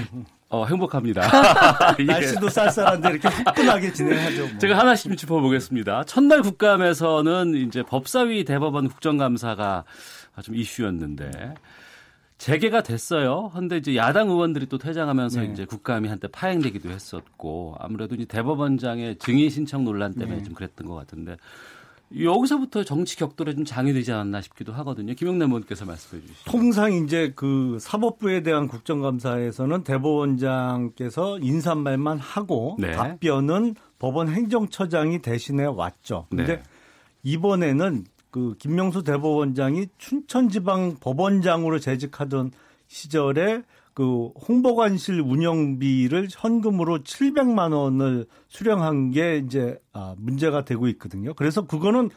어, 0.49 0.65
행복합니다. 0.65 1.21
예. 1.99 2.03
날씨도 2.03 2.49
쌀쌀한데 2.49 3.09
이렇게 3.11 3.27
후끈하게 3.27 3.93
진행하죠. 3.93 4.47
뭐. 4.47 4.57
제가 4.57 4.77
하나씩 4.79 5.05
좀 5.05 5.15
짚어보겠습니다. 5.15 6.05
첫날 6.05 6.41
국감에서는 6.41 7.53
이제 7.55 7.83
법사위 7.83 8.45
대법원 8.45 8.89
국정감사가 8.89 9.85
좀 10.41 10.55
이슈였는데 10.55 11.53
재개가 12.39 12.81
됐어요. 12.81 13.51
근데 13.53 13.77
이제 13.77 13.95
야당 13.95 14.29
의원들이 14.29 14.67
또 14.67 14.77
퇴장하면서 14.77 15.41
네. 15.41 15.49
이제 15.51 15.65
국감이 15.65 16.07
한때 16.07 16.27
파행되기도 16.29 16.89
했었고 16.89 17.75
아무래도 17.79 18.15
이제 18.15 18.25
대법원장의 18.25 19.17
증인 19.17 19.49
신청 19.49 19.83
논란 19.83 20.13
때문에 20.13 20.37
네. 20.37 20.43
좀 20.43 20.53
그랬던 20.55 20.87
것 20.87 20.95
같은데 20.95 21.35
여기서부터 22.17 22.83
정치 22.83 23.15
격돌에 23.17 23.53
좀 23.53 23.65
장이 23.65 23.93
되지 23.93 24.11
않았나 24.11 24.41
싶기도 24.41 24.73
하거든요. 24.73 25.13
김영남 25.13 25.49
의원께서 25.49 25.85
말씀해 25.85 26.21
주시죠. 26.21 26.49
통상 26.49 26.91
이제 26.93 27.33
그 27.35 27.77
사법부에 27.79 28.41
대한 28.41 28.67
국정감사에서는 28.67 29.83
대법원장께서 29.83 31.39
인사말만 31.39 32.17
하고 32.17 32.77
네. 32.79 32.91
답변은 32.91 33.75
법원 33.99 34.29
행정처장이 34.29 35.19
대신해 35.19 35.65
왔죠. 35.65 36.25
근데 36.29 36.57
네. 36.57 36.63
이번에는 37.23 38.05
그 38.31 38.55
김명수 38.57 39.03
대법원장이 39.03 39.87
춘천지방 39.97 40.97
법원장으로 40.99 41.79
재직하던 41.79 42.51
시절에 42.87 43.63
그 43.93 44.31
홍보관실 44.47 45.19
운영비를 45.21 46.27
현금으로 46.31 46.99
700만 46.99 47.73
원을 47.73 48.25
수령한 48.47 49.11
게 49.11 49.37
이제 49.37 49.77
아, 49.93 50.15
문제가 50.17 50.63
되고 50.63 50.87
있거든요. 50.87 51.33
그래서 51.33 51.65
그거는 51.65 52.09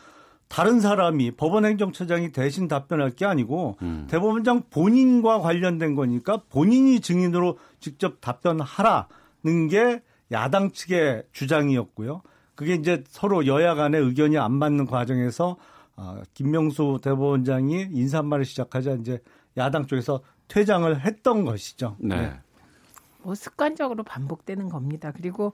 다른 0.48 0.80
사람이 0.80 1.30
법원 1.32 1.64
행정처장이 1.64 2.30
대신 2.32 2.68
답변할 2.68 3.12
게 3.12 3.24
아니고 3.24 3.78
음. 3.80 4.06
대법원장 4.10 4.64
본인과 4.68 5.40
관련된 5.40 5.94
거니까 5.94 6.42
본인이 6.50 7.00
증인으로 7.00 7.56
직접 7.80 8.20
답변하라는 8.20 9.68
게 9.70 10.02
야당 10.30 10.70
측의 10.70 11.22
주장이었고요. 11.32 12.20
그게 12.54 12.74
이제 12.74 13.02
서로 13.08 13.46
여야 13.46 13.74
간의 13.74 14.02
의견이 14.02 14.36
안 14.36 14.52
맞는 14.52 14.86
과정에서 14.86 15.56
아, 15.96 16.20
김명수 16.34 17.00
대법원장이 17.02 17.88
인사말을 17.90 18.44
시작하자 18.44 18.92
이제 19.00 19.20
야당 19.56 19.86
쪽에서 19.86 20.20
퇴장을 20.48 21.00
했던 21.00 21.44
것이죠. 21.44 21.96
네. 21.98 22.32
뭐 23.22 23.34
습관적으로 23.34 24.02
반복되는 24.02 24.68
겁니다. 24.68 25.12
그리고 25.14 25.52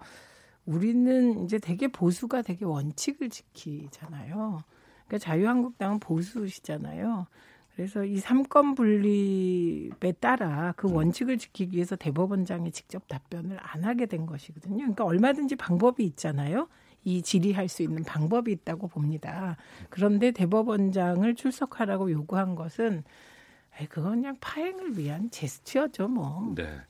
우리는 0.66 1.45
이제 1.45 1.59
되게 1.59 1.89
보수가 1.89 2.43
되게 2.43 2.64
원칙을 2.64 3.30
지키잖아요. 3.30 4.62
그러니까 5.07 5.18
자유한국당은 5.18 5.99
보수시잖아요. 5.99 7.26
그래서 7.74 8.05
이 8.05 8.18
삼권 8.18 8.74
분립에 8.74 10.12
따라 10.18 10.74
그 10.76 10.93
원칙을 10.93 11.39
지키기 11.39 11.76
위해서 11.76 11.95
대법원장이 11.95 12.72
직접 12.72 13.07
답변을 13.07 13.57
안 13.62 13.84
하게 13.84 14.07
된 14.07 14.26
것이거든요. 14.26 14.78
그러니까 14.78 15.05
얼마든지 15.05 15.55
방법이 15.57 16.05
있잖아요. 16.05 16.68
이 17.05 17.22
질의할 17.22 17.68
수 17.68 17.82
있는 17.82 18.03
방법이 18.03 18.51
있다고 18.51 18.89
봅니다. 18.89 19.57
그런데 19.89 20.32
대법원장을 20.32 21.32
출석하라고 21.36 22.11
요구한 22.11 22.57
것은 22.57 23.05
그건 23.86 24.22
그냥 24.22 24.36
파행을 24.40 24.98
위한 24.98 25.30
제스처죠, 25.30 26.08
뭐. 26.08 26.52
네. 26.54 26.80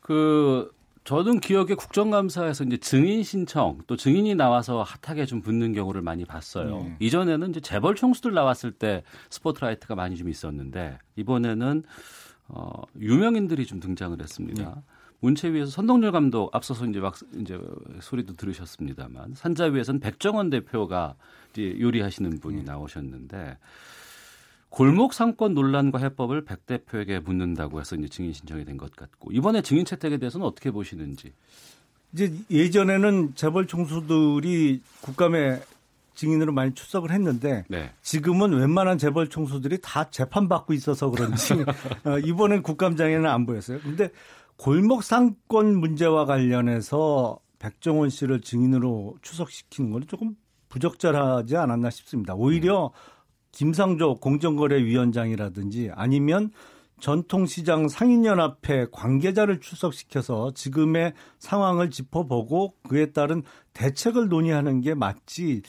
그 0.00 0.70
저는 1.04 1.40
기억에 1.40 1.74
국정감사에서 1.74 2.64
이제 2.64 2.76
증인 2.76 3.22
신청 3.22 3.78
또 3.86 3.96
증인이 3.96 4.34
나와서 4.34 4.82
핫하게 4.82 5.24
좀 5.24 5.40
붙는 5.40 5.72
경우를 5.72 6.02
많이 6.02 6.26
봤어요. 6.26 6.82
네. 6.82 6.96
이전에는 7.00 7.48
이제 7.48 7.60
재벌 7.60 7.94
총수들 7.94 8.32
나왔을 8.32 8.72
때 8.72 9.02
스포트라이트가 9.30 9.94
많이 9.94 10.16
좀 10.16 10.28
있었는데 10.28 10.98
이번에는 11.16 11.82
어 12.48 12.82
유명인들이 13.00 13.64
좀 13.64 13.80
등장을 13.80 14.20
했습니다. 14.20 14.82
문체위에서 15.20 15.70
선동열 15.70 16.12
감독 16.12 16.54
앞서서 16.54 16.84
이제 16.84 17.00
막 17.00 17.16
이제 17.40 17.58
소리도 18.00 18.34
들으셨습니다만 18.34 19.32
산자위에서는 19.34 20.00
백정원 20.00 20.50
대표가 20.50 21.14
이제 21.52 21.74
요리하시는 21.80 22.38
분이 22.40 22.64
나오셨는데 22.64 23.56
골목 24.70 25.14
상권 25.14 25.54
논란과 25.54 25.98
해법을 25.98 26.44
백 26.44 26.66
대표에게 26.66 27.20
묻는다고 27.20 27.80
해서 27.80 27.96
이제 27.96 28.08
증인 28.08 28.32
신청이 28.32 28.64
된 28.64 28.76
것 28.76 28.94
같고 28.94 29.32
이번에 29.32 29.62
증인 29.62 29.84
채택에 29.84 30.18
대해서는 30.18 30.46
어떻게 30.46 30.70
보시는지. 30.70 31.32
이제 32.12 32.32
예전에는 32.50 33.34
재벌 33.34 33.66
총수들이 33.66 34.82
국감에 35.02 35.60
증인으로 36.14 36.52
많이 36.52 36.74
출석을 36.74 37.10
했는데 37.12 37.64
네. 37.68 37.92
지금은 38.02 38.52
웬만한 38.52 38.98
재벌 38.98 39.28
총수들이 39.28 39.78
다 39.82 40.10
재판 40.10 40.48
받고 40.48 40.72
있어서 40.74 41.10
그런지 41.10 41.54
어, 42.04 42.18
이번엔 42.24 42.62
국감장에는 42.62 43.26
안 43.26 43.46
보였어요. 43.46 43.78
근데 43.80 44.10
골목 44.56 45.04
상권 45.04 45.78
문제와 45.78 46.24
관련해서 46.24 47.38
백종원 47.58 48.10
씨를 48.10 48.40
증인으로 48.40 49.16
추석시키는 49.22 49.90
건 49.92 50.04
조금 50.08 50.34
부적절하지 50.68 51.56
않았나 51.56 51.90
싶습니다. 51.90 52.34
오히려 52.34 52.90
김상조 53.52 54.16
공정거래위원장이라든지 54.16 55.90
아니면 55.94 56.50
전통시장 57.00 57.88
상인연합회 57.88 58.86
관계자를 58.90 59.60
출석시켜서 59.60 60.50
지금의 60.54 61.12
상황을 61.38 61.90
짚어보고 61.90 62.74
그에 62.88 63.12
따른 63.12 63.42
대책을 63.72 64.28
논의하는 64.28 64.80
게 64.80 64.94
맞지. 64.94 65.62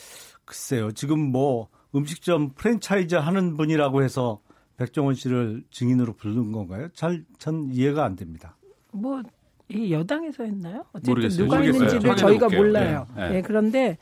글쎄요. 0.46 0.92
지금 0.92 1.20
뭐 1.32 1.68
음식점 1.96 2.50
프랜차이즈 2.50 3.16
하는 3.16 3.58
분이라고 3.58 4.02
해서 4.04 4.40
백종원 4.78 5.14
씨를 5.16 5.64
증인으로 5.70 6.14
부른 6.14 6.52
건가요? 6.52 6.88
잘 6.94 7.24
전 7.38 7.70
이해가 7.72 8.04
안 8.06 8.16
됩니다. 8.16 8.56
뭐, 8.92 9.22
이 9.68 9.92
여당에서 9.92 10.44
했나요? 10.44 10.84
어쨌든 10.94 11.12
모르겠어요. 11.12 11.44
누가 11.46 11.58
모르겠어요. 11.58 11.84
했는지를 11.86 12.16
저희가 12.16 12.48
볼게요. 12.48 12.62
몰라요. 12.62 13.08
네. 13.16 13.22
네. 13.22 13.30
네. 13.34 13.42
그런데 13.44 13.98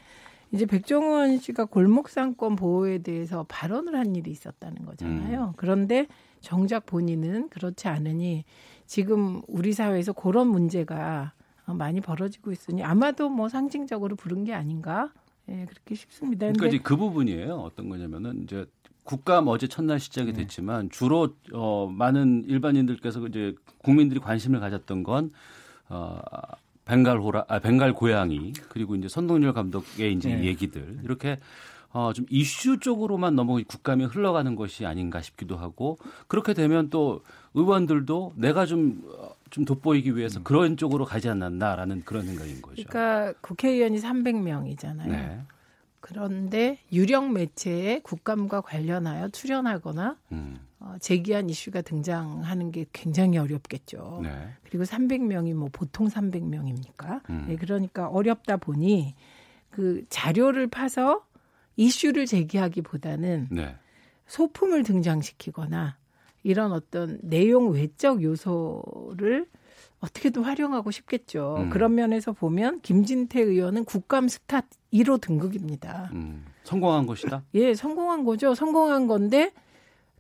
이제 0.52 0.66
백종원 0.66 1.38
씨가 1.40 1.66
골목상권 1.66 2.56
보호에 2.56 3.00
대해서 3.00 3.46
발언을 3.50 3.96
한 3.96 4.16
일이 4.16 4.32
있었다는 4.32 4.86
거잖아요. 4.86 5.48
음. 5.48 5.54
그런데 5.58 6.08
정작 6.40 6.86
본인은 6.86 7.50
그렇지 7.50 7.88
않으니 7.88 8.46
지금 8.86 9.42
우리 9.48 9.74
사회에서 9.74 10.14
그런 10.14 10.48
문제가 10.48 11.34
많이 11.66 12.00
벌어지고 12.00 12.52
있으니 12.52 12.84
아마도 12.84 13.30
뭐 13.30 13.50
상징적으로 13.50 14.16
부른 14.16 14.46
게 14.46 14.54
아닌가 14.54 15.12
예, 15.50 15.66
그렇게 15.66 15.96
싶습니다. 15.96 16.46
그러니까 16.48 16.68
이제 16.68 16.78
그 16.80 16.96
부분이에요. 16.96 17.56
어떤 17.56 17.90
거냐면은 17.90 18.44
이제 18.44 18.66
국감 19.04 19.48
어제 19.48 19.68
첫날 19.68 20.00
시작이 20.00 20.34
됐지만 20.34 20.90
주로 20.90 21.36
어 21.54 21.88
많은 21.88 22.44
일반인들께서 22.48 23.26
이제 23.28 23.56
국민들이 23.80 24.20
관심을 24.20 24.60
가졌던 24.60 25.04
건 25.04 25.32
어, 25.90 26.20
벵갈 26.88 27.20
호라, 27.20 27.46
아, 27.48 27.60
벵갈 27.60 27.94
고양이 27.94 28.54
그리고 28.70 28.96
이제 28.96 29.08
선동열 29.08 29.54
감독의 29.54 30.14
이제 30.14 30.30
네. 30.30 30.46
얘기들 30.46 31.00
이렇게 31.04 31.38
어, 31.92 32.14
좀 32.14 32.26
이슈 32.30 32.80
쪽으로만 32.80 33.36
너무 33.36 33.62
국감이 33.66 34.06
흘러가는 34.06 34.56
것이 34.56 34.86
아닌가 34.86 35.22
싶기도 35.22 35.58
하고 35.58 35.98
그렇게 36.28 36.54
되면 36.54 36.90
또 36.90 37.24
의원들도 37.54 38.34
내가 38.36 38.66
좀, 38.66 39.04
어, 39.18 39.32
좀 39.50 39.66
돋보이기 39.66 40.16
위해서 40.16 40.42
그런 40.44 40.78
쪽으로 40.78 41.06
가지 41.06 41.30
않았나라는 41.30 42.04
그런 42.06 42.26
생각인 42.26 42.62
거죠. 42.62 42.84
그러니까 42.88 43.34
국회의원이 43.42 44.00
300명이잖아요. 44.00 45.08
네. 45.08 45.42
그런데 46.00 46.78
유령 46.94 47.34
매체에 47.34 48.00
국감과 48.00 48.62
관련하여 48.62 49.30
출연하거나 49.30 50.16
음. 50.32 50.60
어, 50.80 50.96
제기한 51.00 51.50
이슈가 51.50 51.82
등장하는 51.82 52.72
게 52.72 52.86
굉장히 52.94 53.38
어렵겠죠. 53.38 54.20
네. 54.24 54.50
그리고 54.64 54.84
300명이 54.84 55.54
뭐 55.54 55.70
보통 55.72 56.08
300명입니까? 56.08 57.28
음. 57.30 57.46
네, 57.48 57.56
그러니까 57.56 58.08
어렵다 58.08 58.58
보니 58.58 59.16
그 59.72 60.06
자료를 60.10 60.68
파서 60.68 61.26
이슈를 61.76 62.26
제기하기보다는 62.26 63.48
네. 63.52 63.76
소품을 64.28 64.84
등장시키거나 64.84 65.98
이런 66.44 66.72
어떤 66.72 67.20
내용 67.24 67.72
외적 67.72 68.22
요소를 68.22 69.48
어떻게든 70.00 70.44
활용하고 70.44 70.92
싶겠죠. 70.92 71.56
음. 71.60 71.70
그런 71.70 71.96
면에서 71.96 72.34
보면 72.34 72.82
김진태 72.82 73.42
의원은 73.42 73.86
국감 73.86 74.28
스타 74.28 74.62
1호 74.94 75.20
등극입니다. 75.20 76.10
음, 76.14 76.46
성공한 76.64 77.08
것이다. 77.08 77.44
예, 77.56 77.74
성공한 77.74 78.24
거죠. 78.24 78.54
성공한 78.54 79.08
건데 79.08 79.52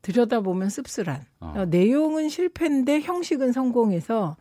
들여다보면 0.08 0.70
씁쓸한. 0.70 1.26
어. 1.42 1.54
어, 1.58 1.66
내용은 1.66 2.30
실패인데 2.30 3.02
형식은 3.02 3.52
성공해서 3.52 4.38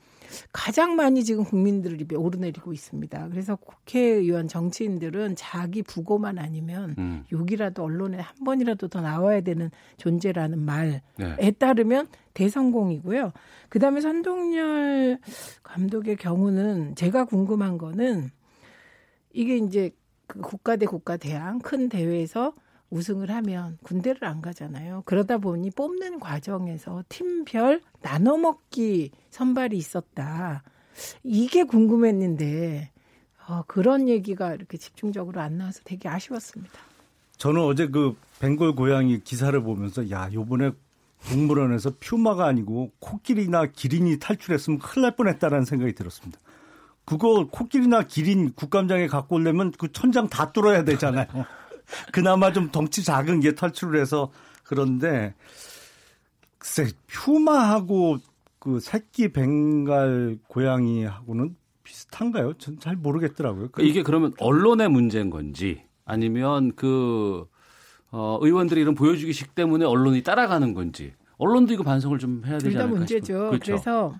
가장 0.52 0.94
많이 0.94 1.24
지금 1.24 1.44
국민들 1.44 2.00
입에 2.00 2.14
오르내리고 2.14 2.72
있습니다. 2.72 3.28
그래서 3.30 3.56
국회의원 3.56 4.46
정치인들은 4.46 5.34
자기 5.36 5.82
부고만 5.82 6.38
아니면 6.38 6.94
음. 6.98 7.24
욕이라도 7.32 7.82
언론에 7.82 8.18
한 8.18 8.34
번이라도 8.44 8.88
더 8.88 9.00
나와야 9.00 9.40
되는 9.40 9.70
존재라는 9.96 10.60
말에 10.60 11.02
네. 11.16 11.50
따르면 11.52 12.08
대성공이고요. 12.34 13.32
그다음에 13.68 14.00
선동열 14.00 15.18
감독의 15.62 16.16
경우는 16.16 16.94
제가 16.94 17.24
궁금한 17.24 17.78
거는 17.78 18.30
이게 19.32 19.56
이제 19.56 19.90
그 20.26 20.40
국가 20.40 20.76
대 20.76 20.86
국가 20.86 21.16
대항 21.16 21.58
큰 21.58 21.88
대회에서 21.88 22.52
우승을 22.90 23.30
하면 23.30 23.78
군대를 23.82 24.24
안 24.24 24.40
가잖아요. 24.40 25.02
그러다 25.06 25.38
보니 25.38 25.70
뽑는 25.70 26.20
과정에서 26.20 27.02
팀별 27.08 27.80
나눠 28.00 28.36
먹기 28.36 29.10
선발이 29.30 29.76
있었다. 29.76 30.62
이게 31.22 31.64
궁금했는데 31.64 32.90
어, 33.48 33.62
그런 33.66 34.08
얘기가 34.08 34.54
이렇게 34.54 34.76
집중적으로 34.76 35.40
안 35.40 35.58
나와서 35.58 35.80
되게 35.84 36.08
아쉬웠습니다. 36.08 36.78
저는 37.36 37.60
어제 37.60 37.88
그 37.88 38.16
벵골 38.40 38.74
고양이 38.74 39.20
기사를 39.20 39.60
보면서 39.62 40.10
야 40.10 40.30
요번에 40.32 40.72
동물원에서 41.28 41.94
퓨마가 42.00 42.46
아니고 42.46 42.92
코끼리나 42.98 43.66
기린이 43.66 44.18
탈출했으면 44.18 44.78
큰일 44.78 45.02
날 45.02 45.16
뻔했다라는 45.16 45.64
생각이 45.64 45.94
들었습니다. 45.94 46.38
그거 47.04 47.46
코끼리나 47.50 48.02
기린 48.02 48.52
국감장에 48.52 49.06
갖고 49.06 49.36
오려면 49.36 49.72
그 49.78 49.92
천장 49.92 50.28
다 50.28 50.52
뚫어야 50.52 50.84
되잖아요. 50.84 51.26
그나마 52.12 52.52
좀 52.52 52.70
덩치 52.70 53.04
작은 53.04 53.40
게 53.40 53.54
탈출을 53.54 54.00
해서 54.00 54.30
그런데 54.64 55.34
글쎄 56.58 56.88
퓨마하고 57.06 58.18
그 58.58 58.80
새끼 58.80 59.28
벵갈 59.28 60.38
고양이하고는 60.48 61.56
비슷한가요? 61.84 62.54
전 62.54 62.78
잘 62.80 62.96
모르겠더라고요. 62.96 63.68
그러니까 63.70 63.82
이게 63.82 64.02
그러면 64.02 64.32
언론의 64.38 64.88
문제인 64.88 65.30
건지 65.30 65.84
아니면 66.04 66.72
그 66.74 67.46
어, 68.10 68.38
의원들이 68.40 68.80
이런 68.80 68.94
보여주기식 68.94 69.54
때문에 69.54 69.84
언론이 69.84 70.22
따라가는 70.22 70.74
건지 70.74 71.12
언론도 71.38 71.74
이거 71.74 71.82
반성을 71.84 72.18
좀 72.18 72.42
해야 72.44 72.54
되지 72.54 72.70
둘다 72.70 72.84
않을까 72.84 72.98
문제죠. 72.98 73.34
그렇죠. 73.50 73.58
그래서 73.64 74.14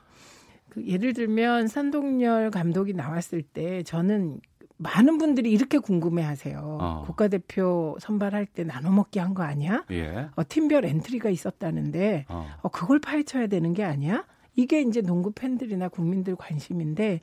그 0.69 0.87
예를 0.87 1.13
들면 1.15 1.67
산동열 1.69 2.51
감독이 2.51 2.93
나왔을 2.93 3.43
때 3.43 3.83
저는 3.83 4.41
많은 4.79 5.19
분들이 5.19 5.51
이렇게 5.51 5.79
궁금해하세요. 5.79 6.79
어. 6.81 7.03
국가대표 7.07 7.97
선발할 8.01 8.47
때 8.47 8.65
나눠 8.65 8.91
먹기 8.91 9.19
한 9.19 9.35
거 9.35 9.43
아니야? 9.43 9.85
예. 9.91 10.29
어, 10.35 10.43
팀별 10.49 10.85
엔트리가 10.85 11.31
있었다는데 11.31 12.27
어. 12.29 12.47
어, 12.63 12.69
그걸 12.69 12.99
파헤쳐야 13.01 13.47
되는 13.47 13.73
게 13.73 13.85
아니야? 13.85 14.25
이게 14.55 14.81
이제 14.83 15.01
농구 15.03 15.33
팬들이나 15.33 15.89
국민들 15.89 16.37
관심인데 16.37 17.21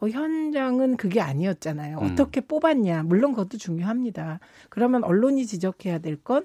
어, 0.00 0.08
현장은 0.08 0.96
그게 0.96 1.20
아니었잖아요. 1.20 1.98
음. 1.98 2.04
어떻게 2.12 2.40
뽑았냐? 2.40 3.02
물론 3.04 3.32
그것도 3.32 3.58
중요합니다. 3.58 4.40
그러면 4.68 5.04
언론이 5.04 5.46
지적해야 5.46 5.98
될 5.98 6.16
건 6.16 6.44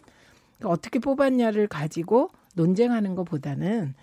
어떻게 0.64 0.99
뽑았냐를 0.99 1.68
가지고 1.68 2.30
논쟁하는 2.56 3.16
것보다는 3.16 3.93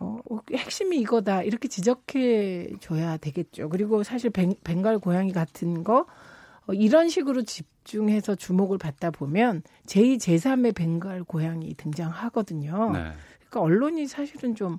어, 0.00 0.18
핵심이 0.52 0.98
이거다 0.98 1.42
이렇게 1.42 1.68
지적해 1.68 2.72
줘야 2.80 3.18
되겠죠. 3.18 3.68
그리고 3.68 4.02
사실 4.02 4.30
벵, 4.30 4.54
갈 4.82 4.98
고양이 4.98 5.32
같은 5.32 5.84
거 5.84 6.06
어, 6.66 6.72
이런 6.72 7.08
식으로 7.08 7.42
집중해서 7.42 8.34
주목을 8.34 8.78
받다 8.78 9.10
보면 9.10 9.62
제2, 9.86 10.16
제3의 10.16 10.74
벵갈 10.74 11.22
고양이 11.22 11.74
등장하거든요. 11.74 12.92
네. 12.92 13.12
그러니까 13.38 13.60
언론이 13.60 14.06
사실은 14.06 14.54
좀 14.54 14.78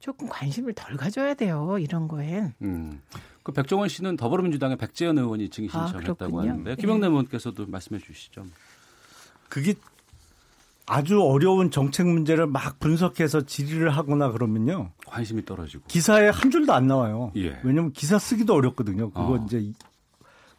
조금 0.00 0.28
관심을 0.28 0.72
덜 0.74 0.96
가져야 0.96 1.34
돼요. 1.34 1.76
이런 1.78 2.08
거엔. 2.08 2.54
음. 2.62 3.00
그 3.42 3.52
백종원 3.52 3.88
씨는 3.88 4.16
더불어민주당의 4.16 4.76
백재현 4.76 5.16
의원이 5.16 5.48
증인 5.48 5.70
아, 5.72 5.86
신청했다고 5.86 6.16
그렇군요. 6.16 6.50
하는데 6.50 6.70
네. 6.70 6.76
김영남 6.76 7.12
의원께서도 7.12 7.66
말씀해 7.66 8.00
주시죠. 8.00 8.44
그게 9.48 9.74
아주 10.88 11.22
어려운 11.22 11.70
정책 11.70 12.06
문제를 12.06 12.46
막 12.46 12.78
분석해서 12.80 13.42
질의를 13.42 13.90
하거나 13.90 14.30
그러면요. 14.30 14.90
관심이 15.06 15.44
떨어지고. 15.44 15.84
기사에 15.88 16.28
한 16.30 16.50
줄도 16.50 16.72
안 16.72 16.86
나와요. 16.86 17.30
예. 17.36 17.58
왜냐면 17.62 17.92
기사 17.92 18.18
쓰기도 18.18 18.54
어렵거든요. 18.54 19.10
그거 19.10 19.34
어. 19.34 19.44
이제 19.46 19.58
이- 19.58 19.74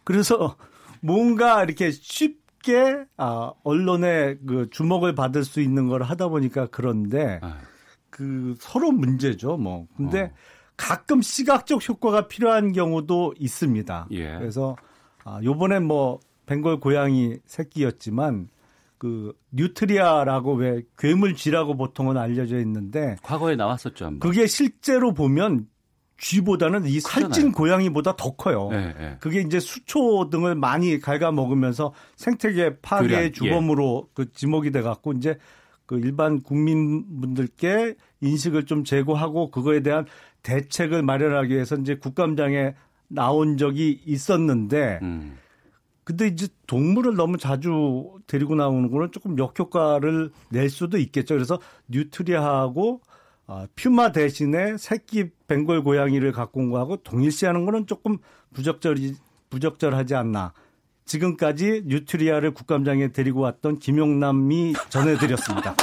그래서 0.04 0.56
뭔가 1.02 1.64
이렇게 1.64 1.92
쉽게 1.92 3.06
아, 3.18 3.52
언론의 3.64 4.40
그 4.48 4.70
주목을 4.70 5.16
받을 5.16 5.44
수 5.44 5.62
있는 5.62 5.88
걸 5.88 6.04
하다 6.04 6.28
보니까 6.28 6.68
그런데 6.70 7.40
아. 7.42 7.58
그 8.10 8.56
서로 8.60 8.92
문제죠. 8.92 9.58
뭐 9.58 9.88
근데 9.98 10.24
어. 10.24 10.32
가끔 10.78 11.22
시각적 11.22 11.88
효과가 11.90 12.28
필요한 12.28 12.72
경우도 12.72 13.34
있습니다. 13.40 14.08
예. 14.12 14.38
그래서 14.38 14.76
아, 15.24 15.40
요번에 15.44 15.80
뭐 15.80 16.20
벵골 16.46 16.80
고양이 16.80 17.38
새끼였지만 17.46 18.50
그 19.00 19.34
뉴트리아라고 19.52 20.54
왜 20.56 20.84
괴물쥐라고 20.98 21.78
보통은 21.78 22.18
알려져 22.18 22.60
있는데 22.60 23.16
과거에 23.24 23.56
나왔었죠 23.56 24.06
한번. 24.06 24.20
그게 24.20 24.46
실제로 24.46 25.14
보면 25.14 25.68
쥐보다는 26.20 26.86
이 26.86 27.00
훨씬 27.00 27.30
크잖아요. 27.30 27.52
고양이보다 27.54 28.18
더 28.18 28.36
커요. 28.36 28.68
네, 28.72 28.94
네. 29.00 29.18
그게 29.22 29.40
이제 29.40 29.62
수초 29.62 30.30
등을 30.30 30.54
많이 30.56 31.00
갉아 31.00 31.32
먹으면서 31.32 31.94
생태계 32.18 32.80
파괴의 32.82 33.24
예. 33.24 33.32
주범으로 33.32 34.10
그 34.14 34.32
지목이 34.34 34.72
돼 34.72 34.82
갖고 34.82 35.14
이제 35.14 35.38
그 35.86 35.98
일반 35.98 36.42
국민분들께 36.42 37.96
인식을 38.20 38.66
좀 38.66 38.84
제고하고 38.84 39.50
그거에 39.50 39.80
대한 39.80 40.06
대책을 40.44 41.04
마련하기 41.04 41.54
위해서 41.54 41.78
이제 41.78 41.96
국감장에 41.96 42.76
나온 43.08 43.56
적이 43.56 44.02
있었는데 44.06 45.00
음. 45.02 45.38
근데 46.10 46.26
이제 46.26 46.48
동물을 46.66 47.16
너무 47.16 47.38
자주 47.38 48.16
데리고 48.26 48.56
나오는 48.56 48.90
거는 48.90 49.12
조금 49.12 49.38
역효과를 49.38 50.32
낼 50.50 50.68
수도 50.68 50.98
있겠죠. 50.98 51.36
그래서 51.36 51.60
뉴트리아하고 51.88 53.02
아, 53.46 53.68
퓨마 53.76 54.12
대신에 54.12 54.76
새끼 54.78 55.30
벵골 55.48 55.84
고양이를 55.84 56.32
갖고 56.32 56.62
온 56.62 56.72
거하고 56.72 56.98
동일시하는 56.98 57.64
거는 57.64 57.86
조금 57.86 58.18
부적절이 58.56 59.14
부적절하지 59.52 60.16
않나. 60.16 60.54
지금까지 61.06 61.84
뉴트리아를 61.86 62.56
국감장에 62.56 63.10
데리고 63.10 63.42
왔던 63.42 63.78
김용남이 63.78 64.74
전해드렸습니다. 64.90 65.76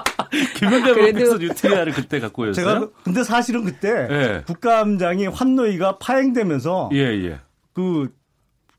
김용남 0.56 0.96
의원께서 0.96 1.36
뉴트리아를 1.36 1.92
그때 1.92 2.20
갖고 2.20 2.44
오셨어요? 2.44 2.54
제가 2.54 2.90
근데 3.02 3.22
사실은 3.22 3.64
그때 3.64 4.08
예. 4.10 4.42
국감장이 4.46 5.26
환노위가 5.26 5.98
파행되면서 5.98 6.88
예, 6.94 7.00
예. 7.00 7.40
그 7.74 8.08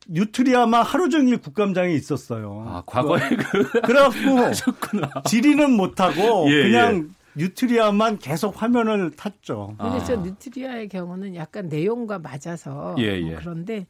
뉴트리아만 0.08 0.84
하루 0.84 1.10
종일 1.10 1.38
국감장에 1.38 1.94
있었어요. 1.94 2.64
아, 2.68 2.84
과거에 2.86 3.30
그 3.30 3.82
그래갖고 3.82 4.38
하셨구나. 4.40 5.10
질의는 5.26 5.72
못하고 5.72 6.46
예, 6.52 6.64
그냥 6.64 7.16
뉴트리아만 7.36 8.20
계속 8.20 8.62
화면을 8.62 9.12
탔죠. 9.12 9.76
근데 9.78 9.98
아. 9.98 10.04
저 10.04 10.16
뉴트리아의 10.16 10.90
경우는 10.90 11.36
약간 11.36 11.68
내용과 11.68 12.20
맞아서 12.20 12.96
예, 13.00 13.20
뭐 13.20 13.32
예. 13.32 13.36
그런데 13.36 13.88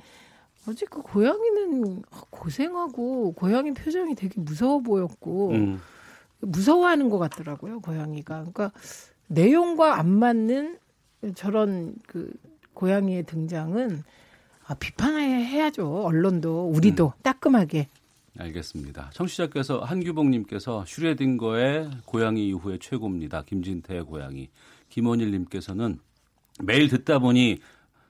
어제 0.68 0.86
그 0.90 1.02
고양이는 1.02 2.02
고생하고 2.32 3.34
고양이 3.34 3.72
표정이 3.74 4.16
되게 4.16 4.42
무서워 4.42 4.80
보였고 4.80 5.52
음. 5.52 5.82
무서워하는 6.40 7.10
것 7.10 7.20
같더라고요 7.20 7.82
고양이가 7.82 8.38
그러니까 8.40 8.72
내용과 9.28 10.00
안 10.00 10.10
맞는 10.10 10.80
저런 11.36 11.96
그 12.08 12.32
고양이의 12.74 13.24
등장은 13.24 14.04
아, 14.68 14.74
비판해야죠 14.74 16.06
언론도 16.06 16.70
우리도 16.70 17.14
음. 17.16 17.22
따끔하게 17.22 17.88
알겠습니다. 18.38 19.12
청취자께서 19.14 19.80
한규봉님께서 19.80 20.84
슈레딩거의 20.86 21.90
고양이 22.06 22.48
이후의 22.50 22.80
최고입니다. 22.80 23.44
김진태의 23.44 24.04
고양이. 24.04 24.50
김원일님께서는 24.90 26.00
매일 26.62 26.90
듣다 26.90 27.20
보니 27.20 27.60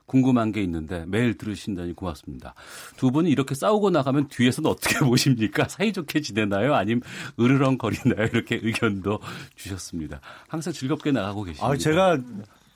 궁금한 0.07 0.51
게 0.51 0.61
있는데 0.63 1.05
매일 1.07 1.37
들으신다니 1.37 1.93
고맙습니다. 1.93 2.53
두 2.95 3.11
분이 3.11 3.29
이렇게 3.29 3.55
싸우고 3.55 3.89
나가면 3.89 4.27
뒤에서는 4.29 4.69
어떻게 4.69 4.97
보십니까? 5.05 5.67
사이좋게 5.67 6.21
지내나요? 6.21 6.73
아니면 6.75 7.01
으르렁거리나요? 7.39 8.27
이렇게 8.31 8.59
의견도 8.61 9.19
주셨습니다. 9.55 10.21
항상 10.47 10.73
즐겁게 10.73 11.11
나가고 11.11 11.43
계십니다. 11.43 11.67
아, 11.67 11.75
제가 11.77 12.19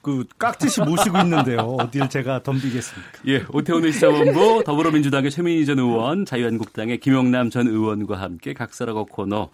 그 0.09 0.25
깍듯이 0.39 0.81
모시고 0.81 1.19
있는데요. 1.19 1.59
어딜 1.79 2.09
제가 2.09 2.41
덤비겠습니까? 2.41 3.11
예, 3.27 3.45
오태훈의 3.53 3.91
시사본부 3.91 4.63
더불어민주당의 4.65 5.29
최민희 5.29 5.67
전 5.67 5.77
의원, 5.77 6.25
자유한국당의 6.25 6.99
김용남 6.99 7.51
전 7.51 7.67
의원과 7.67 8.19
함께 8.19 8.53
각설하고 8.53 9.05
코너 9.05 9.49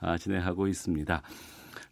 아, 0.00 0.16
진행하고 0.16 0.66
있습니다. 0.66 1.20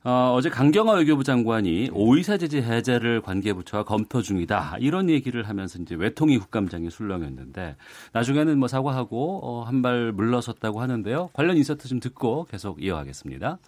어, 0.05 0.39
제 0.43 0.49
강경화 0.49 0.95
외교부 0.95 1.25
장관이 1.25 1.91
오이사 1.93 2.39
제재 2.39 2.59
해제를 2.59 3.21
관계부처와 3.21 3.85
검토 3.85 4.23
중이다 4.23 4.77
이런 4.79 5.11
얘기를 5.11 5.47
하면서 5.47 5.79
이제 5.79 5.95
외통위 5.95 6.39
국감장에 6.39 6.89
술렁였는데 6.89 7.77
나중에는 8.13 8.59
뭐 8.59 8.69
사과하고 8.69 9.41
어, 9.43 9.63
한발 9.65 10.13
물러섰다고 10.13 10.81
하는데요. 10.81 11.31
관련 11.35 11.59
인서트 11.59 11.87
좀 11.89 12.01
듣고 12.01 12.47
계속 12.51 12.83
이어가겠습니다. 12.83 13.59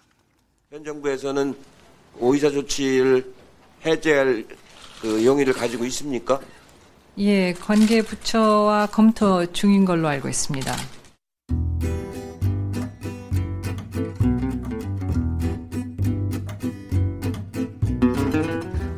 현 0.71 0.83
정부에서는 0.83 1.55
오이사 2.19 2.49
조치를 2.49 3.38
해제할 3.85 4.45
그 5.01 5.25
용의를 5.25 5.53
가지고 5.53 5.85
있습니까? 5.85 6.39
예, 7.17 7.53
관계 7.53 8.01
부처와 8.01 8.87
검토 8.87 9.45
중인 9.51 9.85
걸로 9.85 10.07
알고 10.07 10.29
있습니다. 10.29 10.75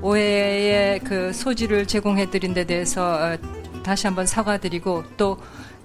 오해의 0.02 1.00
그 1.00 1.32
소지를 1.34 1.86
제공해 1.86 2.30
드린 2.30 2.54
데 2.54 2.66
대해서 2.66 3.14
어, 3.14 3.38
다시 3.84 4.08
한번 4.08 4.26
사과드리고 4.26 5.04
또 5.18 5.38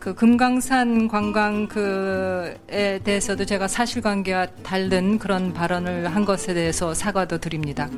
그 0.07 0.15
금강산 0.15 1.09
관광 1.09 1.67
그에 1.67 3.01
대해서도 3.03 3.45
제가 3.45 3.67
사실관계와 3.67 4.47
다른 4.63 5.19
그런 5.19 5.53
발언을 5.53 6.15
한 6.15 6.25
것에 6.25 6.55
대해서 6.55 6.95
사과도 6.95 7.39
드립니다. 7.39 7.91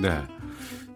네. 0.00 0.22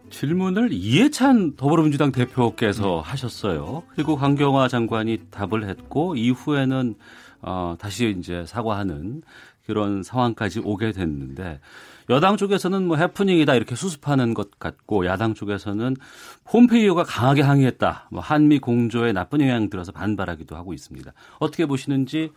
질문을 0.09 0.73
이해찬 0.73 1.57
더불어민주당 1.57 2.11
대표께서 2.11 3.01
하셨어요. 3.01 3.83
그리고 3.95 4.17
강경화 4.17 4.69
장관이 4.69 5.25
답을 5.31 5.69
했고 5.69 6.15
이후에는 6.17 6.95
어, 7.43 7.77
다시 7.79 8.15
이제 8.19 8.47
사과하는 8.47 9.23
그런 9.67 10.03
상황까지 10.03 10.61
오게 10.65 10.93
됐는데 10.93 11.61
여당 12.09 12.37
쪽에서는 12.37 12.87
뭐 12.87 12.97
해프닝이다 12.97 13.55
이렇게 13.55 13.75
수습하는 13.75 14.35
것 14.35 14.59
같고 14.59 15.05
야당 15.05 15.35
쪽에서는 15.35 15.97
폼페이오가 16.45 17.05
강하게 17.05 17.43
항의했다. 17.43 18.09
뭐 18.11 18.21
한미 18.21 18.59
공조에 18.61 19.13
나쁜 19.13 19.41
영향 19.41 19.69
들어서 19.69 19.93
반발하기도 19.93 20.57
하고 20.57 20.73
있습니다. 20.73 21.13
어떻게 21.41 21.67
보시는지 21.67 22.31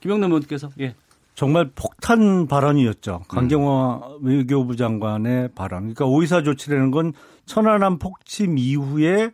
김영남 0.00 0.30
의원께서 0.30 0.68
예. 0.80 0.94
정말 1.38 1.70
폭탄 1.72 2.48
발언이었죠. 2.48 3.20
강경화 3.28 4.00
음. 4.20 4.26
외교부 4.26 4.74
장관의 4.74 5.50
발언. 5.54 5.82
그러니까 5.82 6.04
오이사 6.04 6.42
조치라는 6.42 6.90
건 6.90 7.12
천안함 7.46 8.00
폭침 8.00 8.58
이후에 8.58 9.30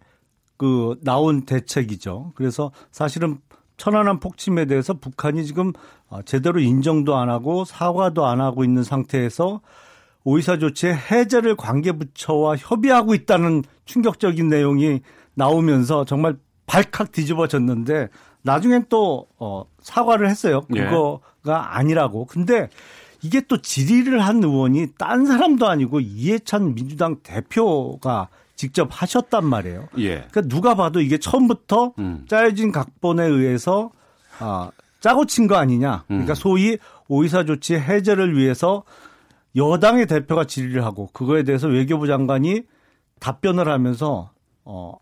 그 0.58 0.98
나온 1.00 1.46
대책이죠. 1.46 2.32
그래서 2.34 2.72
사실은 2.92 3.38
천안함 3.78 4.20
폭침에 4.20 4.66
대해서 4.66 4.92
북한이 4.92 5.46
지금 5.46 5.72
어, 6.08 6.20
제대로 6.20 6.60
인정도 6.60 7.16
안 7.16 7.30
하고 7.30 7.64
사과도 7.64 8.26
안 8.26 8.38
하고 8.42 8.64
있는 8.64 8.82
상태에서 8.82 9.62
오이사 10.24 10.58
조치의 10.58 10.94
해제를 11.10 11.56
관계부처와 11.56 12.56
협의하고 12.56 13.14
있다는 13.14 13.62
충격적인 13.86 14.50
내용이 14.50 15.00
나오면서 15.32 16.04
정말 16.04 16.36
발칵 16.66 17.12
뒤집어졌는데 17.12 18.08
나중엔 18.44 18.86
또 18.88 19.26
어, 19.38 19.64
사과를 19.80 20.28
했어요. 20.28 20.62
예. 20.76 20.84
그거가 20.84 21.76
아니라고. 21.76 22.26
근데 22.26 22.68
이게 23.22 23.40
또 23.40 23.60
질의를 23.60 24.20
한 24.24 24.44
의원이 24.44 24.88
딴 24.98 25.24
사람도 25.26 25.66
아니고 25.66 26.00
이해찬 26.00 26.74
민주당 26.74 27.16
대표가 27.22 28.28
직접 28.54 28.88
하셨단 28.90 29.44
말이에요. 29.46 29.88
예. 29.98 30.26
그러니까 30.30 30.42
누가 30.42 30.74
봐도 30.74 31.00
이게 31.00 31.18
처음부터 31.18 31.94
음. 31.98 32.24
짜여진 32.28 32.70
각본에 32.70 33.24
의해서 33.24 33.90
아, 34.38 34.70
짜고 35.00 35.24
친 35.26 35.48
거 35.48 35.56
아니냐. 35.56 36.04
그러니까 36.06 36.32
음. 36.32 36.34
소위 36.34 36.78
오이사 37.08 37.44
조치 37.44 37.74
해제를 37.76 38.36
위해서 38.36 38.84
여당의 39.56 40.06
대표가 40.06 40.44
질의를 40.44 40.84
하고 40.84 41.08
그거에 41.12 41.44
대해서 41.44 41.66
외교부 41.68 42.06
장관이 42.06 42.62
답변을 43.20 43.68
하면서 43.68 44.30
어 44.64 44.94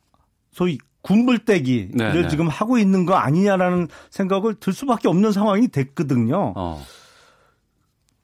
소위 0.52 0.78
군불대기를 1.02 1.96
네네. 1.96 2.28
지금 2.28 2.48
하고 2.48 2.78
있는 2.78 3.06
거 3.06 3.14
아니냐라는 3.14 3.88
생각을 4.10 4.54
들 4.54 4.72
수밖에 4.72 5.08
없는 5.08 5.32
상황이 5.32 5.68
됐거든요. 5.68 6.52
어. 6.56 6.82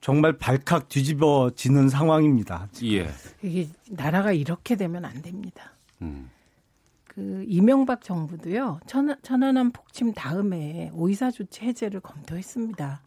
정말 0.01 0.39
발칵 0.39 0.89
뒤집어지는 0.89 1.89
상황입니다. 1.89 2.68
예. 2.85 3.11
이게 3.43 3.68
나라가 3.91 4.33
이렇게 4.33 4.76
되면 4.76 5.05
안 5.05 5.20
됩니다. 5.22 5.72
음. 6.03 6.31
그 7.05 7.45
이명박 7.49 8.03
정부도요 8.03 8.79
천안, 8.87 9.16
천안함 9.22 9.72
폭침 9.72 10.14
다음에 10.14 10.91
오이사 10.95 11.33
조치 11.33 11.62
해제를 11.62 12.01
검토했습니다. 12.01 13.03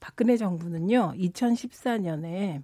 박근혜 0.00 0.36
정부는요 0.36 1.14
2014년에 1.16 2.62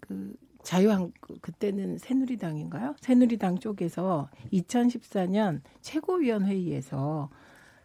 그 0.00 0.34
자유한 0.66 1.12
그때는 1.42 1.96
새누리당인가요? 1.96 2.96
새누리당 2.98 3.60
쪽에서 3.60 4.28
2014년 4.52 5.60
최고위원 5.80 6.44
회의에서 6.44 7.30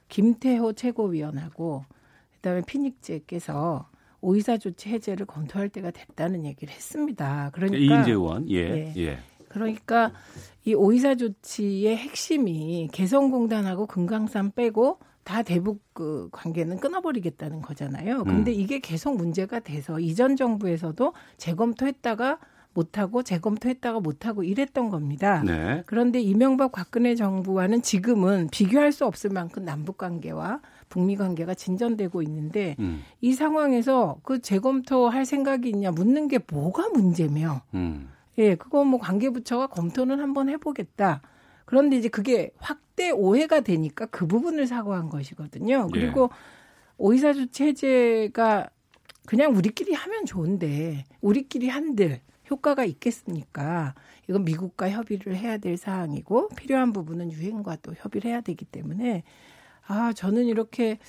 김태호 0.10 0.74
최고위원하고 0.74 1.86
그다음에 2.34 2.64
피닉제께서 2.66 3.88
오이사 4.22 4.58
조치 4.58 4.90
해제를 4.90 5.28
검토할 5.28 5.70
때가 5.70 5.92
됐다는 5.92 6.44
얘기를 6.44 6.74
했습니다. 6.74 7.52
그러니까 7.54 7.78
이인재 7.78 8.14
의원, 8.14 8.50
예, 8.50 8.58
예. 8.58 8.94
예. 8.98 9.20
그러니까 9.48 10.12
이 10.66 10.74
오이사 10.74 11.14
조치의 11.16 11.96
핵심이 11.96 12.90
개성공단하고 12.92 13.86
금강산 13.86 14.54
빼고 14.54 14.98
다 15.24 15.44
대북 15.44 15.84
그 15.94 16.30
관계는 16.32 16.80
끊어버리겠다는 16.80 17.62
거잖아요. 17.62 18.24
근데 18.24 18.52
음. 18.52 18.60
이게 18.60 18.80
계속 18.80 19.18
문제가 19.18 19.60
돼서 19.60 20.00
이전 20.00 20.36
정부에서도 20.36 21.14
재검토했다가 21.38 22.40
못하고 22.74 23.24
재검토했다가 23.24 24.00
못하고 24.00 24.44
이랬던 24.44 24.90
겁니다. 24.90 25.44
네. 25.46 25.84
그런데 25.86 26.20
이명박 26.22 26.72
박근혜 26.72 27.16
정부와는 27.16 27.82
지금은 27.82 28.50
비교할 28.52 28.92
수 28.92 29.06
없을 29.06 29.30
만큼 29.30 29.66
남북 29.66 29.98
관계와 29.98 30.62
북미 30.90 31.16
관계가 31.16 31.54
진전되고 31.54 32.22
있는데 32.24 32.76
음. 32.80 33.02
이 33.20 33.34
상황에서 33.34 34.20
그 34.24 34.42
재검토할 34.42 35.26
생각이 35.26 35.70
있냐 35.70 35.92
묻는 35.92 36.28
게 36.28 36.40
뭐가 36.52 36.90
문제며 36.90 37.62
음. 37.74 38.10
예, 38.38 38.56
그거 38.56 38.84
뭐 38.84 39.00
관계부처가 39.00 39.68
검토는 39.68 40.20
한번 40.20 40.50
해보겠다. 40.50 41.22
그런데 41.66 41.98
이제 41.98 42.10
그게 42.10 42.52
확대 42.58 43.12
오해가 43.12 43.62
되니까 43.62 44.06
그 44.08 44.28
부분을 44.28 44.68
사과한 44.68 45.10
것이거든요. 45.10 45.88
그리고 45.92 46.30
예. 46.32 46.38
오이사 46.98 47.34
조치 47.34 47.64
해제가 47.64 48.70
그냥 49.26 49.56
우리끼리 49.56 49.94
하면 49.94 50.26
좋은데 50.26 51.06
우리끼리 51.22 51.70
한들 51.70 52.22
효과가 52.52 52.84
있겠습니까? 52.86 53.96
이건 54.30 54.44
미국과 54.46 54.90
협의를 54.92 55.36
해야 55.36 55.58
될 55.58 55.78
사항이고 55.78 56.50
필요한 56.50 56.94
부분은 56.94 57.32
유엔과 57.32 57.78
또 57.82 57.94
협의를 57.98 58.30
해야 58.30 58.42
되기 58.42 58.66
때문에 58.66 59.24
아 59.88 60.14
저는 60.14 60.46
이렇게 60.46 61.00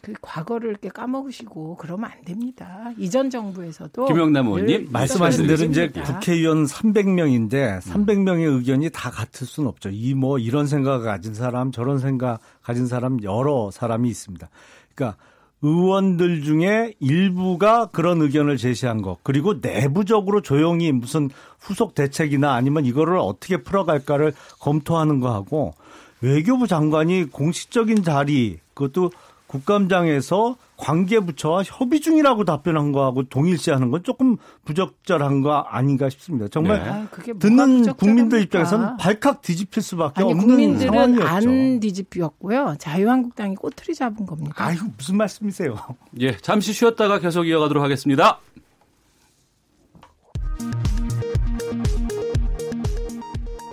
그 0.00 0.12
과거를 0.20 0.70
이렇게 0.70 0.88
까먹으시고 0.90 1.76
그러면 1.76 2.10
안 2.12 2.22
됩니다. 2.22 2.92
이전 2.98 3.30
정부에서도 3.30 4.06
김영남 4.06 4.46
의원님 4.46 4.88
말씀하신 4.92 5.48
대로 5.48 5.64
이제 5.64 5.88
국회의원 5.88 6.64
300명인데 6.66 7.80
300명의 7.80 8.54
의견이 8.56 8.90
다 8.90 9.10
같을 9.10 9.46
수는 9.46 9.68
없죠. 9.68 9.88
이 9.90 10.14
뭐 10.14 10.38
이런 10.38 10.66
생각 10.68 11.00
가진 11.00 11.34
사람 11.34 11.72
저런 11.72 11.98
생각 11.98 12.38
가진 12.62 12.86
사람 12.86 13.20
여러 13.24 13.70
사람이 13.72 14.08
있습니다. 14.08 14.48
그러니까 14.94 15.18
의원들 15.62 16.42
중에 16.42 16.94
일부가 17.00 17.86
그런 17.86 18.22
의견을 18.22 18.56
제시한 18.56 19.02
것 19.02 19.18
그리고 19.22 19.54
내부적으로 19.60 20.40
조용히 20.40 20.92
무슨 20.92 21.30
후속 21.58 21.94
대책이나 21.94 22.54
아니면 22.54 22.84
이거를 22.84 23.18
어떻게 23.18 23.62
풀어갈까를 23.62 24.34
검토하는 24.60 25.20
거하고 25.20 25.74
외교부 26.20 26.66
장관이 26.66 27.24
공식적인 27.24 28.02
자리 28.02 28.58
그것도 28.74 29.10
국감장에서 29.48 30.56
관계부처와 30.76 31.64
협의 31.64 32.00
중이라고 32.00 32.44
답변한 32.44 32.92
거하고 32.92 33.24
동일시하는 33.24 33.90
건 33.90 34.04
조금 34.04 34.36
부적절한 34.64 35.40
거 35.40 35.56
아닌가 35.56 36.08
싶습니다. 36.08 36.46
정말 36.48 36.84
네. 36.84 36.88
아, 36.88 37.08
듣는 37.40 37.94
국민들 37.94 38.40
입장에서는 38.42 38.96
발칵 38.98 39.42
뒤집힐 39.42 39.82
수밖에 39.82 40.22
아니, 40.22 40.30
없는 40.30 40.46
국민들은 40.46 40.92
상황이었죠. 40.92 41.26
안 41.26 41.80
뒤집혔고요. 41.80 42.76
자유한국당이 42.78 43.56
꼬투리 43.56 43.94
잡은 43.94 44.24
겁니다. 44.24 44.52
아이고 44.56 44.86
무슨 44.96 45.16
말씀이세요? 45.16 45.76
예, 46.20 46.36
잠시 46.36 46.72
쉬었다가 46.72 47.18
계속 47.18 47.46
이어가도록 47.46 47.82
하겠습니다. 47.82 48.38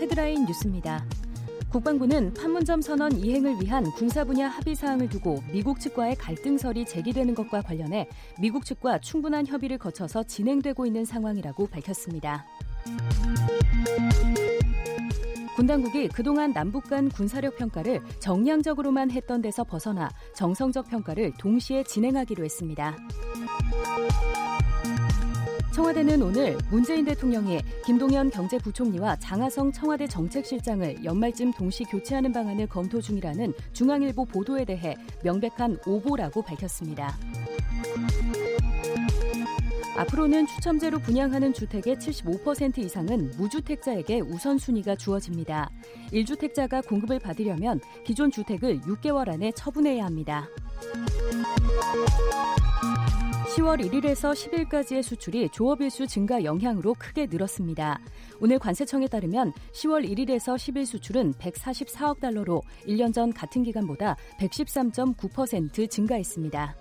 헤드라인 0.02 0.46
뉴스입니다. 0.46 1.06
국방부는 1.76 2.34
판문점 2.36 2.82
선언 2.82 3.12
이행을 3.12 3.58
위한 3.62 3.84
군사 3.98 4.24
분야 4.24 4.48
합의 4.48 4.76
사항을 4.76 5.10
두고 5.10 5.44
미국 5.52 5.82
측과의 5.82 6.16
갈등설이 6.16 6.86
제기되는 6.86 7.36
것과 7.36 7.62
관련해 7.64 8.08
미국 8.40 8.64
측과 8.64 9.00
충분한 9.00 9.46
협의를 9.46 9.78
거쳐서 9.78 10.24
진행되고 10.24 10.86
있는 10.86 11.04
상황이라고 11.04 11.68
밝혔습니다. 11.68 12.46
군 15.58 15.68
당국이 15.68 16.08
그동안 16.08 16.54
남북 16.54 16.90
간 16.90 17.10
군사력 17.10 17.58
평가를 17.58 18.00
정량적으로만 18.20 19.12
했던 19.12 19.42
데서 19.42 19.66
벗어나 19.66 20.10
정성적 20.34 20.88
평가를 20.90 21.34
동시에 21.38 21.84
진행하기로 21.84 22.46
했습니다. 22.46 22.96
청와대는 25.76 26.22
오늘 26.22 26.58
문재인 26.72 27.04
대통령이 27.04 27.60
김동연 27.86 28.30
경제부총리와 28.30 29.18
장하성 29.18 29.74
청와대 29.74 30.08
정책실장을 30.08 31.04
연말쯤 31.04 31.52
동시 31.52 31.84
교체하는 31.84 32.32
방안을 32.32 32.68
검토 32.68 33.02
중이라는 33.02 33.54
중앙일보 33.74 34.24
보도에 34.24 34.64
대해 34.64 34.96
명백한 35.22 35.80
오보라고 35.86 36.44
밝혔습니다. 36.44 37.18
앞으로는 39.98 40.48
추첨제로 40.48 40.98
분양하는 40.98 41.52
주택의 41.52 41.98
75% 41.98 42.78
이상은 42.78 43.32
무주택자에게 43.38 44.22
우선순위가 44.22 44.96
주어집니다. 44.96 45.70
1주택자가 46.14 46.88
공급을 46.88 47.20
받으려면 47.20 47.82
기존 48.06 48.32
주택을 48.32 48.80
6개월 48.80 49.28
안에 49.28 49.52
처분해야 49.52 50.06
합니다. 50.06 50.48
10월 53.56 53.80
1일에서 53.90 54.34
10일까지의 54.34 55.02
수출이 55.02 55.50
조업일수 55.50 56.08
증가 56.08 56.44
영향으로 56.44 56.94
크게 57.00 57.28
늘었습니다. 57.28 58.00
오늘 58.42 58.60
관세청에 58.60 59.08
따르면 59.08 59.54
10월 59.74 60.06
1일에서 60.10 60.56
10일 60.56 60.86
수출은 60.86 61.34
144억 61.36 62.20
달러로 62.20 62.64
1년 62.86 63.14
전 63.14 63.32
같은 63.32 63.64
기간보다 63.64 64.18
113.9% 64.40 65.90
증가했습니다. 65.90 66.76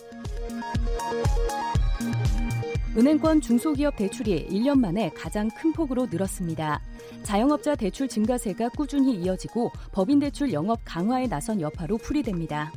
은행권 2.97 3.41
중소기업 3.41 3.97
대출이 3.97 4.49
1년 4.49 4.81
만에 4.81 5.11
가장 5.11 5.49
큰 5.51 5.73
폭으로 5.73 6.07
늘었습니다. 6.11 6.81
자영업자 7.23 7.77
대출 7.77 8.09
증가세가 8.09 8.71
꾸준히 8.71 9.15
이어지고 9.15 9.71
법인 9.93 10.19
대출 10.19 10.53
영업 10.53 10.81
강화에 10.85 11.29
나선 11.29 11.61
여파로 11.61 11.99
풀이됩니다. 11.99 12.73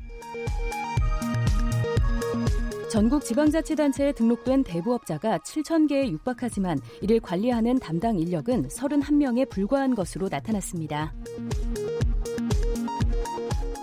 전국 2.89 3.25
지방자치단체에 3.25 4.13
등록된 4.13 4.63
대부업자가 4.63 5.39
7천 5.39 5.89
개에 5.89 6.09
육박하지만 6.09 6.79
이를 7.01 7.19
관리하는 7.19 7.79
담당 7.79 8.17
인력은 8.17 8.69
31명에 8.69 9.49
불과한 9.49 9.93
것으로 9.93 10.29
나타났습니다. 10.29 11.13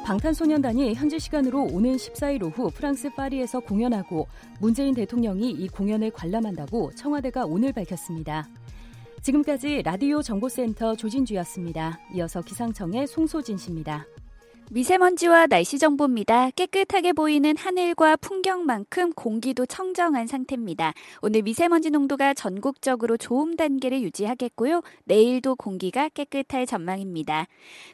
방탄소년단이 0.06 0.94
현지 0.94 1.18
시간으로 1.18 1.64
오는 1.64 1.96
14일 1.96 2.44
오후 2.44 2.70
프랑스 2.70 3.10
파리에서 3.10 3.60
공연하고 3.60 4.26
문재인 4.58 4.94
대통령이 4.94 5.50
이 5.50 5.68
공연을 5.68 6.10
관람한다고 6.10 6.92
청와대가 6.94 7.44
오늘 7.44 7.72
밝혔습니다. 7.72 8.48
지금까지 9.22 9.82
라디오 9.82 10.22
정보센터 10.22 10.96
조진주였습니다. 10.96 11.98
이어서 12.14 12.40
기상청의 12.40 13.06
송소진 13.06 13.56
씨입니다. 13.56 14.06
미세먼지와 14.70 15.46
날씨 15.46 15.78
정보입니다. 15.78 16.50
깨끗하게 16.52 17.12
보이는 17.12 17.54
하늘과 17.56 18.16
풍경만큼 18.16 19.12
공기도 19.12 19.66
청정한 19.66 20.26
상태입니다. 20.26 20.94
오늘 21.20 21.42
미세먼지 21.42 21.90
농도가 21.90 22.32
전국적으로 22.32 23.18
좋음 23.18 23.56
단계를 23.56 24.00
유지하겠고요. 24.02 24.80
내일도 25.04 25.54
공기가 25.54 26.08
깨끗할 26.08 26.66
전망입니다. 26.66 27.46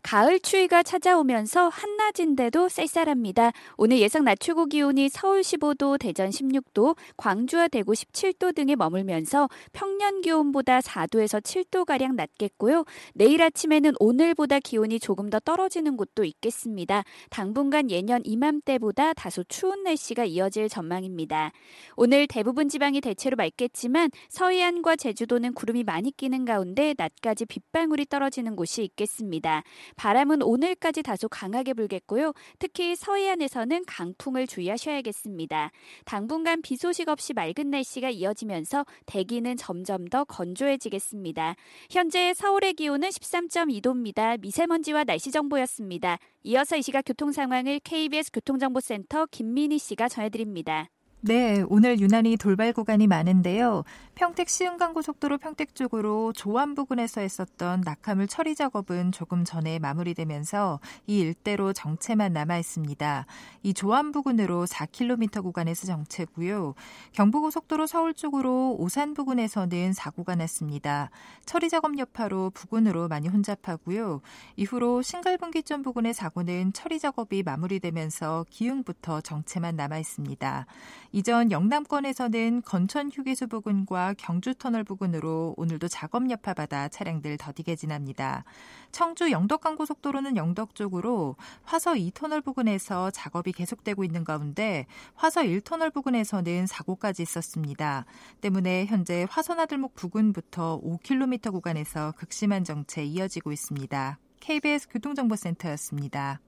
가을 0.03 0.39
추위가 0.39 0.83
찾아오면서 0.85 1.69
한낮인데도 1.69 2.69
쌀쌀합니다. 2.69 3.51
오늘 3.77 3.99
예상 3.99 4.25
낮 4.25 4.39
최고 4.39 4.67
기온이 4.67 5.09
서울 5.09 5.41
15도, 5.41 5.99
대전 5.99 6.31
16도, 6.31 6.97
광주와 7.17 7.67
대구 7.67 7.93
17도 7.93 8.55
등에 8.55 8.77
머물면서 8.77 9.49
평년 9.73 10.21
기온보다 10.21 10.79
4도에서 10.79 11.43
7도가량 11.43 12.15
낮겠고요. 12.15 12.85
내일 13.15 13.43
아침에는 13.43 13.95
오늘보다 13.99 14.61
기온이 14.61 15.01
조금 15.01 15.31
더 15.31 15.41
떨어지는 15.41 15.97
곳도 15.97 16.25
있겠습니다. 16.25 16.60
있습니다. 16.61 17.05
당분간 17.31 17.91
예년 17.91 18.21
이맘때보다 18.25 19.15
다소 19.15 19.43
추운 19.45 19.83
날씨가 19.83 20.25
이어질 20.25 20.69
전망입니다. 20.69 21.53
오늘 21.97 22.27
대부분 22.27 22.69
지방이 22.69 23.01
대체로 23.01 23.37
맑겠지만 23.37 24.11
서해안과 24.29 24.97
제주도는 24.97 25.55
구름이 25.55 25.85
많이 25.85 26.11
끼는 26.11 26.45
가운데 26.45 26.95
낮까지 26.97 27.47
빗방울이 27.47 28.07
떨어지는 28.07 28.57
곳이 28.57 28.85
있겠습니다. 28.85 29.63
바람은 29.97 30.43
오늘까지 30.43 31.03
다소 31.03 31.29
강하게 31.29 31.75
불겠고요. 31.75 32.33
특히 32.59 32.95
서해안에서는 32.97 33.85
강풍을 33.87 34.47
주의하셔야겠습니다. 34.47 35.71
당분간 36.05 36.63
비 36.63 36.77
소식 36.77 37.09
없이 37.09 37.33
맑은 37.33 37.71
날씨가 37.71 38.11
이어지면서 38.11 38.85
대기는 39.07 39.57
점점 39.57 40.07
더 40.09 40.25
건조해지겠습니다. 40.25 41.55
현재 41.91 42.35
서울의 42.35 42.75
기온은 42.75 43.09
13.2도입니다. 43.09 44.41
미세먼지와 44.41 45.05
날씨 45.05 45.31
정보였습니다. 45.31 46.19
이어서 46.51 46.77
이 46.77 46.83
시각 46.83 47.03
교통 47.07 47.31
상황을 47.31 47.79
KBS 47.79 48.33
교통정보센터 48.33 49.27
김민희 49.27 49.79
씨가 49.79 50.09
전해드립니다. 50.09 50.91
네, 51.23 51.63
오늘 51.69 52.01
유난히 52.01 52.39
돌발 52.39 52.73
구간이 52.73 53.07
많은데요. 53.07 53.85
평택 54.15 54.49
시흥간고속도로 54.49 55.37
평택 55.37 55.75
쪽으로 55.75 56.33
조암 56.33 56.75
부근에서 56.75 57.21
했었던 57.21 57.83
낙하물 57.83 58.27
처리 58.27 58.55
작업은 58.55 59.13
조금 59.13 59.45
전에 59.45 59.79
마무리되면서 59.79 60.81
이 61.07 61.19
일대로 61.19 61.75
정체만 61.75 62.33
남아 62.33 62.57
있습니다. 62.57 63.27
이 63.63 63.75
조암 63.75 64.13
부근으로 64.13 64.65
4km 64.65 65.43
구간에서 65.43 65.87
정체고요. 65.87 66.75
경부고속도로 67.13 67.87
서울 67.87 68.15
쪽으로 68.15 68.77
오산 68.79 69.13
부근에서는 69.13 69.93
사고가 69.93 70.37
났습니다. 70.37 71.11
처리 71.45 71.69
작업 71.69 71.99
여파로 71.99 72.51
부근으로 72.55 73.09
많이 73.09 73.29
혼잡하고요. 73.29 74.23
이후로 74.57 75.03
신갈분기점 75.03 75.83
부근의 75.83 76.15
사고는 76.15 76.73
처리 76.73 76.99
작업이 76.99 77.43
마무리되면서 77.43 78.47
기흥부터 78.49 79.21
정체만 79.21 79.77
남아 79.77 79.99
있습니다. 79.99 80.67
이전 81.13 81.51
영남권에서는 81.51 82.63
건천 82.63 83.11
휴게소 83.13 83.49
부근과 83.49 84.15
경주 84.17 84.55
터널 84.55 84.85
부근으로 84.85 85.55
오늘도 85.57 85.89
작업 85.89 86.31
여파받아 86.31 86.87
차량들 86.87 87.37
더디게 87.37 87.75
지납니다. 87.75 88.45
청주 88.93 89.33
영덕간 89.33 89.75
고속도로는 89.75 90.37
영덕 90.37 90.77
쪽으로 90.77 91.35
화서 91.65 91.95
2터널 91.95 92.45
부근에서 92.45 93.11
작업이 93.11 93.51
계속되고 93.51 94.05
있는 94.05 94.23
가운데 94.23 94.87
화서 95.15 95.43
1터널 95.43 95.93
부근에서는 95.93 96.69
사고까지 96.69 97.23
있었습니다. 97.23 98.05
때문에 98.41 98.87
현재 98.87 99.27
화서나들목 99.29 99.97
부근부터 99.97 100.81
5km 100.81 101.51
구간에서 101.51 102.13
극심한 102.17 102.63
정체 102.63 103.03
이어지고 103.05 103.51
있습니다. 103.51 104.19
KBS 104.39 104.89
교통정보센터였습니다. 104.89 106.41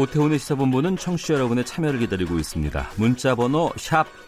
오태훈의 0.00 0.38
시사본부는 0.38 0.96
청취자 0.96 1.34
여러분의 1.34 1.66
참여를 1.66 1.98
기다리고 2.00 2.38
있습니다. 2.38 2.90
문자 2.96 3.34
번호 3.34 3.70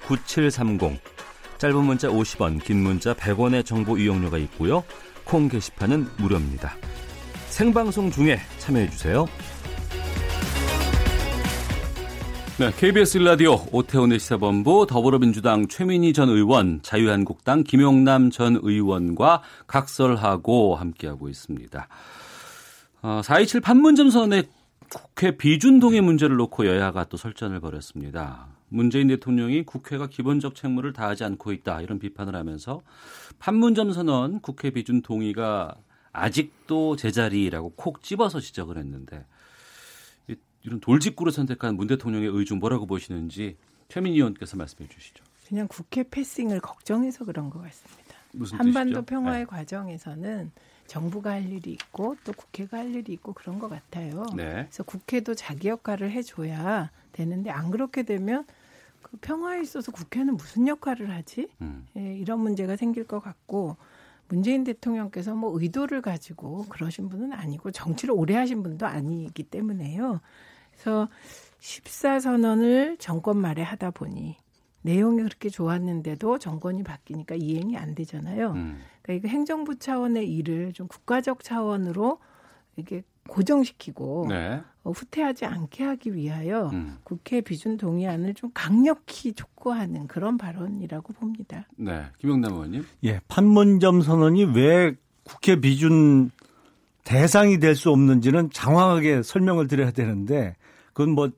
9730, 0.06 1.00
짧은 1.56 1.84
문자 1.84 2.08
50원, 2.08 2.62
긴 2.62 2.82
문자 2.82 3.14
100원의 3.14 3.64
정보 3.64 3.96
이용료가 3.96 4.36
있고요. 4.36 4.84
콩 5.24 5.48
게시판은 5.48 6.08
무료입니다. 6.18 6.74
생방송 7.48 8.10
중에 8.10 8.38
참여해 8.58 8.90
주세요. 8.90 9.26
네, 12.58 12.70
KBS 12.76 13.18
라디오 13.18 13.56
오태훈의 13.72 14.18
시사본부 14.18 14.86
더불어민주당 14.86 15.68
최민희 15.68 16.12
전 16.12 16.28
의원, 16.28 16.80
자유한국당 16.82 17.64
김용남 17.64 18.30
전 18.30 18.60
의원과 18.62 19.40
각설하고 19.66 20.76
함께하고 20.76 21.30
있습니다. 21.30 21.88
어, 23.00 23.20
4.27 23.24 23.62
판문점 23.62 24.10
선의 24.10 24.44
국회 24.92 25.36
비준동의 25.36 26.00
문제를 26.00 26.36
놓고 26.36 26.66
여야가 26.66 27.04
또 27.04 27.16
설전을 27.16 27.60
벌였습니다. 27.60 28.48
문재인 28.68 29.08
대통령이 29.08 29.64
국회가 29.64 30.06
기본적 30.06 30.54
책무를 30.54 30.92
다하지 30.92 31.24
않고 31.24 31.52
있다 31.52 31.82
이런 31.82 31.98
비판을 31.98 32.34
하면서 32.34 32.82
판문점 33.38 33.92
선언 33.92 34.40
국회 34.40 34.70
비준 34.70 35.02
동의가 35.02 35.74
아직도 36.12 36.96
제자리라고 36.96 37.72
콕 37.76 38.02
집어서 38.02 38.40
지적을 38.40 38.78
했는데 38.78 39.24
이런 40.62 40.80
돌직구를 40.80 41.32
선택한 41.32 41.76
문 41.76 41.86
대통령의 41.86 42.28
의중 42.28 42.58
뭐라고 42.58 42.86
보시는지 42.86 43.56
최민희 43.88 44.16
의원께서 44.16 44.56
말씀해 44.56 44.88
주시죠. 44.88 45.24
그냥 45.48 45.66
국회 45.68 46.02
패싱을 46.02 46.60
걱정해서 46.60 47.24
그런 47.24 47.50
것 47.50 47.60
같습니다. 47.62 48.14
무슨 48.32 48.58
한반도 48.58 49.00
뜻이죠? 49.00 49.06
평화의 49.06 49.40
네. 49.40 49.44
과정에서는 49.44 50.52
정부가 50.92 51.30
할 51.30 51.50
일이 51.50 51.72
있고 51.72 52.16
또 52.22 52.34
국회가 52.34 52.76
할 52.76 52.94
일이 52.94 53.14
있고 53.14 53.32
그런 53.32 53.58
것 53.58 53.70
같아요. 53.70 54.26
네. 54.36 54.64
그래서 54.64 54.82
국회도 54.82 55.34
자기 55.34 55.68
역할을 55.68 56.10
해줘야 56.10 56.90
되는데 57.12 57.48
안 57.48 57.70
그렇게 57.70 58.02
되면 58.02 58.44
그 59.00 59.16
평화에 59.22 59.62
있어서 59.62 59.90
국회는 59.90 60.36
무슨 60.36 60.68
역할을 60.68 61.10
하지? 61.10 61.48
음. 61.62 61.88
예, 61.96 62.14
이런 62.14 62.40
문제가 62.40 62.76
생길 62.76 63.04
것 63.04 63.20
같고 63.20 63.78
문재인 64.28 64.64
대통령께서 64.64 65.34
뭐 65.34 65.58
의도를 65.58 66.02
가지고 66.02 66.66
그러신 66.68 67.08
분은 67.08 67.32
아니고 67.32 67.70
정치를 67.70 68.14
오래 68.14 68.36
하신 68.36 68.62
분도 68.62 68.84
아니기 68.84 69.44
때문에요. 69.44 70.20
그래서 70.72 71.08
14선언을 71.60 72.98
정권 72.98 73.38
말에 73.38 73.62
하다 73.62 73.92
보니 73.92 74.36
내용이 74.82 75.22
그렇게 75.22 75.48
좋았는데도 75.48 76.38
정권이 76.38 76.82
바뀌니까 76.82 77.36
이행이 77.36 77.76
안 77.76 77.94
되잖아요. 77.94 78.52
음. 78.52 78.78
그러니까 79.02 79.28
이거 79.28 79.32
행정부 79.32 79.78
차원의 79.78 80.30
일을 80.32 80.72
좀 80.72 80.88
국가적 80.88 81.42
차원으로 81.44 82.18
이게 82.76 83.02
고정시키고 83.28 84.26
네. 84.28 84.60
어, 84.82 84.90
후퇴하지 84.90 85.44
않게 85.46 85.84
하기 85.84 86.14
위하여 86.14 86.70
음. 86.72 86.98
국회 87.04 87.40
비준 87.40 87.76
동의안을 87.76 88.34
좀 88.34 88.50
강력히 88.52 89.32
촉구하는 89.32 90.08
그런 90.08 90.36
발언이라고 90.36 91.12
봅니다. 91.12 91.66
네. 91.76 92.04
김영남 92.18 92.52
의원님. 92.52 92.84
예, 93.04 93.20
판문점 93.28 94.00
선언이 94.02 94.46
왜 94.56 94.94
국회 95.24 95.60
비준 95.60 96.30
대상이 97.04 97.58
될 97.60 97.74
수 97.76 97.90
없는지는 97.90 98.50
장황하게 98.50 99.22
설명을 99.22 99.68
드려야 99.68 99.90
되는데 99.92 100.56
그건 100.92 101.10
뭐 101.10 101.30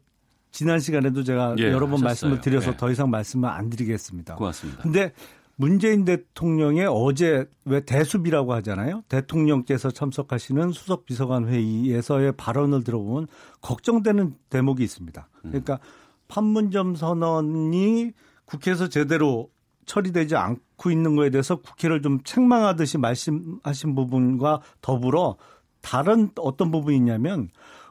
지난 0.55 0.78
시간에도 0.78 1.24
제가 1.24 1.57
예, 1.59 1.64
여러 1.64 1.80
번 1.80 1.94
하셨어요. 1.94 2.05
말씀을 2.05 2.40
드려서 2.40 2.70
네. 2.70 2.76
더 2.76 2.88
이상 2.88 3.11
말씀을 3.11 3.48
안 3.48 3.70
드리겠습니다. 3.70 4.36
고맙습니다. 4.36 4.82
근데 4.82 5.12
문재인 5.57 6.05
대통령의 6.05 6.86
어제 6.88 7.46
왜 7.64 7.80
대수비라고 7.80 8.55
하잖아요. 8.55 9.02
대통령께서 9.09 9.90
참석하시는 9.90 10.70
수석 10.70 11.07
비서관 11.07 11.48
회의에서의 11.48 12.34
발언을 12.36 12.84
들어보면 12.84 13.26
걱정되는 13.62 14.36
대목이 14.48 14.84
있습니다. 14.84 15.28
그러니까 15.42 15.80
판문점 16.28 16.94
선언이 16.94 18.12
국회에서 18.44 18.88
제대로 18.88 19.50
처리되지 19.86 20.36
않고 20.36 20.92
있는 20.92 21.16
거에 21.16 21.30
대해서 21.30 21.57
국회를 21.57 22.00
좀 22.00 22.22
책망하듯이 22.22 22.98
말씀하신 22.98 23.96
부분과 23.96 24.61
더불어 24.80 25.36
다른 25.80 26.30
어떤 26.36 26.70
부분이 26.70 26.96
있냐면 26.96 27.50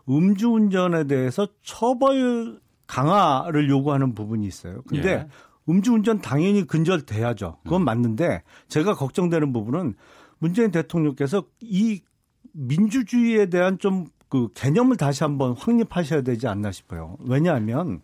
음주운전에 0.09 1.05
대해서 1.05 1.47
처벌 1.61 2.59
강화를 2.87 3.69
요구하는 3.69 4.13
부분이 4.13 4.45
있어요. 4.45 4.81
근데 4.87 5.09
예. 5.09 5.27
음주운전 5.69 6.21
당연히 6.21 6.65
근절돼야죠. 6.67 7.59
그건 7.63 7.85
맞는데 7.85 8.43
제가 8.67 8.95
걱정되는 8.95 9.53
부분은 9.53 9.95
문재인 10.39 10.71
대통령께서 10.71 11.45
이 11.61 12.01
민주주의에 12.53 13.47
대한 13.47 13.77
좀 13.79 14.07
그 14.33 14.49
개념을 14.55 14.97
다시 14.97 15.23
한번 15.23 15.53
확립하셔야 15.55 16.23
되지 16.23 16.47
않나 16.47 16.71
싶어요. 16.71 17.17
왜냐하면 17.19 18.01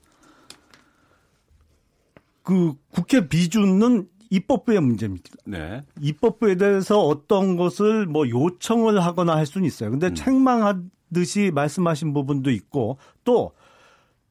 그 2.43 2.75
국회 2.91 3.27
비준은 3.27 4.07
입법부의 4.29 4.79
문제입니다. 4.79 5.27
네. 5.47 5.83
입법부에 5.99 6.53
대해서 6.53 6.99
어떤 6.99 7.57
것을 7.57 8.05
뭐 8.05 8.29
요청을 8.29 9.03
하거나 9.03 9.35
할 9.35 9.47
수는 9.47 9.65
있어요. 9.65 9.89
근데 9.89 10.13
책망하 10.13 10.79
듯이 11.13 11.51
말씀하신 11.53 12.13
부분도 12.13 12.51
있고 12.51 12.97
또 13.23 13.51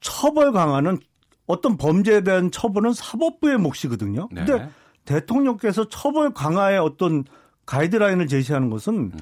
처벌 0.00 0.52
강화는 0.52 0.98
어떤 1.46 1.76
범죄에 1.76 2.20
대한 2.22 2.50
처벌은 2.50 2.92
사법부의 2.92 3.58
몫이거든요. 3.58 4.28
네. 4.30 4.44
근데 4.44 4.68
대통령께서 5.04 5.88
처벌 5.88 6.32
강화의 6.34 6.78
어떤 6.78 7.24
가이드라인을 7.66 8.26
제시하는 8.28 8.70
것은 8.70 9.12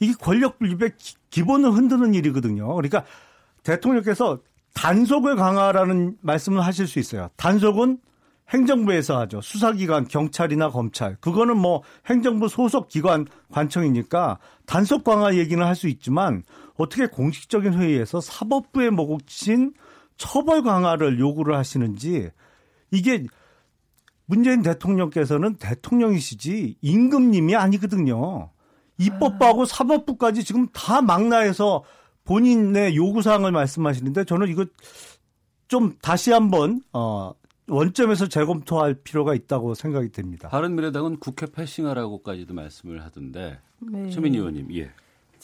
이게 0.00 0.12
권력 0.20 0.58
분립의 0.58 0.92
기- 0.98 1.14
기본을 1.30 1.70
흔드는 1.72 2.14
일이거든요. 2.14 2.66
그러니까 2.74 3.04
대통령께서 3.62 4.40
단속을 4.74 5.36
강화라는 5.36 6.16
말씀을 6.20 6.60
하실 6.60 6.86
수 6.86 6.98
있어요. 6.98 7.30
단속은 7.36 7.98
행정부에서 8.50 9.18
하죠. 9.20 9.40
수사기관, 9.40 10.06
경찰이나 10.06 10.68
검찰. 10.70 11.16
그거는 11.20 11.56
뭐 11.56 11.82
행정부 12.06 12.48
소속 12.48 12.88
기관 12.88 13.26
관청이니까 13.50 14.38
단속 14.66 15.02
강화 15.02 15.34
얘기는 15.34 15.64
할 15.64 15.74
수 15.74 15.88
있지만 15.88 16.42
어떻게 16.76 17.06
공식적인 17.06 17.74
회의에서 17.74 18.20
사법부의 18.20 18.90
몫인 18.90 19.74
처벌 20.16 20.62
강화를 20.62 21.18
요구를 21.18 21.56
하시는지 21.56 22.30
이게 22.90 23.24
문재인 24.26 24.62
대통령께서는 24.62 25.56
대통령이시지 25.56 26.76
임금님이 26.80 27.54
아니거든요. 27.54 28.50
입법부하고 28.98 29.64
사법부까지 29.64 30.44
지금 30.44 30.66
다 30.68 31.02
망라해서 31.02 31.84
본인의 32.24 32.96
요구사항을 32.96 33.52
말씀하시는데 33.52 34.24
저는 34.24 34.48
이거 34.48 34.66
좀 35.68 35.96
다시 36.00 36.32
한번 36.32 36.82
어 36.92 37.32
원점에서 37.68 38.28
재검토할 38.28 38.94
필요가 38.94 39.34
있다고 39.34 39.74
생각이 39.74 40.10
됩니다. 40.10 40.48
바른미래당은 40.48 41.18
국회 41.18 41.46
패싱하라고까지도 41.46 42.54
말씀을 42.54 43.02
하던데 43.04 43.58
네. 43.80 44.10
최민희 44.10 44.38
의원님, 44.38 44.72
예. 44.74 44.90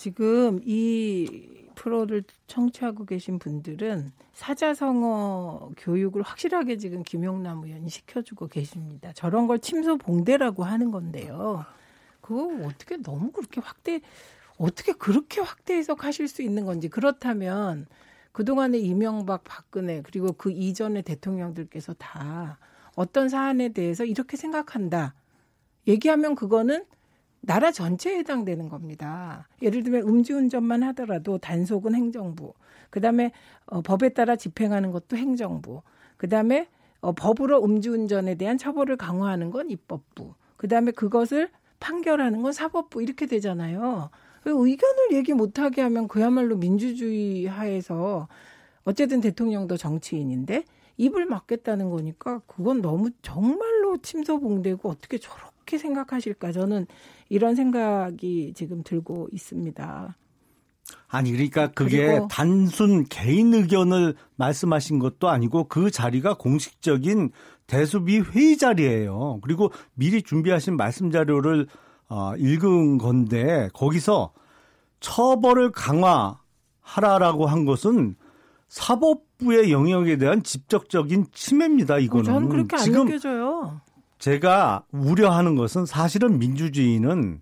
지금 0.03 0.59
이 0.65 1.69
프로를 1.77 2.25
청취하고 2.49 3.05
계신 3.05 3.39
분들은 3.39 4.11
사자성어 4.33 5.71
교육을 5.77 6.23
확실하게 6.23 6.77
지금 6.79 7.05
김용남 7.05 7.63
의원이 7.63 7.89
시켜주고 7.89 8.49
계십니다. 8.49 9.13
저런 9.13 9.47
걸 9.47 9.61
침소 9.61 9.99
봉대라고 9.99 10.65
하는 10.65 10.91
건데요. 10.91 11.65
그거 12.21 12.67
어떻게 12.67 12.97
너무 12.97 13.31
그렇게 13.31 13.61
확대, 13.61 14.01
어떻게 14.59 14.93
그렇게 14.93 15.41
확대 15.41 15.75
해석하실 15.75 16.27
수 16.27 16.43
있는 16.43 16.65
건지 16.65 16.89
그렇다면 16.89 17.87
그동안의 18.33 18.85
이명박, 18.85 19.45
박근혜 19.45 20.03
그리고 20.03 20.33
그 20.33 20.51
이전의 20.51 21.05
대통령들께서 21.05 21.95
다 21.95 22.59
어떤 22.97 23.29
사안에 23.29 23.69
대해서 23.69 24.05
이렇게 24.05 24.37
생각한다. 24.37 25.15
얘기하면 25.87 26.35
그거는 26.35 26.87
나라 27.43 27.73
전체에 27.73 28.19
해당되는 28.19 28.69
겁니다. 28.69 29.49
예를 29.61 29.83
들면 29.83 30.09
음주운전만 30.09 30.83
하더라도 30.85 31.39
단속은 31.39 31.95
행정부, 31.95 32.55
그 32.89 33.01
다음에 33.01 33.33
어, 33.67 33.83
법에 33.83 34.11
따라 34.11 34.37
집행하는 34.37 34.93
것도 34.93 35.17
행정부, 35.17 35.83
그 36.17 36.29
다음에 36.29 36.69
어, 37.01 37.13
법으로 37.13 37.65
음주운전에 37.65 38.37
대한 38.37 38.59
처벌을 38.59 38.97
강화하는 38.97 39.51
건 39.51 39.71
입법부, 39.71 40.35
그 40.57 40.69
다음에 40.69 40.93
그것을 40.93 41.51
판결하는 41.81 42.43
건 42.43 42.53
사법부 42.53 43.03
이렇게 43.03 43.27
되잖아요. 43.27 44.11
의견을 44.45 45.13
얘기 45.13 45.33
못하게 45.33 45.83
하면 45.83 46.07
그야말로 46.07 46.57
민주주의 46.57 47.47
하에서 47.47 48.29
어쨌든 48.85 49.21
대통령도 49.21 49.77
정치인인데 49.77 50.65
입을 50.97 51.27
막겠다는 51.27 51.91
거니까 51.91 52.41
그건 52.47 52.83
너무 52.83 53.11
정말로 53.23 53.97
침소봉대고 53.99 54.89
어떻게 54.89 55.19
저렇게 55.19 55.52
생각하실까 55.67 56.53
저는 56.53 56.87
이런 57.29 57.55
생각이 57.55 58.53
지금 58.55 58.83
들고 58.83 59.29
있습니다. 59.33 60.17
아니 61.09 61.33
그러니까 61.33 61.69
그게 61.69 62.21
단순 62.31 63.05
개인 63.05 63.55
의견을 63.55 64.15
말씀하신 64.37 64.99
것도 64.99 65.29
아니고 65.29 65.65
그 65.65 65.91
자리가 65.91 66.35
공식적인 66.35 67.31
대수비 67.67 68.21
회의 68.21 68.57
자리예요. 68.57 69.41
그리고 69.43 69.71
미리 69.95 70.23
준비하신 70.23 70.77
말씀 70.77 71.11
자료를 71.11 71.67
어, 72.09 72.35
읽은 72.37 72.99
건데 72.99 73.71
거기서 73.73 74.33
처벌을 75.01 75.73
강화하라라고 75.73 77.47
한 77.47 77.65
것은 77.65 78.17
사법부의 78.69 79.71
영역에 79.71 80.17
대한 80.17 80.43
직접적인 80.43 81.27
침해입니다. 81.33 81.99
이거는 81.99 82.25
저는 82.25 82.49
그렇게 82.49 82.77
안 82.77 82.83
지금 82.83 83.07
느껴져요. 83.07 83.81
제가 84.23 84.85
우려하는 84.93 85.57
것은 85.57 85.85
사실은 85.85 86.39
민주주의는 86.39 87.41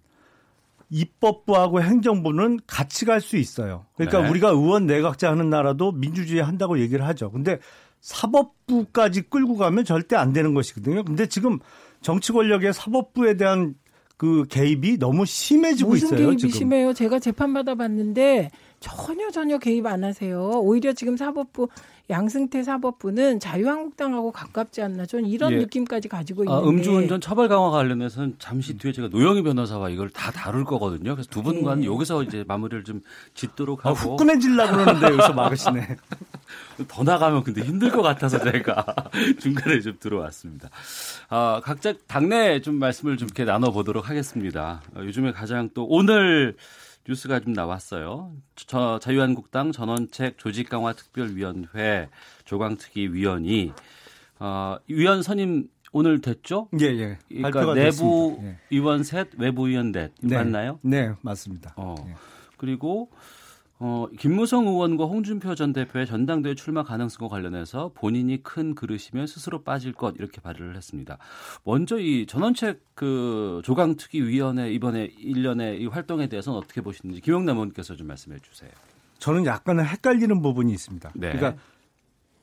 입법부하고 0.88 1.82
행정부는 1.82 2.60
같이 2.66 3.04
갈 3.04 3.20
수 3.20 3.36
있어요. 3.36 3.84
그러니까 3.96 4.22
네. 4.22 4.30
우리가 4.30 4.48
의원 4.48 4.86
내각제 4.86 5.26
하는 5.26 5.50
나라도 5.50 5.92
민주주의 5.92 6.42
한다고 6.42 6.78
얘기를 6.80 7.06
하죠. 7.06 7.30
근데 7.32 7.58
사법부까지 8.00 9.28
끌고 9.28 9.58
가면 9.58 9.84
절대 9.84 10.16
안 10.16 10.32
되는 10.32 10.54
것이거든요. 10.54 11.04
근데 11.04 11.26
지금 11.26 11.58
정치 12.00 12.32
권력의 12.32 12.72
사법부에 12.72 13.36
대한 13.36 13.74
그 14.16 14.46
개입이 14.48 14.96
너무 14.98 15.26
심해지고 15.26 15.90
무슨 15.90 16.08
있어요. 16.08 16.18
개입이 16.28 16.36
지금. 16.38 16.50
심해요? 16.54 16.94
제가 16.94 17.18
재판 17.18 17.52
받아봤는데 17.52 18.50
전혀 18.80 19.30
전혀 19.30 19.58
개입 19.58 19.86
안 19.86 20.02
하세요. 20.04 20.40
오히려 20.62 20.92
지금 20.94 21.16
사법부 21.16 21.68
양승태 22.08 22.64
사법부는 22.64 23.38
자유한국당하고 23.38 24.32
가깝지 24.32 24.82
않나? 24.82 25.06
저는 25.06 25.26
이런 25.26 25.52
예. 25.52 25.56
느낌까지 25.58 26.08
가지고 26.08 26.42
아, 26.50 26.58
있는데. 26.58 26.68
음주운전 26.68 27.20
처벌 27.20 27.48
강화 27.48 27.70
관련해서는 27.70 28.34
잠시 28.38 28.76
뒤에 28.76 28.90
제가 28.90 29.08
노영희 29.08 29.42
변호사와 29.42 29.90
이걸 29.90 30.10
다 30.10 30.32
다룰 30.32 30.64
거거든요. 30.64 31.14
그래서 31.14 31.30
두 31.30 31.42
분과는 31.42 31.82
네. 31.82 31.86
여기서 31.86 32.24
이제 32.24 32.44
마무리를 32.48 32.82
좀 32.82 33.00
짓도록 33.34 33.86
아, 33.86 33.90
하고. 33.90 34.12
후끈해질라 34.12 34.70
그러는데 34.72 35.06
여기서 35.06 35.32
막으시네. 35.34 35.96
더 36.88 37.04
나가면 37.04 37.44
근데 37.44 37.62
힘들 37.62 37.90
것 37.92 38.02
같아서 38.02 38.42
제가 38.42 38.84
중간에 39.38 39.80
좀 39.80 39.96
들어왔습니다. 40.00 40.68
아, 41.28 41.60
각자 41.62 41.94
당내 42.08 42.60
좀 42.60 42.74
말씀을 42.76 43.18
좀 43.18 43.26
이렇게 43.26 43.44
나눠보도록 43.44 44.08
하겠습니다. 44.08 44.82
어, 44.96 45.00
요즘에 45.04 45.30
가장 45.30 45.70
또 45.74 45.84
오늘 45.84 46.56
뉴스가 47.08 47.40
좀 47.40 47.52
나왔어요. 47.52 48.32
저 48.56 48.98
자유한국당 48.98 49.72
전원책 49.72 50.38
조직강화 50.38 50.92
특별위원회 50.92 52.08
조광특위 52.44 53.08
위원이 53.12 53.72
어, 54.38 54.76
위원 54.88 55.22
선임 55.22 55.68
오늘 55.92 56.20
됐죠? 56.20 56.68
예, 56.80 56.86
예. 56.86 57.18
그러니까 57.28 57.74
내부 57.74 57.74
됐습니다. 57.74 58.46
예. 58.46 58.58
위원 58.70 59.02
셋, 59.02 59.28
외부 59.38 59.66
위원 59.66 59.92
넷 59.92 60.12
네. 60.20 60.36
맞나요? 60.36 60.78
네, 60.82 61.12
맞습니다. 61.22 61.74
어. 61.76 61.94
예. 62.06 62.14
그리고 62.56 63.10
어, 63.82 64.06
김무성 64.18 64.66
의원과 64.66 65.06
홍준표 65.06 65.54
전 65.54 65.72
대표의 65.72 66.06
전당대회 66.06 66.54
출마 66.54 66.82
가능성과 66.82 67.34
관련해서 67.34 67.92
본인이 67.94 68.42
큰 68.42 68.74
그릇이면 68.74 69.26
스스로 69.26 69.62
빠질 69.62 69.94
것 69.94 70.14
이렇게 70.18 70.42
발의를 70.42 70.76
했습니다. 70.76 71.16
먼저 71.64 71.98
이 71.98 72.26
전원책 72.26 72.82
그 72.94 73.62
조강특위위원회 73.64 74.70
이번에 74.72 75.08
1년의 75.08 75.80
이 75.80 75.86
활동에 75.86 76.28
대해서는 76.28 76.58
어떻게 76.58 76.82
보시는지 76.82 77.22
김영남 77.22 77.56
의원께서 77.56 77.96
좀 77.96 78.08
말씀해 78.08 78.38
주세요. 78.42 78.70
저는 79.18 79.46
약간은 79.46 79.86
헷갈리는 79.86 80.42
부분이 80.42 80.70
있습니다. 80.72 81.12
네. 81.14 81.32
그러니까 81.32 81.62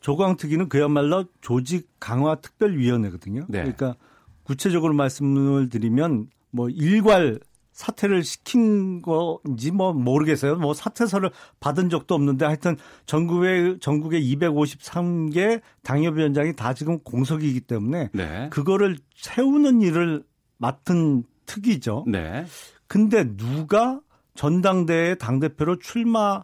조광특위는 0.01 0.69
그야말로 0.69 1.25
조직 1.41 1.87
강화 1.99 2.35
특별위원회거든요. 2.35 3.45
네. 3.47 3.59
그러니까 3.59 3.95
구체적으로 4.41 4.93
말씀을 4.93 5.69
드리면 5.69 6.29
뭐 6.49 6.69
일괄 6.69 7.39
사퇴를 7.77 8.23
시킨 8.23 9.03
건지 9.03 9.69
뭐 9.69 9.93
모르겠어요. 9.93 10.55
뭐 10.55 10.73
사퇴서를 10.73 11.29
받은 11.59 11.91
적도 11.91 12.15
없는데 12.15 12.43
하여튼 12.43 12.75
전국의 13.05 13.77
전국의 13.81 14.19
253개 14.35 15.61
당협위원장이 15.83 16.55
다 16.55 16.73
지금 16.73 16.97
공석이기 16.97 17.61
때문에 17.61 18.09
네. 18.13 18.49
그거를 18.49 18.97
채우는 19.15 19.81
일을 19.83 20.23
맡은 20.57 21.23
특위죠. 21.45 22.03
네. 22.07 22.45
근데 22.87 23.37
누가 23.37 23.99
전당대회 24.33 25.13
당 25.13 25.39
대표로 25.39 25.77
출마 25.77 26.43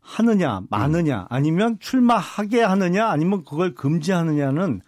하느냐, 0.00 0.60
마느냐, 0.70 1.26
아니면 1.28 1.78
출마하게 1.80 2.62
하느냐, 2.62 3.08
아니면 3.08 3.42
그걸 3.44 3.74
금지하느냐는 3.74 4.80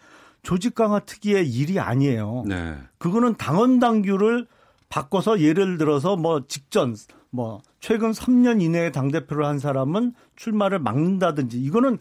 조직 0.45 0.77
강화 0.77 1.01
특위의 1.01 1.51
일이 1.51 1.81
아니에요. 1.81 2.45
네. 2.47 2.77
그거는 2.99 3.35
당원 3.35 3.81
당규를 3.81 4.47
바꿔서 4.91 5.41
예를 5.41 5.79
들어서 5.79 6.17
뭐 6.17 6.47
직전 6.47 6.95
뭐 7.31 7.63
최근 7.79 8.11
3년 8.11 8.61
이내에 8.61 8.91
당 8.91 9.11
대표를 9.11 9.47
한 9.47 9.59
사람은 9.59 10.13
출마를 10.37 10.81
막는다든지 10.81 11.59
이거는 11.59 11.99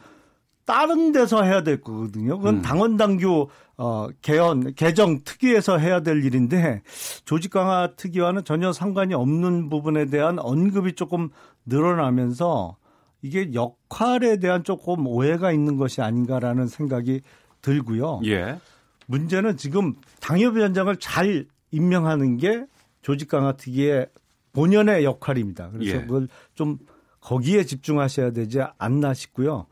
다른 0.66 1.11
데서 1.11 1.44
해야 1.44 1.64
될 1.64 1.82
거거든요. 1.82 2.38
그건 2.38 2.57
음. 2.57 2.61
당원 2.61 2.98
당규 2.98 3.48
어 3.78 4.10
개헌 4.22 4.74
개정 4.74 5.24
특위에서 5.24 5.78
해야 5.78 6.02
될 6.02 6.24
일인데 6.24 6.82
조직 7.26 7.52
강화 7.52 7.94
특위와는 7.95 8.44
전혀 8.44 8.74
상관이 8.74 9.14
없는 9.14 9.70
부분에 9.70 10.06
대한 10.07 10.38
언급이 10.38 10.94
조금 10.94 11.30
늘어나면서 11.66 12.76
이게 13.22 13.53
역할에 13.53 14.38
대한 14.38 14.64
조금 14.64 15.07
오해가 15.07 15.52
있는 15.52 15.78
것이 15.78 16.02
아닌가라는 16.02 16.68
생각이 16.68 17.22
들고요. 17.61 18.22
예. 18.26 18.60
문제는 19.07 19.57
지금 19.57 19.95
당협위원장을 20.22 20.95
잘 20.98 21.45
임명하는 21.72 22.38
게 22.38 22.66
조직 23.02 23.30
강화 23.30 23.54
특위의 23.54 24.08
본연의 24.54 25.04
역할입니다. 25.04 25.70
그래서 25.72 25.98
예. 25.98 26.02
그걸 26.02 26.28
좀 26.56 26.80
거기에 27.22 27.64
집중하셔야 27.64 28.32
되지 28.32 28.62
않나 28.78 29.14
싶고요. 29.14 29.68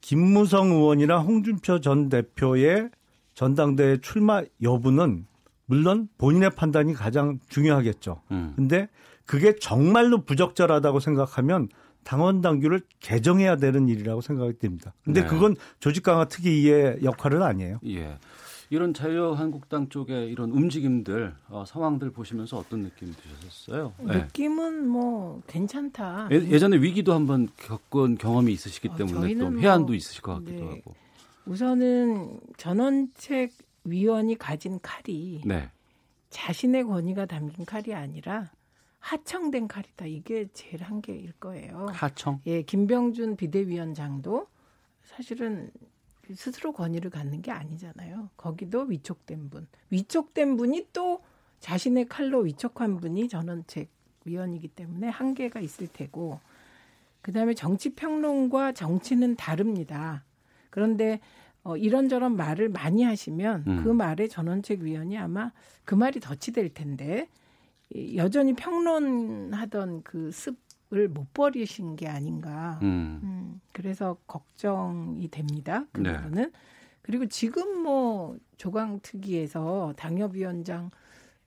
김무성 0.00 0.70
의원이나 0.70 1.18
홍준표 1.20 1.80
전 1.80 2.08
대표의 2.08 2.90
전당대회 3.34 3.98
출마 3.98 4.42
여부는 4.62 5.26
물론 5.66 6.08
본인의 6.18 6.50
판단이 6.50 6.92
가장 6.92 7.38
중요하겠죠. 7.48 8.20
음. 8.30 8.52
근데 8.56 8.88
그게 9.24 9.54
정말로 9.56 10.24
부적절하다고 10.24 11.00
생각하면 11.00 11.68
당원 12.04 12.40
당규를 12.40 12.82
개정해야 13.00 13.56
되는 13.56 13.88
일이라고 13.88 14.20
생각이 14.20 14.58
듭니다. 14.58 14.92
근데 15.04 15.22
네. 15.22 15.26
그건 15.26 15.56
조직 15.78 16.02
강화 16.02 16.24
특위의 16.24 16.98
역할은 17.02 17.42
아니에요. 17.42 17.78
예. 17.86 18.18
이런 18.72 18.94
자유한국당 18.94 19.90
쪽의 19.90 20.30
이런 20.30 20.50
움직임들, 20.50 21.34
어, 21.50 21.62
상황들 21.66 22.10
보시면서 22.10 22.56
어떤 22.56 22.80
느낌이 22.84 23.12
드셨어요? 23.12 23.92
네. 23.98 24.22
느낌은 24.22 24.88
뭐 24.88 25.42
괜찮다. 25.46 26.28
예, 26.32 26.36
예전에 26.36 26.78
위기도 26.78 27.12
한번 27.12 27.50
겪은 27.58 28.16
경험이 28.16 28.54
있으시기 28.54 28.88
어, 28.88 28.96
때문에 28.96 29.14
또 29.14 29.20
저희는 29.20 29.60
해안도 29.60 29.88
뭐, 29.88 29.94
있으실 29.94 30.22
것 30.22 30.36
같기도 30.36 30.64
네. 30.64 30.70
하고. 30.70 30.94
우선은 31.44 32.40
전원책 32.56 33.52
위원이 33.84 34.38
가진 34.38 34.80
칼이 34.80 35.42
네. 35.44 35.68
자신의 36.30 36.84
권위가 36.84 37.26
담긴 37.26 37.66
칼이 37.66 37.92
아니라 37.92 38.52
하청된 39.00 39.68
칼이다. 39.68 40.06
이게 40.06 40.46
제일 40.54 40.82
한계일 40.82 41.32
거예요. 41.32 41.88
하청? 41.90 42.40
예, 42.46 42.62
김병준 42.62 43.36
비대위원장도 43.36 44.46
사실은 45.04 45.70
스스로 46.32 46.72
권위를 46.72 47.10
갖는 47.10 47.42
게 47.42 47.50
아니잖아요. 47.50 48.30
거기도 48.36 48.82
위촉된 48.82 49.50
분. 49.50 49.66
위촉된 49.90 50.56
분이 50.56 50.88
또 50.92 51.20
자신의 51.60 52.06
칼로 52.08 52.40
위촉한 52.40 52.96
분이 52.98 53.28
전원책 53.28 53.88
위원이기 54.24 54.68
때문에 54.68 55.08
한계가 55.08 55.60
있을 55.60 55.88
테고 55.88 56.40
그 57.20 57.32
다음에 57.32 57.54
정치 57.54 57.90
평론과 57.90 58.72
정치는 58.72 59.36
다릅니다. 59.36 60.24
그런데 60.70 61.20
어, 61.64 61.76
이런저런 61.76 62.36
말을 62.36 62.68
많이 62.68 63.04
하시면 63.04 63.64
음. 63.66 63.84
그 63.84 63.88
말에 63.90 64.26
전원책 64.26 64.80
위원이 64.80 65.16
아마 65.18 65.52
그 65.84 65.94
말이 65.94 66.18
덫이 66.18 66.52
될 66.52 66.72
텐데 66.74 67.28
이- 67.94 68.16
여전히 68.16 68.54
평론하던 68.54 70.02
그 70.02 70.30
습을 70.32 70.56
못 71.08 71.32
버리신 71.32 71.96
게 71.96 72.06
아닌가. 72.06 72.78
음. 72.82 73.20
음, 73.22 73.60
그래서 73.72 74.16
걱정이 74.26 75.28
됩니다. 75.28 75.86
그 75.92 76.00
네. 76.02 76.16
부분은. 76.16 76.52
그리고 77.00 77.26
지금 77.26 77.82
뭐 77.82 78.36
조강특위에서 78.58 79.94
당협위원장 79.96 80.90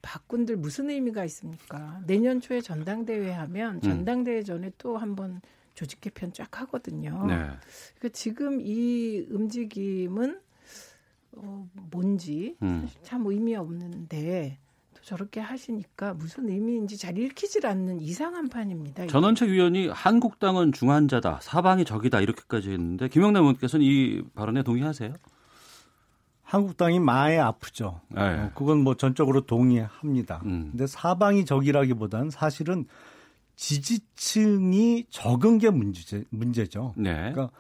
바꾼들 0.02 0.58
무슨 0.58 0.90
의미가 0.90 1.24
있습니까? 1.26 2.02
내년 2.06 2.42
초에 2.42 2.62
전당대회 2.62 3.32
하면 3.32 3.76
음. 3.76 3.82
전당대회 3.82 4.44
전에 4.44 4.72
또 4.78 4.98
한번 4.98 5.42
조직 5.74 6.02
개편 6.02 6.34
쫙 6.34 6.62
하거든요. 6.62 7.26
네. 7.28 7.36
그러니까 7.36 8.10
지금 8.14 8.62
이 8.62 9.26
움직임은 9.30 10.40
어, 11.34 11.70
뭔지 11.92 12.58
음. 12.62 12.82
사실 12.82 13.02
참 13.04 13.26
의미 13.26 13.56
없는데 13.56 14.58
또 14.58 14.65
저렇게 15.06 15.40
하시니까 15.40 16.16
무슨 16.16 16.50
의미인지 16.50 16.98
잘 16.98 17.16
읽히질 17.16 17.68
않는 17.68 18.02
이상한 18.02 18.50
판입니다. 18.50 19.06
전원책 19.06 19.50
위원이 19.50 19.90
한국당은 19.90 20.72
중환자다, 20.72 21.42
사방이 21.44 21.86
적이다 21.86 22.22
이렇게까지 22.22 22.72
했는데 22.72 23.08
김영남 23.08 23.44
의원께서는 23.44 23.86
이 23.86 24.24
발언에 24.34 24.64
동의하세요? 24.64 25.14
한국당이 26.42 27.00
많이 27.00 27.38
아프죠. 27.38 28.02
네. 28.10 28.22
어, 28.22 28.52
그건 28.56 28.80
뭐 28.80 28.96
전적으로 28.96 29.42
동의합니다. 29.42 30.42
음. 30.46 30.70
근데 30.72 30.88
사방이 30.88 31.46
적이라기보다는 31.46 32.32
사실은 32.32 32.86
지지층이 33.56 35.06
적은 35.12 35.60
게 35.60 35.70
문제, 35.70 36.24
문제죠. 36.32 36.96
네. 36.98 37.32
그러니까 37.32 37.52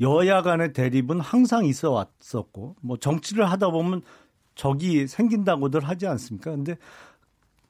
여야 0.00 0.42
간의 0.42 0.72
대립은 0.72 1.20
항상 1.20 1.64
있어 1.64 1.92
왔었고, 1.92 2.74
뭐 2.80 2.96
정치를 2.96 3.48
하다 3.48 3.70
보면 3.70 4.02
적이 4.58 5.06
생긴다고들 5.06 5.84
하지 5.88 6.06
않습니까? 6.08 6.50
근데 6.50 6.76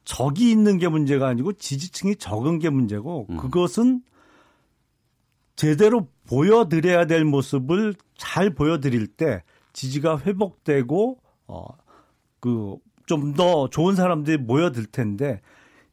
적이 0.05 0.51
있는 0.51 0.78
게 0.78 0.89
문제가 0.89 1.28
아니고 1.28 1.52
지지층이 1.52 2.16
적은 2.16 2.59
게 2.59 2.70
문제고, 2.70 3.27
음. 3.28 3.36
그것은 3.36 4.02
제대로 5.55 6.09
보여드려야 6.27 7.06
될 7.06 7.24
모습을 7.24 7.94
잘 8.16 8.55
보여드릴 8.55 9.06
때 9.06 9.43
지지가 9.74 10.20
회복되고, 10.20 11.19
어, 11.47 11.66
그, 12.40 12.77
좀 13.06 13.35
더 13.35 13.69
좋은 13.69 13.94
사람들이 13.94 14.39
모여들 14.39 14.86
텐데, 14.86 15.40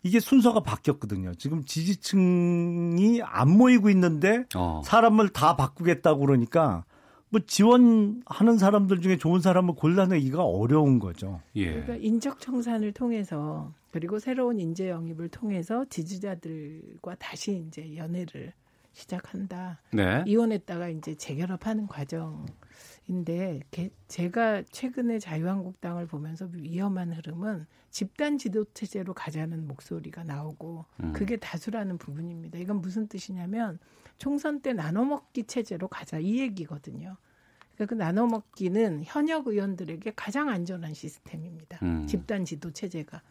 이게 0.01 0.19
순서가 0.19 0.61
바뀌었거든요. 0.61 1.33
지금 1.33 1.65
지지층이 1.65 3.21
안 3.23 3.49
모이고 3.49 3.89
있는데 3.89 4.45
어. 4.55 4.81
사람을 4.85 5.29
다 5.29 5.55
바꾸겠다고 5.55 6.19
그러니까 6.19 6.85
뭐 7.29 7.41
지원하는 7.45 8.57
사람들 8.57 9.01
중에 9.01 9.17
좋은 9.17 9.41
사람을 9.41 9.75
골라내기가 9.75 10.43
어려운 10.43 10.99
거죠. 10.99 11.41
예. 11.55 11.69
그러니까 11.71 11.95
인적 11.95 12.39
청산을 12.39 12.91
통해서 12.93 13.73
그리고 13.91 14.19
새로운 14.19 14.59
인재 14.59 14.89
영입을 14.89 15.29
통해서 15.29 15.85
지지자들과 15.89 17.15
다시 17.15 17.63
이제 17.67 17.95
연애를 17.97 18.53
시작한다. 18.93 19.81
네. 19.91 20.23
이혼했다가 20.25 20.87
이제 20.89 21.15
재결합하는 21.15 21.87
과정인데 21.87 23.61
게- 23.71 23.89
제가 24.07 24.63
최근에 24.71 25.19
자유한국당을 25.19 26.07
보면서 26.07 26.47
위험한 26.53 27.11
흐름은 27.13 27.65
집단 27.89 28.37
지도 28.37 28.65
체제로 28.73 29.13
가자는 29.13 29.67
목소리가 29.67 30.23
나오고 30.23 30.85
음. 31.01 31.13
그게 31.13 31.37
다수라는 31.37 31.97
부분입니다. 31.97 32.57
이건 32.59 32.81
무슨 32.81 33.07
뜻이냐면 33.07 33.79
총선 34.17 34.61
때 34.61 34.73
나눠먹기 34.73 35.43
체제로 35.45 35.87
가자 35.87 36.19
이 36.19 36.39
얘기거든요. 36.39 37.17
그러니까 37.75 37.85
그 37.85 37.93
나눠먹기는 37.95 39.03
현역 39.05 39.47
의원들에게 39.47 40.13
가장 40.15 40.49
안전한 40.49 40.93
시스템입니다. 40.93 41.79
음. 41.83 42.07
집단 42.07 42.45
지도 42.45 42.71
체제가 42.71 43.21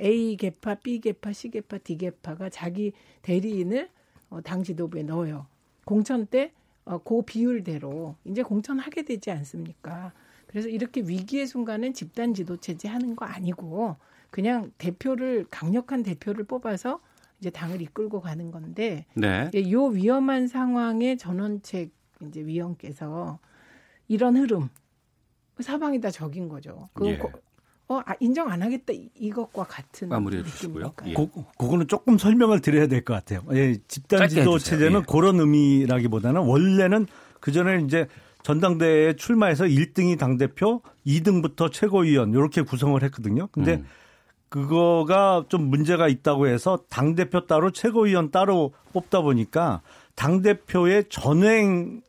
A 0.00 0.36
개파, 0.36 0.76
B 0.76 1.00
개파, 1.00 1.32
C 1.32 1.50
개파, 1.50 1.78
D 1.78 1.98
개파가 1.98 2.48
자기 2.48 2.92
대리인을 3.20 3.90
어, 4.30 4.40
당 4.40 4.62
지도부에 4.62 5.02
넣어요. 5.02 5.46
공천 5.84 6.26
때 6.26 6.52
어, 6.84 6.98
그 6.98 7.22
비율대로 7.22 8.16
이제 8.24 8.42
공천하게 8.42 9.02
되지 9.02 9.30
않습니까? 9.30 10.12
그래서 10.46 10.68
이렇게 10.68 11.02
위기의 11.02 11.46
순간은 11.46 11.92
집단 11.94 12.34
지도 12.34 12.56
체제 12.56 12.88
하는 12.88 13.14
거 13.14 13.24
아니고 13.24 13.96
그냥 14.30 14.72
대표를 14.78 15.46
강력한 15.50 16.02
대표를 16.02 16.44
뽑아서 16.44 17.00
이제 17.42 17.50
당을 17.50 17.82
이끌고 17.82 18.20
가는 18.20 18.52
건데 18.52 19.04
네. 19.14 19.50
이제 19.52 19.68
요 19.72 19.86
위험한 19.86 20.46
상황에 20.46 21.16
전원책 21.16 21.90
이제 22.28 22.40
위원께서 22.40 23.40
이런 24.06 24.36
흐름 24.36 24.68
사방이 25.58 26.00
다 26.00 26.08
적인 26.12 26.48
거죠. 26.48 26.88
그 26.94 27.08
예. 27.08 27.18
어, 27.88 28.00
아, 28.06 28.14
인정 28.20 28.48
안 28.48 28.62
하겠다 28.62 28.92
이- 28.92 29.10
이것과 29.16 29.64
같은 29.64 30.08
마무리해 30.08 30.44
주시고요. 30.44 30.94
예. 31.06 31.14
고, 31.14 31.28
그거는 31.58 31.88
조금 31.88 32.16
설명을 32.16 32.60
드려야 32.60 32.86
될 32.86 33.04
것 33.04 33.12
같아요. 33.14 33.42
예, 33.54 33.76
집단 33.88 34.20
짧게 34.20 34.34
지도 34.36 34.54
해주세요. 34.54 34.78
체제는 34.78 35.00
예. 35.00 35.04
그런 35.10 35.40
의미라기보다는 35.40 36.42
원래는 36.42 37.06
그 37.40 37.50
전에 37.50 37.80
이제 37.84 38.06
전당대회에 38.44 39.14
출마해서 39.16 39.64
1등이 39.64 40.16
당대표, 40.16 40.80
2등부터 41.04 41.72
최고위원 41.72 42.30
이렇게 42.30 42.62
구성을 42.62 43.02
했거든요. 43.02 43.48
근데 43.48 43.74
음. 43.74 43.86
그거가 44.52 45.46
좀 45.48 45.70
문제가 45.70 46.08
있다고 46.08 46.46
해서 46.46 46.78
당 46.90 47.14
대표 47.14 47.46
따로 47.46 47.70
최고위원 47.70 48.30
따로 48.30 48.74
뽑다 48.92 49.22
보니까 49.22 49.80
당 50.14 50.42
대표의 50.42 51.04
전횡이 51.08 52.02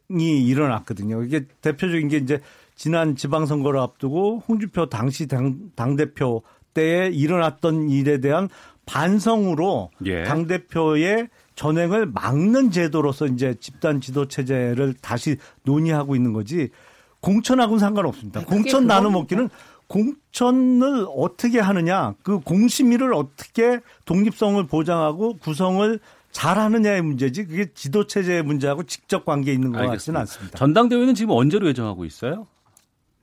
일어났거든요. 0.46 1.24
이게 1.24 1.46
대표적인 1.62 2.10
게 2.10 2.18
이제 2.18 2.42
지난 2.76 3.16
지방선거를 3.16 3.80
앞두고 3.80 4.44
홍준표 4.46 4.90
당시 4.90 5.26
당, 5.30 5.58
당 5.76 5.96
대표 5.96 6.44
때에 6.74 7.08
일어났던 7.08 7.90
일에 7.90 8.20
대한 8.20 8.50
반성으로 8.86 9.92
예. 10.06 10.24
당 10.24 10.46
대표의 10.46 11.30
전횡을 11.56 12.08
막는 12.08 12.72
제도로서 12.72 13.26
이제 13.28 13.56
집단 13.62 14.02
지도 14.02 14.28
체제를 14.28 14.96
다시 15.02 15.38
논의하고 15.64 16.18
있는 16.18 16.34
거지 16.34 16.72
공천하고는 17.22 17.80
상관없습니다. 17.80 18.42
그게 18.42 18.54
공천 18.54 18.86
나눠. 18.86 19.10
먹기는 19.12 19.50
공천을 19.94 21.06
어떻게 21.16 21.60
하느냐, 21.60 22.16
그 22.24 22.40
공심위를 22.40 23.14
어떻게 23.14 23.80
독립성을 24.06 24.66
보장하고 24.66 25.38
구성을 25.38 26.00
잘 26.32 26.58
하느냐의 26.58 27.04
문제지 27.04 27.46
그게 27.46 27.68
지도 27.76 28.08
체제의 28.08 28.42
문제하고 28.42 28.84
직접 28.84 29.24
관계 29.24 29.54
있는 29.54 29.72
것 29.72 29.78
같지는 29.78 29.92
알겠습니다. 29.92 30.20
않습니다. 30.22 30.58
전당대회는 30.58 31.14
지금 31.14 31.36
언제로 31.36 31.68
예정하고 31.68 32.06
있어요? 32.06 32.48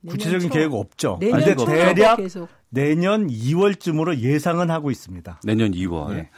구체적인 0.07 0.49
계획 0.49 0.73
없죠. 0.73 1.19
초부터 1.21 1.65
대략 1.65 2.15
계속. 2.15 2.47
내년 2.69 3.27
2월쯤으로 3.27 4.19
예상은 4.19 4.71
하고 4.71 4.91
있습니다. 4.91 5.41
내년 5.43 5.73
2월. 5.73 6.13
네. 6.13 6.29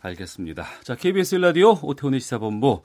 알겠습니다. 0.00 0.64
자, 0.84 0.96
KBS 0.96 1.34
라디오 1.34 1.78
오태훈의 1.82 2.18
시사본부 2.18 2.80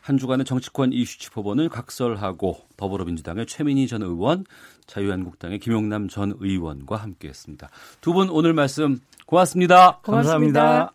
한 0.00 0.18
주간의 0.18 0.44
정치권 0.44 0.92
이슈 0.92 1.18
짚어보는 1.18 1.68
각설하고 1.68 2.58
더불어민주당의 2.76 3.46
최민희 3.46 3.86
전 3.86 4.02
의원, 4.02 4.44
자유한국당의 4.86 5.58
김용남 5.58 6.08
전 6.08 6.34
의원과 6.38 6.96
함께했습니다. 6.96 7.68
두 8.00 8.12
분 8.12 8.28
오늘 8.28 8.52
말씀 8.52 8.98
고맙습니다. 9.26 9.98
고맙습니다. 10.02 10.90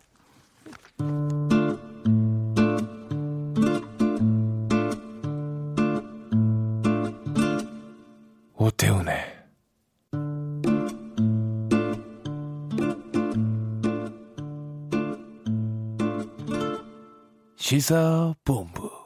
감사합니다. 0.98 1.38
오태훈의 8.56 9.16
시사본부 17.56 18.97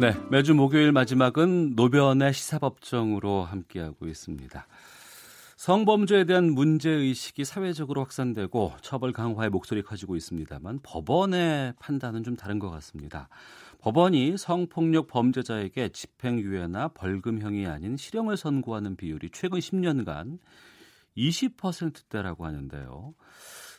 네, 0.00 0.14
매주 0.30 0.54
목요일 0.54 0.92
마지막은 0.92 1.74
노변의 1.76 2.32
시사법정으로 2.32 3.44
함께하고 3.44 4.06
있습니다. 4.06 4.66
성범죄에 5.58 6.24
대한 6.24 6.52
문제의식이 6.52 7.44
사회적으로 7.44 8.00
확산되고 8.00 8.72
처벌 8.80 9.12
강화의 9.12 9.50
목소리 9.50 9.82
커지고 9.82 10.16
있습니다만 10.16 10.78
법원의 10.82 11.74
판단은 11.80 12.22
좀 12.22 12.34
다른 12.34 12.58
것 12.58 12.70
같습니다. 12.70 13.28
법원이 13.80 14.38
성폭력 14.38 15.06
범죄자에게 15.06 15.90
집행유예나 15.90 16.88
벌금형이 16.94 17.66
아닌 17.66 17.98
실형을 17.98 18.38
선고하는 18.38 18.96
비율이 18.96 19.28
최근 19.34 19.58
10년간 19.58 20.38
20%대라고 21.14 22.46
하는데요. 22.46 23.12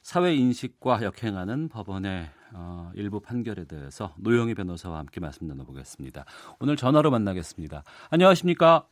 사회 0.02 0.34
인식과 0.34 1.04
역행하는 1.04 1.70
법원의 1.70 2.26
어, 2.54 2.92
일부 2.96 3.20
판결에 3.22 3.66
대해서 3.66 4.14
노영희 4.18 4.56
변호사와 4.56 4.98
함께 4.98 5.22
말씀 5.22 5.48
나눠보겠습니다. 5.48 6.26
오늘 6.60 6.76
전화로 6.76 7.12
만나겠습니다. 7.12 7.84
안녕하십니까? 8.10 8.86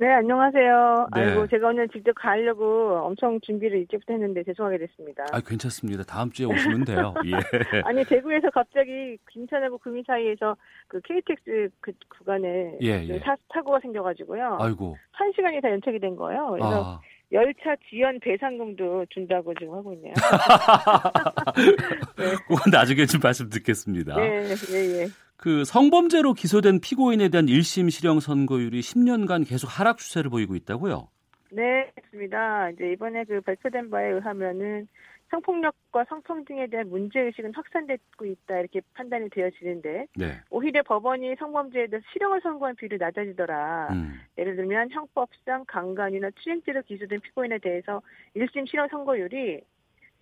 네, 0.00 0.06
안녕하세요. 0.06 1.08
네. 1.16 1.20
아이고, 1.20 1.48
제가 1.48 1.68
오늘 1.68 1.88
직접 1.88 2.12
가려고 2.12 3.00
엄청 3.02 3.40
준비를 3.40 3.78
일찍부터 3.80 4.12
했는데 4.12 4.44
죄송하게 4.44 4.78
됐습니다. 4.78 5.24
아, 5.32 5.40
괜찮습니다. 5.40 6.04
다음 6.04 6.30
주에 6.30 6.46
오시면 6.46 6.84
돼요. 6.84 7.14
예. 7.26 7.80
아니, 7.84 8.04
대구에서 8.04 8.48
갑자기 8.50 9.18
김천하고 9.28 9.78
구미 9.78 10.04
사이에서 10.06 10.56
그 10.86 11.00
KTX 11.00 11.70
그 11.80 11.90
구간에 12.16 12.76
예, 12.80 13.06
그 13.06 13.14
예. 13.14 13.18
사, 13.18 13.36
사고가 13.52 13.80
생겨가지고 13.80 14.36
아이고. 14.60 14.96
한 15.10 15.32
시간이 15.34 15.60
다 15.60 15.68
연착이 15.68 15.98
된 15.98 16.14
거예요. 16.14 16.50
그래서 16.52 16.84
아, 16.84 17.00
열차 17.30 17.76
지연 17.88 18.18
배상금도 18.20 19.06
준다고 19.10 19.54
지금 19.54 19.74
하고 19.74 19.92
있네요. 19.94 20.14
그건 22.48 22.70
나중에 22.72 23.06
좀 23.06 23.20
말씀 23.22 23.48
듣겠습니다. 23.50 24.16
네, 24.16 24.54
예, 24.72 25.02
예. 25.02 25.06
그 25.36 25.64
성범죄로 25.64 26.34
기소된 26.34 26.80
피고인에 26.80 27.28
대한 27.28 27.46
1심 27.46 27.90
실형 27.90 28.18
선고율이 28.20 28.80
10년간 28.80 29.48
계속 29.48 29.68
하락 29.68 29.98
추세를 29.98 30.30
보이고 30.30 30.56
있다고요? 30.56 31.08
네, 31.50 31.90
맞습니다. 31.96 32.70
이제 32.70 32.92
이번에 32.92 33.24
그 33.24 33.40
발표된 33.42 33.90
바에 33.90 34.08
의하면은 34.08 34.88
성폭력과 35.30 36.04
성평등에 36.08 36.68
대한 36.68 36.88
문제의식은 36.88 37.54
확산되고 37.54 38.24
있다 38.24 38.60
이렇게 38.60 38.80
판단이 38.94 39.28
되어지는데 39.30 40.06
네. 40.16 40.40
오히려 40.50 40.82
법원이 40.82 41.36
성범죄에 41.38 41.88
대해서 41.88 42.06
실형을 42.12 42.40
선고한 42.40 42.76
비율이 42.76 42.98
낮아지더라. 42.98 43.88
음. 43.92 44.20
예를 44.38 44.56
들면 44.56 44.90
형법상 44.90 45.64
강간이나 45.66 46.30
추행죄로 46.36 46.82
기소된 46.82 47.20
피고인에 47.20 47.58
대해서 47.58 48.00
1심 48.36 48.68
실형 48.68 48.88
선고율이 48.88 49.62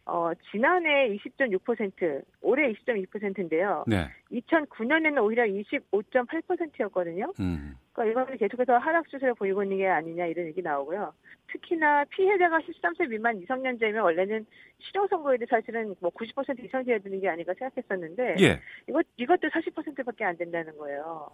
어, 0.06 0.30
지난해 0.52 1.08
20.6%, 1.16 2.22
올해 2.40 2.72
20.2%인데요. 2.72 3.84
네. 3.88 4.06
2009년에는 4.30 5.20
오히려 5.22 5.44
25.8%였거든요. 5.44 7.32
음. 7.40 7.76
그러니까 7.92 8.22
이거는 8.22 8.38
계속해서 8.38 8.78
하락 8.78 9.08
추세를 9.08 9.34
보이고 9.34 9.64
있는 9.64 9.78
게 9.78 9.88
아니냐 9.88 10.26
이런 10.26 10.46
얘기 10.46 10.62
나오고요. 10.62 11.12
특히나 11.48 12.04
피해자가 12.04 12.58
13세 12.58 13.08
미만 13.08 13.40
미성년자이면 13.40 14.02
원래는 14.02 14.46
실형 14.78 15.08
선고율이 15.08 15.46
사실은 15.50 15.96
뭐 16.00 16.10
90% 16.10 16.62
이상 16.64 16.84
돼야 16.84 16.98
되는 16.98 17.20
게 17.20 17.28
아닌가 17.28 17.52
생각했었는데 17.58 18.36
예. 18.40 18.60
이것 18.88 19.04
이것도 19.16 19.48
40%밖에 19.48 20.24
안 20.24 20.36
된다는 20.36 20.76
거예요. 20.78 21.30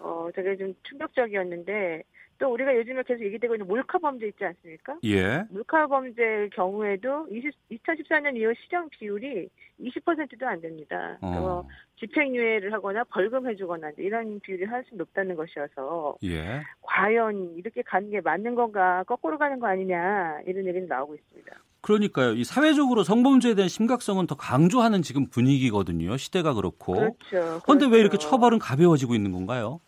어, 0.00 0.28
되게 0.34 0.56
좀 0.56 0.74
충격적이었는데 0.82 2.02
또 2.40 2.52
우리가 2.54 2.74
요즘에 2.74 3.02
계속 3.02 3.22
얘기되고 3.22 3.54
있는 3.54 3.68
몰카 3.68 3.98
범죄 3.98 4.26
있지 4.26 4.42
않습니까? 4.44 4.96
예. 5.04 5.44
몰카 5.50 5.86
범죄 5.86 6.48
경우에도 6.54 7.28
20, 7.30 7.52
2014년 7.70 8.34
이후 8.34 8.52
실형 8.64 8.88
비율이 8.88 9.48
20%도 9.78 10.48
안 10.48 10.60
됩니다. 10.62 11.18
어. 11.20 11.30
그래서 11.30 11.68
집행유예를 12.00 12.72
하거나 12.72 13.04
벌금해주거나 13.04 13.92
이런 13.98 14.40
비율이 14.40 14.64
훨씬 14.64 14.96
높다는 14.96 15.36
것이어서 15.36 16.16
예. 16.24 16.62
과연 16.80 17.56
이렇게 17.56 17.82
가는 17.82 18.08
게 18.10 18.22
맞는 18.22 18.54
건가 18.54 19.04
거꾸로 19.06 19.36
가는 19.36 19.60
거 19.60 19.66
아니냐 19.66 20.40
이런 20.46 20.66
얘기는 20.66 20.88
나오고 20.88 21.14
있습니다. 21.14 21.52
그러니까요. 21.82 22.32
이 22.32 22.44
사회적으로 22.44 23.04
성범죄에 23.04 23.54
대한 23.54 23.68
심각성은 23.68 24.26
더 24.26 24.34
강조하는 24.34 25.02
지금 25.02 25.26
분위기거든요. 25.26 26.16
시대가 26.16 26.54
그렇고. 26.54 26.94
그렇죠. 26.94 27.60
그런데 27.64 27.84
왜 27.86 28.00
이렇게 28.00 28.16
그렇죠. 28.16 28.30
처벌은 28.30 28.58
가벼워지고 28.58 29.14
있는 29.14 29.32
건가요? 29.32 29.80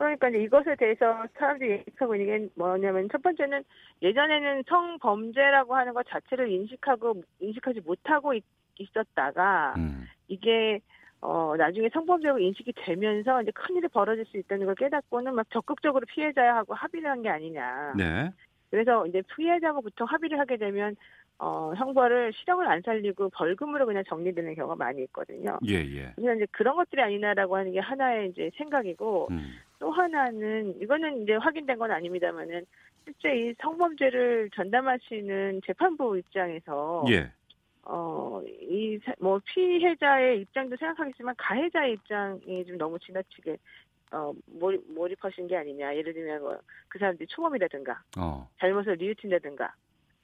그러니까 0.00 0.30
이제 0.30 0.38
이것에 0.38 0.76
대해서 0.76 1.26
사람들이 1.36 1.72
얘기하고 1.72 2.14
있는 2.16 2.26
게 2.46 2.48
뭐냐면 2.54 3.06
첫 3.12 3.22
번째는 3.22 3.62
예전에는 4.00 4.62
성범죄라고 4.66 5.76
하는 5.76 5.92
것 5.92 6.06
자체를 6.08 6.48
인식하고 6.50 7.22
인식하지 7.38 7.80
못하고 7.82 8.32
있, 8.32 8.42
있었다가 8.78 9.74
음. 9.76 10.06
이게 10.28 10.80
어 11.20 11.54
나중에 11.54 11.90
성범죄로 11.92 12.38
인식이 12.38 12.72
되면서 12.76 13.42
이제 13.42 13.50
큰 13.54 13.76
일이 13.76 13.88
벌어질 13.88 14.24
수 14.24 14.38
있다는 14.38 14.64
걸 14.64 14.74
깨닫고는 14.74 15.34
막 15.34 15.46
적극적으로 15.50 16.06
피해자하고 16.06 16.72
합의를 16.72 17.10
한 17.10 17.20
게 17.22 17.28
아니냐. 17.28 17.92
네. 17.94 18.30
그래서 18.70 19.06
이제 19.06 19.20
피해자하고 19.36 19.82
보통 19.82 20.06
합의를 20.06 20.38
하게 20.38 20.56
되면 20.56 20.96
어 21.42 21.72
형벌을 21.74 22.32
실형을 22.34 22.66
안 22.68 22.82
살리고 22.82 23.30
벌금으로 23.30 23.86
그냥 23.86 24.04
정리되는 24.06 24.54
경우가 24.56 24.76
많이 24.76 25.02
있거든요. 25.04 25.58
예, 25.66 25.76
예. 25.76 26.12
그래서 26.14 26.34
이제 26.34 26.46
그런 26.52 26.76
것들이 26.76 27.00
아니냐라고 27.00 27.56
하는 27.56 27.72
게 27.72 27.78
하나의 27.80 28.28
이제 28.28 28.50
생각이고 28.56 29.28
음. 29.30 29.54
또 29.78 29.90
하나는 29.90 30.74
이거는 30.82 31.22
이제 31.22 31.34
확인된 31.36 31.78
건 31.78 31.90
아닙니다만은 31.92 32.66
실제 33.06 33.34
이 33.34 33.54
성범죄를 33.62 34.50
전담하시는 34.54 35.62
재판부 35.66 36.18
입장에서 36.18 37.04
예. 37.10 37.32
어 37.84 38.42
이 38.44 38.98
뭐 39.18 39.40
피해자의 39.46 40.42
입장도 40.42 40.76
생각하겠지만 40.76 41.34
가해자의 41.38 41.94
입장이 41.94 42.66
좀 42.66 42.76
너무 42.76 42.98
지나치게 42.98 43.56
어 44.12 44.32
몰입, 44.46 44.82
몰입하신 44.92 45.46
게 45.48 45.56
아니냐. 45.56 45.96
예를 45.96 46.12
들면 46.12 46.42
뭐 46.42 46.58
그 46.88 46.98
사람들이 46.98 47.26
초범이라든가 47.28 48.02
어. 48.18 48.48
잘못을 48.58 48.96
뉘우친다든가 48.98 49.72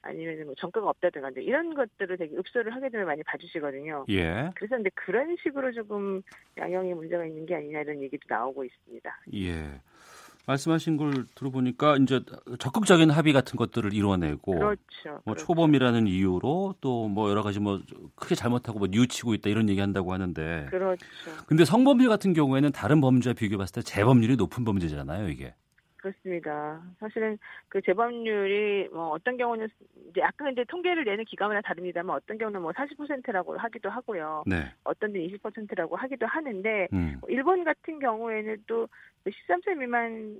아니면 0.07 0.45
뭐 0.45 0.55
전과가 0.57 0.89
없다든가 0.89 1.31
이런 1.37 1.73
것들을 1.73 2.17
되게 2.17 2.35
읍소를 2.37 2.73
하게 2.73 2.89
되면 2.89 3.05
많이 3.05 3.21
봐주시거든요. 3.23 4.05
예. 4.09 4.49
그래서 4.55 4.75
근데 4.75 4.89
그런 4.95 5.35
식으로 5.43 5.71
조금 5.73 6.21
양형에 6.57 6.93
문제가 6.93 7.25
있는 7.25 7.45
게 7.45 7.55
아니냐 7.55 7.81
이런 7.81 8.01
얘기도 8.01 8.23
나오고 8.29 8.63
있습니다. 8.63 9.19
예. 9.35 9.81
말씀하신 10.45 10.95
걸 10.95 11.25
들어보니까 11.35 11.97
이제 11.97 12.21
적극적인 12.59 13.09
합의 13.09 13.33
같은 13.33 13.57
것들을 13.57 13.93
이뤄내고 13.93 14.53
그렇죠. 14.53 15.21
뭐 15.25 15.35
초범이라는 15.35 16.07
이유로 16.07 16.75
또 16.79 17.09
뭐 17.09 17.29
여러 17.29 17.43
가지 17.43 17.59
뭐 17.59 17.81
크게 18.15 18.33
잘못하고 18.33 18.79
뭐 18.79 18.87
뉘우치고 18.89 19.33
있다 19.33 19.49
이런 19.49 19.67
얘기 19.67 19.81
한다고 19.81 20.13
하는데 20.13 20.67
그렇죠. 20.69 21.05
근데 21.47 21.65
성범죄 21.65 22.07
같은 22.07 22.31
경우에는 22.33 22.71
다른 22.71 23.01
범죄와 23.01 23.33
비교해 23.33 23.57
봤을 23.57 23.75
때 23.75 23.81
재범률이 23.81 24.37
높은 24.37 24.63
범죄잖아요, 24.63 25.27
이게. 25.27 25.53
그렇습니다. 25.97 26.81
사실은 26.99 27.37
그 27.69 27.81
재범률이 27.81 28.89
뭐 28.91 29.09
어떤 29.09 29.37
경우는 29.37 29.67
이제 30.09 30.21
약간 30.21 30.51
이제 30.51 30.63
통계를 30.65 31.03
내는 31.03 31.25
기관마다 31.25 31.61
다릅니다만 31.61 32.15
어떤 32.15 32.37
경우는 32.37 32.61
뭐 32.61 32.71
40%라고 32.71 33.57
하기도 33.57 33.89
하고요. 33.89 34.43
네. 34.45 34.71
어떤 34.83 35.13
데 35.13 35.19
20%라고 35.27 35.95
하기도 35.95 36.25
하는데 36.25 36.87
음. 36.93 37.17
뭐 37.19 37.29
일본 37.29 37.63
같은 37.63 37.99
경우에는 37.99 38.63
또 38.67 38.87
13세 39.25 39.77
미만 39.77 40.37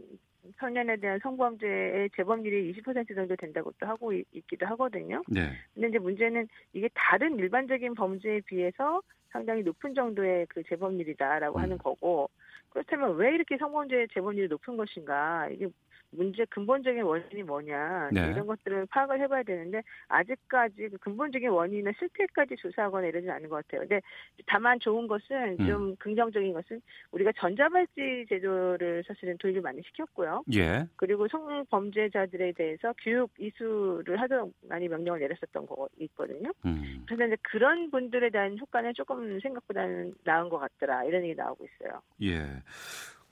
청년에 0.60 0.98
대한 0.98 1.20
성범죄의 1.22 2.10
재범률이 2.16 2.74
20% 2.74 3.16
정도 3.16 3.36
된다고 3.36 3.74
또 3.80 3.86
하고 3.86 4.14
있, 4.14 4.26
기도 4.48 4.66
하거든요. 4.68 5.22
네. 5.28 5.52
근데 5.74 5.90
이제 5.90 6.00
문제는 6.00 6.48
이게 6.74 6.90
다른 6.94 7.38
일반적인 7.38 7.96
범죄에 7.96 8.42
비해서 8.42 9.02
상당히 9.38 9.62
높은 9.62 9.94
정도의 9.94 10.48
그 10.48 10.64
재범률이다라고 10.64 11.60
음. 11.60 11.62
하는 11.62 11.78
거고 11.78 12.30
그렇다면 12.70 13.16
왜 13.18 13.36
이렇게 13.36 13.56
성범죄 13.58 14.08
재범률이 14.14 14.48
높은 14.48 14.76
것인가 14.76 15.48
이게 15.50 15.68
문제 16.12 16.46
근본적인 16.46 17.04
원인이 17.04 17.44
뭐냐 17.44 18.10
네. 18.12 18.32
이런 18.32 18.48
것들을 18.48 18.88
파악을 18.88 19.20
해봐야 19.22 19.44
되는데 19.44 19.82
아직까지 20.08 20.90
그 20.90 20.98
근본적인 20.98 21.50
원인이나 21.50 21.92
실태까지 22.00 22.56
조사하거나 22.58 23.08
이러진 23.08 23.30
않은 23.30 23.50
것 23.50 23.58
같아요. 23.58 23.82
근데 23.82 24.02
다만 24.46 24.80
좋은 24.80 25.08
것은 25.08 25.58
음. 25.60 25.68
좀 25.68 25.96
긍정적인 25.98 26.54
것은 26.54 26.82
우리가 27.12 27.32
전자발찌 27.38 28.26
제도를 28.30 29.04
사실은 29.08 29.38
도입을 29.38 29.62
많이 29.62 29.82
시켰고요. 29.84 30.44
예. 30.56 30.88
그리고 30.96 31.28
성범죄자들에 31.28 32.54
대해서 32.54 32.94
교육 33.04 33.32
이수를 33.38 34.20
하도록 34.22 34.54
많이 34.68 34.88
명령을 34.88 35.20
내렸었던 35.20 35.66
거 35.66 35.88
있거든요. 36.00 36.52
음. 36.66 37.06
그래서 37.06 37.26
이제 37.26 37.38
그런 37.44 37.92
분들에 37.92 38.30
대한 38.30 38.58
효과는 38.58 38.94
조금 38.94 39.40
생각보다는 39.40 40.14
나은 40.24 40.50
것 40.50 40.60
같더라 40.60 41.04
이런 41.04 41.24
얘기 41.24 41.36
나오고 41.36 41.66
있어요. 41.66 42.02
예. 42.24 42.64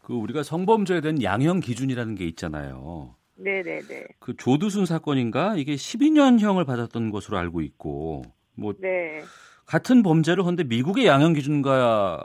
그 0.05 0.13
우리가 0.13 0.43
성범죄에 0.43 1.01
대한 1.01 1.23
양형 1.23 1.61
기준이라는 1.61 2.13
게 2.13 2.25
있잖아요. 2.25 3.15
네네네. 3.37 4.05
그 4.19 4.35
조두순 4.37 4.85
사건인가 4.85 5.55
이게 5.57 5.73
12년형을 5.73 6.65
받았던 6.65 7.09
것으로 7.09 7.37
알고 7.39 7.61
있고 7.61 8.21
뭐 8.55 8.73
네. 8.79 9.21
같은 9.65 10.03
범죄를 10.03 10.45
한데 10.45 10.63
미국의 10.63 11.07
양형 11.07 11.33
기준과 11.33 12.23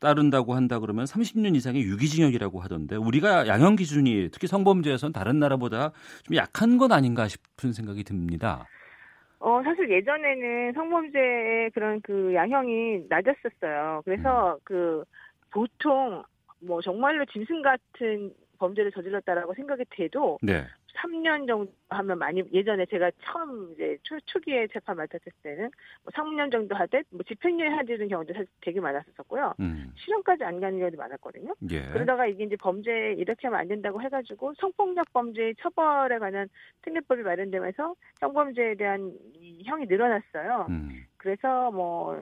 따른다고 0.00 0.54
한다 0.54 0.78
그러면 0.80 1.04
30년 1.04 1.54
이상의 1.54 1.82
유기징역이라고 1.82 2.60
하던데 2.60 2.96
우리가 2.96 3.46
양형 3.46 3.76
기준이 3.76 4.30
특히 4.32 4.46
성범죄에선 4.46 5.12
다른 5.12 5.38
나라보다 5.38 5.92
좀 6.24 6.34
약한 6.36 6.78
건 6.78 6.92
아닌가 6.92 7.28
싶은 7.28 7.74
생각이 7.74 8.04
듭니다. 8.04 8.66
어, 9.38 9.60
사실 9.62 9.90
예전에는 9.90 10.72
성범죄의 10.72 11.70
그런 11.72 12.00
그 12.00 12.32
양형이 12.34 13.02
낮았었어요. 13.10 14.00
그래서 14.06 14.56
그 14.64 15.04
보통 15.50 16.22
뭐 16.62 16.80
정말로 16.80 17.24
짐승 17.26 17.62
같은 17.62 18.32
범죄를 18.58 18.92
저질렀다라고 18.92 19.54
생각이 19.54 19.84
돼도 19.90 20.38
네. 20.42 20.64
3년 21.02 21.46
정도 21.46 21.72
하면 21.88 22.18
많이 22.18 22.42
예전에 22.52 22.86
제가 22.86 23.10
처음 23.24 23.72
이제 23.72 23.96
초, 24.02 24.18
초기에 24.26 24.68
재판 24.68 24.96
맡았을 24.96 25.32
때는 25.42 25.70
뭐 26.02 26.12
3년 26.12 26.52
정도 26.52 26.74
하듯 26.74 27.06
뭐 27.10 27.22
집행유예 27.26 27.68
하는 27.68 28.08
경우도 28.08 28.32
사실 28.32 28.46
되게 28.60 28.80
많았었고요. 28.80 29.54
음. 29.60 29.92
실형까지 29.96 30.44
안 30.44 30.60
가는 30.60 30.78
경우도 30.78 30.96
많았거든요. 30.96 31.54
예. 31.70 31.88
그러다가 31.88 32.26
이게 32.26 32.44
이제 32.44 32.56
범죄 32.56 33.14
이렇게 33.18 33.46
하면 33.46 33.60
안 33.60 33.68
된다고 33.68 34.00
해가지고 34.00 34.54
성폭력 34.58 35.12
범죄 35.12 35.54
처벌에 35.60 36.18
관한 36.18 36.48
특례법이 36.82 37.22
마련되면서 37.22 37.94
성범죄에 38.20 38.74
대한 38.76 39.12
이 39.34 39.62
형이 39.64 39.86
늘어났어요. 39.86 40.66
음. 40.68 41.06
그래서 41.22 41.70
뭐 41.70 42.20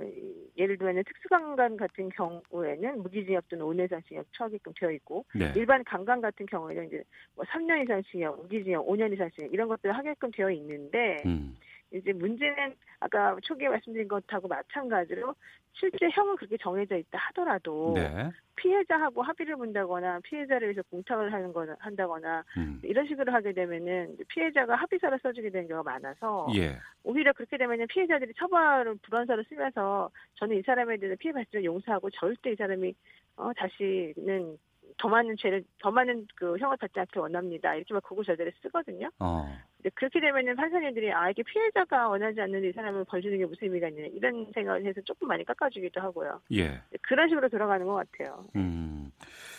예를 0.58 0.76
들면 0.76 1.02
특수강간 1.04 1.78
같은 1.78 2.10
경우에는 2.10 3.02
무기징역 3.02 3.48
또는 3.48 3.64
5년 3.64 3.86
이상 3.86 4.02
징역 4.06 4.26
처하게끔 4.32 4.74
되어 4.78 4.90
있고 4.90 5.24
네. 5.34 5.50
일반 5.56 5.82
강간 5.84 6.20
같은 6.20 6.44
경우에는 6.44 6.86
이제 6.86 7.02
뭐 7.34 7.42
3년 7.46 7.82
이상 7.82 8.02
징역, 8.10 8.42
무기징역, 8.42 8.86
5년 8.86 9.10
이상 9.14 9.30
징역 9.30 9.54
이런 9.54 9.68
것들을 9.68 9.96
하게끔 9.96 10.30
되어 10.32 10.50
있는데 10.50 11.16
음. 11.24 11.56
이제 11.92 12.12
문제는 12.12 12.74
아까 13.00 13.36
초기에 13.42 13.68
말씀드린 13.68 14.06
것하고 14.06 14.48
마찬가지로 14.48 15.34
실제 15.72 16.08
형은 16.10 16.36
그렇게 16.36 16.56
정해져 16.58 16.96
있다 16.96 17.18
하더라도 17.18 17.94
네. 17.96 18.30
피해자하고 18.56 19.22
합의를 19.22 19.56
본다거나 19.56 20.20
피해자를 20.20 20.68
위해서 20.68 20.82
공탁을 20.90 21.32
하는 21.32 21.52
거나 21.52 21.76
한다거나 21.78 22.44
음. 22.58 22.80
이런 22.82 23.06
식으로 23.06 23.32
하게 23.32 23.52
되면은 23.52 24.18
피해자가 24.28 24.76
합의서를 24.76 25.18
써주게 25.22 25.50
되는 25.50 25.68
경우가 25.68 25.90
많아서 25.90 26.48
예. 26.56 26.76
오히려 27.02 27.32
그렇게 27.32 27.56
되면은 27.56 27.86
피해자들이 27.88 28.34
처벌을 28.34 28.96
불원서를 29.02 29.44
쓰면서 29.48 30.10
저는 30.34 30.58
이 30.58 30.62
사람에 30.62 30.98
대해서 30.98 31.16
피해 31.18 31.32
발생을 31.32 31.64
용서하고 31.64 32.10
절대 32.10 32.52
이 32.52 32.56
사람이 32.56 32.94
어 33.36 33.52
다시는 33.54 34.58
더 34.98 35.08
많은 35.08 35.36
죄를 35.38 35.64
더 35.78 35.90
많은 35.90 36.26
그 36.34 36.56
형을 36.58 36.76
받지 36.76 36.98
않길 36.98 37.20
원합니다. 37.20 37.74
이렇게 37.74 37.94
막 37.94 38.02
구구 38.02 38.24
절대를 38.24 38.52
쓰거든요. 38.62 39.10
어. 39.18 39.46
근데 39.76 39.90
그렇게 39.94 40.20
되면은 40.20 40.56
판사님들이 40.56 41.12
아 41.12 41.30
이게 41.30 41.42
피해자가 41.42 42.08
원하지 42.08 42.40
않는데 42.40 42.68
이 42.68 42.72
사람을 42.72 43.04
벌 43.04 43.22
주는 43.22 43.38
게 43.38 43.46
무슨 43.46 43.68
의미가 43.68 43.88
있냐 43.88 44.04
이런 44.12 44.50
생각을 44.54 44.84
해서 44.84 45.00
조금 45.04 45.28
많이 45.28 45.44
깎아주기도 45.44 46.00
하고요. 46.00 46.40
예. 46.52 46.82
그런 47.02 47.28
식으로 47.28 47.48
돌아가는 47.48 47.86
것 47.86 47.94
같아요. 47.94 48.46
음. 48.56 49.10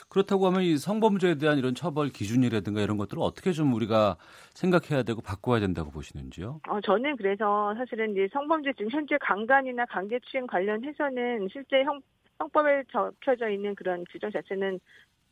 그렇다고 0.10 0.46
하면 0.48 0.64
이 0.64 0.78
성범죄에 0.78 1.36
대한 1.36 1.58
이런 1.58 1.74
처벌 1.74 2.10
기준이라든가 2.10 2.82
이런 2.82 2.98
것들을 2.98 3.24
어떻게 3.24 3.54
좀 3.54 3.74
우리가 3.74 4.18
생각해야 4.54 5.04
되고 5.04 5.22
바꿔야 5.22 5.62
된다고 5.62 5.90
보시는지요? 5.90 6.60
어, 6.68 6.82
저는 6.82 7.16
그래서 7.16 7.74
사실은 7.76 8.12
이제 8.12 8.28
성범죄 8.34 8.74
지금 8.74 8.92
현재 8.92 9.18
강간이나 9.22 9.86
강제추행 9.86 10.48
관련해서는 10.48 11.48
실제 11.50 11.84
형, 11.84 12.02
형법에 12.40 12.84
적혀져 12.92 13.50
있는 13.50 13.74
그런 13.76 14.04
규정 14.12 14.32
자체는 14.32 14.80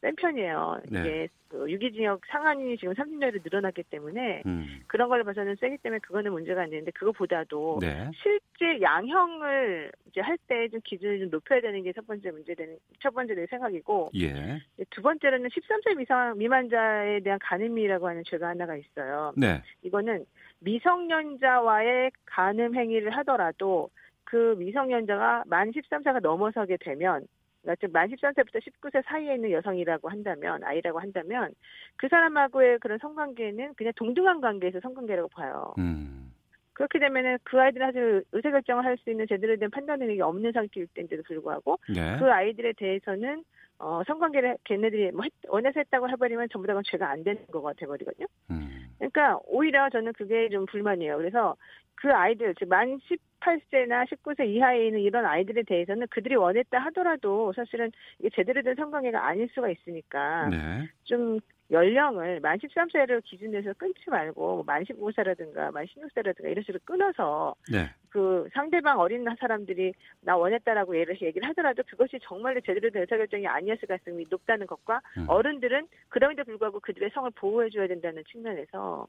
센 0.01 0.15
편이에요. 0.15 0.81
네. 0.89 0.99
이게 0.99 1.27
그 1.49 1.69
유기징역 1.69 2.21
상한이 2.27 2.77
지금 2.77 2.93
30년으로 2.93 3.41
늘어났기 3.43 3.83
때문에 3.83 4.43
음. 4.45 4.79
그런 4.87 5.09
걸로 5.09 5.23
봐서는 5.25 5.55
세기 5.59 5.77
때문에 5.77 5.99
그거는 5.99 6.31
문제가 6.31 6.61
안 6.61 6.69
되는데 6.69 6.91
그거보다도 6.91 7.79
네. 7.81 8.09
실제 8.21 8.79
양형을 8.81 9.91
이제 10.07 10.21
할 10.21 10.37
때 10.47 10.69
좀 10.69 10.79
기준을 10.83 11.19
좀 11.19 11.29
높여야 11.31 11.59
되는 11.61 11.83
게 11.83 11.91
첫 11.93 12.05
번째 12.07 12.31
문제 12.31 12.53
되는 12.55 12.77
첫 13.01 13.13
번째 13.13 13.33
내 13.35 13.45
생각이고 13.47 14.11
예. 14.15 14.59
두 14.91 15.01
번째로는 15.01 15.49
13세 15.49 15.97
미상 15.97 16.37
미만자에 16.37 17.19
대한 17.21 17.37
간음이라고 17.41 18.07
하는 18.07 18.23
죄가 18.25 18.47
하나가 18.49 18.75
있어요. 18.77 19.33
네. 19.35 19.61
이거는 19.81 20.25
미성년자와의 20.59 22.11
간음 22.25 22.75
행위를 22.75 23.11
하더라도 23.17 23.89
그 24.23 24.55
미성년자가 24.57 25.43
만 25.47 25.71
13세가 25.71 26.21
넘어서게 26.21 26.77
되면 26.77 27.25
그러니까 27.61 27.75
즉 27.85 27.91
만 27.91 28.09
13세부터 28.09 28.61
19세 28.61 29.03
사이에 29.05 29.35
있는 29.35 29.51
여성이라고 29.51 30.09
한다면 30.09 30.63
아이라고 30.63 30.99
한다면 30.99 31.53
그 31.97 32.07
사람하고의 32.07 32.79
그런 32.79 32.97
성관계는 32.99 33.73
그냥 33.75 33.93
동등한 33.95 34.41
관계에서 34.41 34.79
성관계라고 34.81 35.29
봐요. 35.29 35.73
음. 35.77 36.31
그렇게 36.73 36.97
되면은 36.99 37.39
그 37.43 37.59
아이들은 37.59 37.87
사실 37.87 38.23
의사결정을 38.31 38.85
할 38.85 38.97
수 38.97 39.09
있는 39.09 39.25
제대로 39.27 39.57
된 39.57 39.69
판단 39.69 39.99
능력이 39.99 40.21
없는 40.21 40.53
상태일 40.53 40.87
때인데도 40.93 41.23
불구하고 41.23 41.77
네. 41.93 42.17
그 42.17 42.31
아이들에 42.31 42.73
대해서는 42.77 43.43
어, 43.79 44.01
성관계를 44.05 44.57
걔네들이 44.65 45.11
뭐 45.11 45.23
했- 45.23 45.31
원해서 45.47 45.79
했다고 45.79 46.09
해버리면 46.09 46.49
전부 46.51 46.67
다가 46.67 46.81
죄가 46.85 47.09
안 47.09 47.23
되는 47.23 47.45
거가 47.47 47.73
돼버리거든요. 47.73 48.27
음. 48.51 48.89
그러니까 48.97 49.39
오히려 49.47 49.89
저는 49.89 50.13
그게 50.13 50.49
좀 50.49 50.65
불만이에요. 50.65 51.17
그래서 51.17 51.55
그 51.95 52.11
아이들, 52.13 52.53
즉 52.55 52.67
만 52.67 52.97
18세나 53.39 54.05
19세 54.05 54.45
이하에 54.47 54.87
있는 54.87 54.99
이런 54.99 55.25
아이들에 55.25 55.63
대해서는 55.63 56.07
그들이 56.09 56.35
원했다 56.35 56.77
하더라도 56.79 57.51
사실은 57.53 57.91
이게 58.19 58.29
제대로 58.33 58.61
된 58.61 58.75
성관계가 58.75 59.25
아닐 59.25 59.49
수가 59.53 59.69
있으니까 59.69 60.49
네. 60.49 60.87
좀 61.03 61.39
연령을 61.71 62.39
만 62.39 62.57
13세를 62.57 63.23
기준으로 63.23 63.59
해서 63.59 63.73
끊지 63.77 64.09
말고 64.09 64.55
뭐만 64.55 64.83
15세라든가 64.85 65.71
만 65.71 65.85
16세라든가 65.85 66.49
이런 66.49 66.63
식으로 66.63 66.79
끊어서 66.83 67.55
네. 67.71 67.89
그 68.09 68.47
상대방 68.53 68.99
어린 68.99 69.25
사람들이 69.39 69.93
나 70.21 70.35
원했다라고 70.35 70.97
예를 70.97 71.21
얘기를 71.21 71.47
하더라도 71.49 71.83
그것이 71.83 72.19
정말로 72.23 72.59
제대로 72.61 72.89
된 72.89 73.03
의사결정이 73.03 73.45
아니었을 73.45 73.87
가능성이 73.87 74.25
높다는 74.29 74.65
것과 74.65 75.01
음. 75.17 75.25
어른들은 75.27 75.87
그럼에도 76.09 76.43
불구하고 76.43 76.79
그들의 76.79 77.11
성을 77.13 77.29
보호해줘야 77.31 77.87
된다는 77.87 78.23
측면에서 78.31 79.07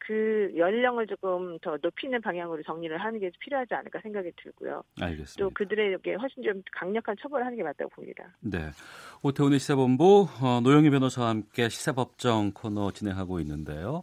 그 0.00 0.50
연령을 0.56 1.06
조금 1.06 1.58
더 1.60 1.76
높이는 1.80 2.20
방향으로 2.20 2.62
정리를 2.62 2.96
하는 2.98 3.20
게 3.20 3.30
필요하지 3.38 3.74
않을까 3.74 4.00
생각이 4.02 4.30
들고요. 4.42 4.82
알겠습니다. 5.00 5.38
또 5.38 5.50
그들에게 5.50 6.14
훨씬 6.14 6.42
좀 6.42 6.62
강력한 6.72 7.14
처벌을 7.20 7.44
하는 7.44 7.56
게 7.56 7.62
맞다고 7.62 7.90
봅니다. 7.90 8.24
네. 8.40 8.70
오태훈의 9.22 9.58
시사본부 9.58 10.28
어, 10.42 10.60
노영희 10.62 10.90
변호사와 10.90 11.28
함께 11.28 11.68
시사법정 11.68 12.52
코너 12.54 12.90
진행하고 12.90 13.40
있는데요. 13.40 14.02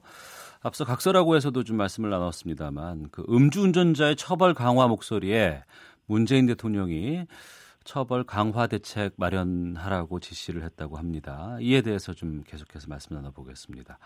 앞서 0.61 0.85
각서라고해서도 0.85 1.63
좀 1.63 1.77
말씀을 1.77 2.09
나눴습니다만 2.09 3.09
그 3.11 3.25
음주운전자의 3.27 4.15
처벌 4.15 4.53
강화 4.53 4.87
목소리에 4.87 5.63
문재인 6.05 6.45
대통령이 6.45 7.25
처벌 7.83 8.23
강화 8.23 8.67
대책 8.67 9.13
마련하라고 9.17 10.19
지시를 10.19 10.63
했다고 10.63 10.97
합니다. 10.97 11.57
이에 11.61 11.81
대해서 11.81 12.13
좀 12.13 12.43
계속해서 12.45 12.87
말씀 12.89 13.15
나눠보겠습니다. 13.15 13.97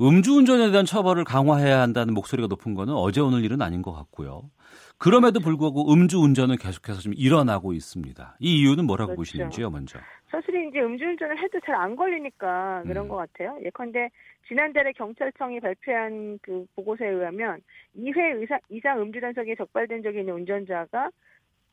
음주운전에 0.00 0.70
대한 0.70 0.84
처벌을 0.84 1.24
강화해야 1.24 1.80
한다는 1.80 2.14
목소리가 2.14 2.48
높은 2.48 2.74
거는 2.74 2.94
어제 2.94 3.20
오늘 3.20 3.44
일은 3.44 3.62
아닌 3.62 3.80
것 3.82 3.92
같고요. 3.92 4.50
그럼에도 4.98 5.40
불구하고 5.40 5.92
음주운전은 5.92 6.56
계속해서 6.56 7.00
좀 7.00 7.12
일어나고 7.16 7.72
있습니다. 7.72 8.36
이 8.40 8.60
이유는 8.60 8.86
뭐라고 8.86 9.08
그렇죠. 9.08 9.20
보시는지요, 9.20 9.70
먼저? 9.70 9.98
사실 10.30 10.68
이제 10.68 10.80
음주운전을 10.80 11.38
해도 11.42 11.60
잘 11.64 11.74
안 11.74 11.94
걸리니까 11.96 12.82
그런 12.86 13.08
것 13.08 13.16
같아요. 13.16 13.56
예컨대 13.64 14.08
지난달에 14.48 14.92
경찰청이 14.92 15.60
발표한 15.60 16.38
그 16.42 16.64
보고서에 16.76 17.08
의하면 17.08 17.60
2회 17.96 18.42
이상, 18.42 18.58
이상 18.70 19.00
음주 19.00 19.20
단속에 19.20 19.54
적발된 19.56 20.02
적이 20.02 20.20
있는 20.20 20.34
운전자가 20.34 21.10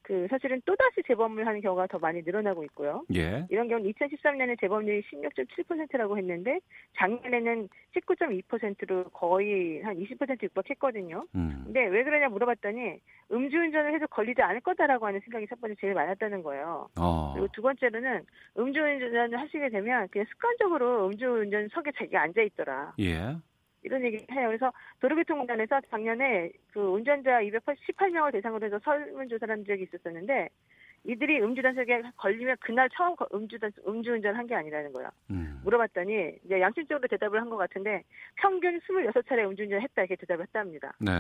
그 0.03 0.27
사실은 0.29 0.61
또다시 0.65 1.01
재범을 1.07 1.45
하는 1.45 1.61
경우가 1.61 1.87
더 1.87 1.99
많이 1.99 2.21
늘어나고 2.21 2.63
있고요. 2.65 3.03
예. 3.15 3.45
이런 3.49 3.67
경우는 3.67 3.91
2013년에 3.91 4.59
재범률이 4.59 5.03
16.7%라고 5.03 6.17
했는데 6.17 6.59
작년에는 6.97 7.69
19.2%로 7.95 9.05
거의 9.05 9.81
한 9.81 9.95
20% 9.97 10.41
육박했거든요. 10.41 11.25
음. 11.35 11.61
근데 11.65 11.85
왜 11.87 12.03
그러냐 12.03 12.29
물어봤더니 12.29 12.99
음주운전을 13.31 13.93
해도 13.93 14.07
걸리지 14.07 14.41
않을 14.41 14.61
거다라고 14.61 15.05
하는 15.05 15.19
생각이 15.21 15.47
첫 15.47 15.59
번째 15.61 15.75
제일 15.79 15.93
많았다는 15.93 16.43
거예요. 16.43 16.87
어. 16.99 17.33
그리고 17.33 17.47
두 17.53 17.61
번째로는 17.61 18.25
음주운전을 18.57 19.39
하시게 19.39 19.69
되면 19.69 20.07
그냥 20.09 20.25
습관적으로 20.31 21.07
음주운전석에 21.07 21.91
자기가 21.97 22.21
앉아 22.21 22.41
있더라. 22.41 22.93
예. 22.99 23.35
이런 23.83 24.03
얘기 24.03 24.17
해요. 24.31 24.47
그래서 24.47 24.71
도로교통공단에서 24.99 25.81
작년에 25.89 26.51
그 26.73 26.79
운전자 26.79 27.41
218명을 27.41 28.31
대상으로 28.31 28.65
해서 28.65 28.79
설문조사를 28.83 29.51
한 29.51 29.65
적이 29.65 29.83
있었었는데 29.83 30.49
이들이 31.03 31.41
음주단속에 31.41 32.03
걸리면 32.17 32.57
그날 32.59 32.87
처음 32.91 33.15
거- 33.15 33.27
음주단 33.33 33.71
음주운전 33.87 34.35
한 34.35 34.45
게 34.45 34.53
아니라는 34.53 34.93
거야. 34.93 35.09
음. 35.31 35.59
물어봤더니 35.63 36.33
이제 36.45 36.61
양심적으로 36.61 37.07
대답을 37.07 37.41
한 37.41 37.49
것 37.49 37.57
같은데 37.57 38.03
평균 38.35 38.79
26차례 38.79 39.45
음주운전 39.49 39.81
했다 39.81 40.01
이렇게 40.03 40.15
대답을 40.15 40.45
했답니다. 40.45 40.93
네. 40.99 41.11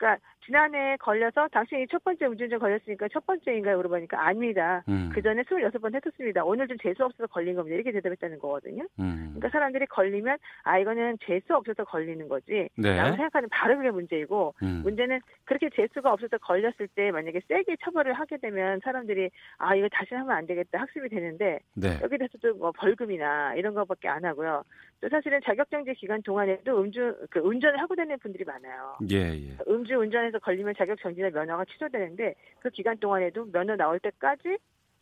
그러니까 0.00 0.18
지난해 0.46 0.96
걸려서 0.96 1.46
당신이 1.48 1.86
첫 1.88 2.02
번째 2.02 2.24
음주운전 2.24 2.58
걸렸으니까 2.58 3.08
첫 3.12 3.24
번째인가요? 3.26 3.76
물어보니까 3.76 4.26
아닙니다. 4.26 4.82
음. 4.88 5.10
그 5.14 5.20
전에 5.20 5.42
26번 5.42 5.94
했었습니다. 5.94 6.42
오늘 6.44 6.66
좀 6.66 6.78
재수 6.82 7.04
없어서 7.04 7.26
걸린 7.26 7.54
겁니다. 7.54 7.74
이렇게 7.74 7.92
대답했다는 7.92 8.38
거거든요. 8.38 8.84
음. 8.98 9.34
그러니까 9.34 9.50
사람들이 9.50 9.86
걸리면 9.86 10.38
아 10.64 10.78
이거는 10.78 11.18
재수 11.24 11.54
없어서 11.54 11.84
걸리는 11.84 12.26
거지. 12.28 12.68
네. 12.74 12.96
라고 12.96 13.16
생각하는 13.16 13.48
바로 13.50 13.76
그게 13.76 13.90
문제이고 13.90 14.54
음. 14.62 14.80
문제는 14.82 15.20
그렇게 15.44 15.68
재수가 15.76 16.10
없어서 16.10 16.38
걸렸을 16.38 16.88
때 16.94 17.10
만약에 17.10 17.42
세게 17.46 17.76
처벌을 17.84 18.14
하게 18.14 18.38
되면 18.38 18.80
사람들이 18.82 19.30
아 19.58 19.74
이거 19.74 19.88
다시 19.92 20.14
하면 20.14 20.30
안 20.30 20.46
되겠다 20.46 20.80
학습이 20.80 21.10
되는데 21.10 21.58
네. 21.74 21.98
여기 22.02 22.16
대해서도 22.16 22.54
뭐 22.54 22.72
벌금이나 22.72 23.54
이런 23.56 23.74
거밖에 23.74 24.08
안 24.08 24.24
하고요. 24.24 24.64
또 25.00 25.08
사실은 25.08 25.40
자격정지 25.44 25.94
기간 25.94 26.20
동안에도 26.22 26.78
음주 26.80 27.26
그 27.30 27.40
운전을 27.40 27.80
하고 27.80 27.94
다니는 27.96 28.18
분들이 28.18 28.44
많아요. 28.44 28.96
예, 29.10 29.16
예. 29.34 29.56
음주 29.66 29.94
운전에서 29.94 30.38
걸리면 30.40 30.74
자격정지나 30.76 31.30
면허가 31.30 31.64
취소되는데 31.64 32.34
그 32.60 32.68
기간 32.70 32.98
동안에도 32.98 33.46
면허 33.50 33.76
나올 33.76 33.98
때까지 34.00 34.58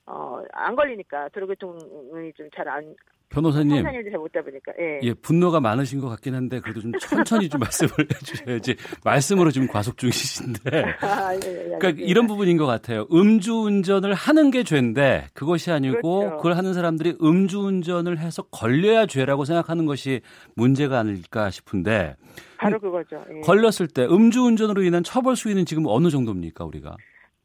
어 0.06 0.42
안 0.52 0.74
걸리니까 0.76 1.28
도로교통이 1.30 2.32
좀 2.34 2.48
잘 2.54 2.68
안 2.68 2.94
변호사님. 3.30 3.76
청산일도 3.82 4.10
잘 4.10 4.18
못다 4.18 4.42
보니까 4.42 4.72
예. 4.80 5.00
예, 5.02 5.14
분노가 5.14 5.60
많으신 5.60 6.00
것 6.00 6.08
같긴 6.08 6.34
한데 6.34 6.60
그래도 6.60 6.80
좀 6.80 6.92
천천히 6.98 7.48
좀 7.48 7.60
말씀을 7.60 7.90
해주셔야지 8.00 8.76
말씀으로 9.04 9.50
지금 9.50 9.68
과속 9.68 9.96
중이신데. 9.98 10.84
아, 11.02 11.34
예, 11.34 11.36
예, 11.36 11.40
그러니까 11.40 11.86
알겠습니다. 11.88 12.06
이런 12.10 12.26
부분인 12.26 12.56
것 12.56 12.66
같아요. 12.66 13.06
음주운전을 13.12 14.14
하는 14.14 14.50
게 14.50 14.62
죄인데 14.62 15.26
그것이 15.34 15.70
아니고 15.70 16.20
그렇죠. 16.20 16.36
그걸 16.38 16.56
하는 16.56 16.72
사람들이 16.72 17.16
음주운전을 17.22 18.18
해서 18.18 18.42
걸려야 18.50 19.06
죄라고 19.06 19.44
생각하는 19.44 19.84
것이 19.86 20.20
문제가 20.54 20.98
아닐까 21.00 21.50
싶은데 21.50 22.16
바로 22.56 22.78
그거죠. 22.80 23.22
예. 23.36 23.40
걸렸을 23.42 23.88
때 23.94 24.04
음주운전으로 24.06 24.82
인한 24.82 25.04
처벌 25.04 25.36
수위는 25.36 25.64
지금 25.66 25.84
어느 25.86 26.08
정도입니까 26.10 26.64
우리가? 26.64 26.96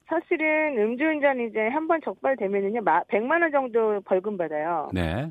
사실은 0.08 0.78
음주운전 0.78 1.48
이제 1.50 1.60
한 1.74 1.88
번 1.88 2.00
적발되면은요, 2.06 2.82
마- 2.84 3.02
100만 3.06 3.42
원 3.42 3.52
정도 3.52 4.00
벌금 4.06 4.38
받아요. 4.38 4.90
네. 4.94 5.30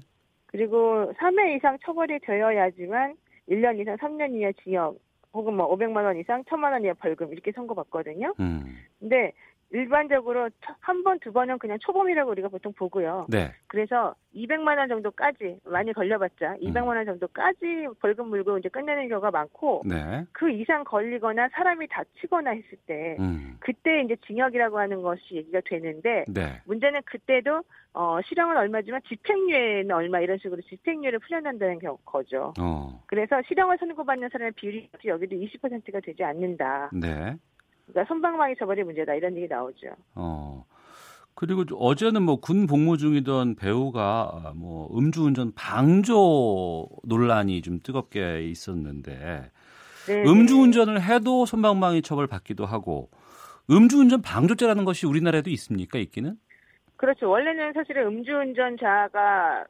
그리고 0.52 1.12
3회 1.18 1.56
이상 1.56 1.78
처벌이 1.84 2.18
되어야지만 2.20 3.16
1년 3.48 3.80
이상 3.80 3.96
3년 3.96 4.34
이하 4.34 4.52
징역 4.62 4.98
혹은 5.32 5.54
뭐 5.54 5.74
500만 5.74 6.04
원 6.04 6.18
이상 6.18 6.44
1000만 6.44 6.72
원 6.72 6.84
이하 6.84 6.94
벌금 6.94 7.32
이렇게 7.32 7.52
선고받거든요. 7.52 8.34
음. 8.38 8.76
근데 9.00 9.32
일반적으로 9.72 10.48
한 10.80 11.02
번, 11.02 11.18
두 11.18 11.32
번은 11.32 11.58
그냥 11.58 11.78
초범이라고 11.80 12.30
우리가 12.30 12.48
보통 12.48 12.72
보고요. 12.74 13.26
네. 13.28 13.52
그래서 13.66 14.14
200만 14.34 14.78
원 14.78 14.88
정도까지 14.88 15.60
많이 15.64 15.92
걸려봤자 15.92 16.56
200만 16.60 16.86
원 16.88 17.04
정도까지 17.04 17.86
벌금 18.00 18.28
물고 18.28 18.58
이제 18.58 18.68
끝내는 18.68 19.08
경우가 19.08 19.30
많고 19.30 19.82
네. 19.86 20.24
그 20.32 20.50
이상 20.50 20.84
걸리거나 20.84 21.48
사람이 21.52 21.86
다치거나 21.88 22.50
했을 22.50 22.78
때 22.86 23.16
음. 23.18 23.56
그때 23.60 24.02
이제 24.02 24.16
징역이라고 24.26 24.78
하는 24.78 25.02
것이 25.02 25.22
얘기가 25.32 25.60
되는데 25.64 26.24
네. 26.28 26.60
문제는 26.66 27.00
그때도 27.04 27.62
어 27.94 28.18
실형은 28.26 28.56
얼마지만 28.56 29.00
집행유예는 29.06 29.90
얼마 29.90 30.20
이런 30.20 30.38
식으로 30.38 30.62
집행유예를 30.62 31.18
풀려난다는 31.18 31.78
겨- 31.78 31.96
거죠. 32.04 32.54
어. 32.58 33.02
그래서 33.06 33.40
실형을 33.48 33.76
선고받는 33.78 34.30
사람의 34.32 34.52
비율이 34.52 34.88
여기도 35.04 35.36
20%가 35.36 36.00
되지 36.00 36.24
않는다. 36.24 36.90
네. 36.94 37.36
그러니까 37.92 38.04
손방망이 38.08 38.54
처벌이 38.58 38.82
문제다 38.82 39.14
이런 39.14 39.36
얘기 39.36 39.46
나오죠. 39.48 39.88
어. 40.14 40.64
그리고 41.34 41.64
어제는 41.78 42.22
뭐 42.22 42.36
군 42.36 42.66
복무 42.66 42.98
중이던 42.98 43.56
배우가 43.56 44.52
뭐 44.54 44.88
음주운전 44.96 45.52
방조 45.54 46.88
논란이 47.04 47.62
좀 47.62 47.80
뜨겁게 47.82 48.44
있었는데 48.44 49.50
네, 50.08 50.22
음주운전을 50.24 51.00
해도 51.02 51.46
손방망이 51.46 52.02
처벌 52.02 52.26
받기도 52.26 52.66
하고 52.66 53.10
음주운전 53.70 54.20
방조죄라는 54.22 54.84
것이 54.84 55.06
우리나라에도 55.06 55.48
있습니까? 55.50 55.98
있기는? 55.98 56.36
그렇죠. 56.96 57.30
원래는 57.30 57.72
사실은 57.72 58.06
음주운전자가 58.08 59.64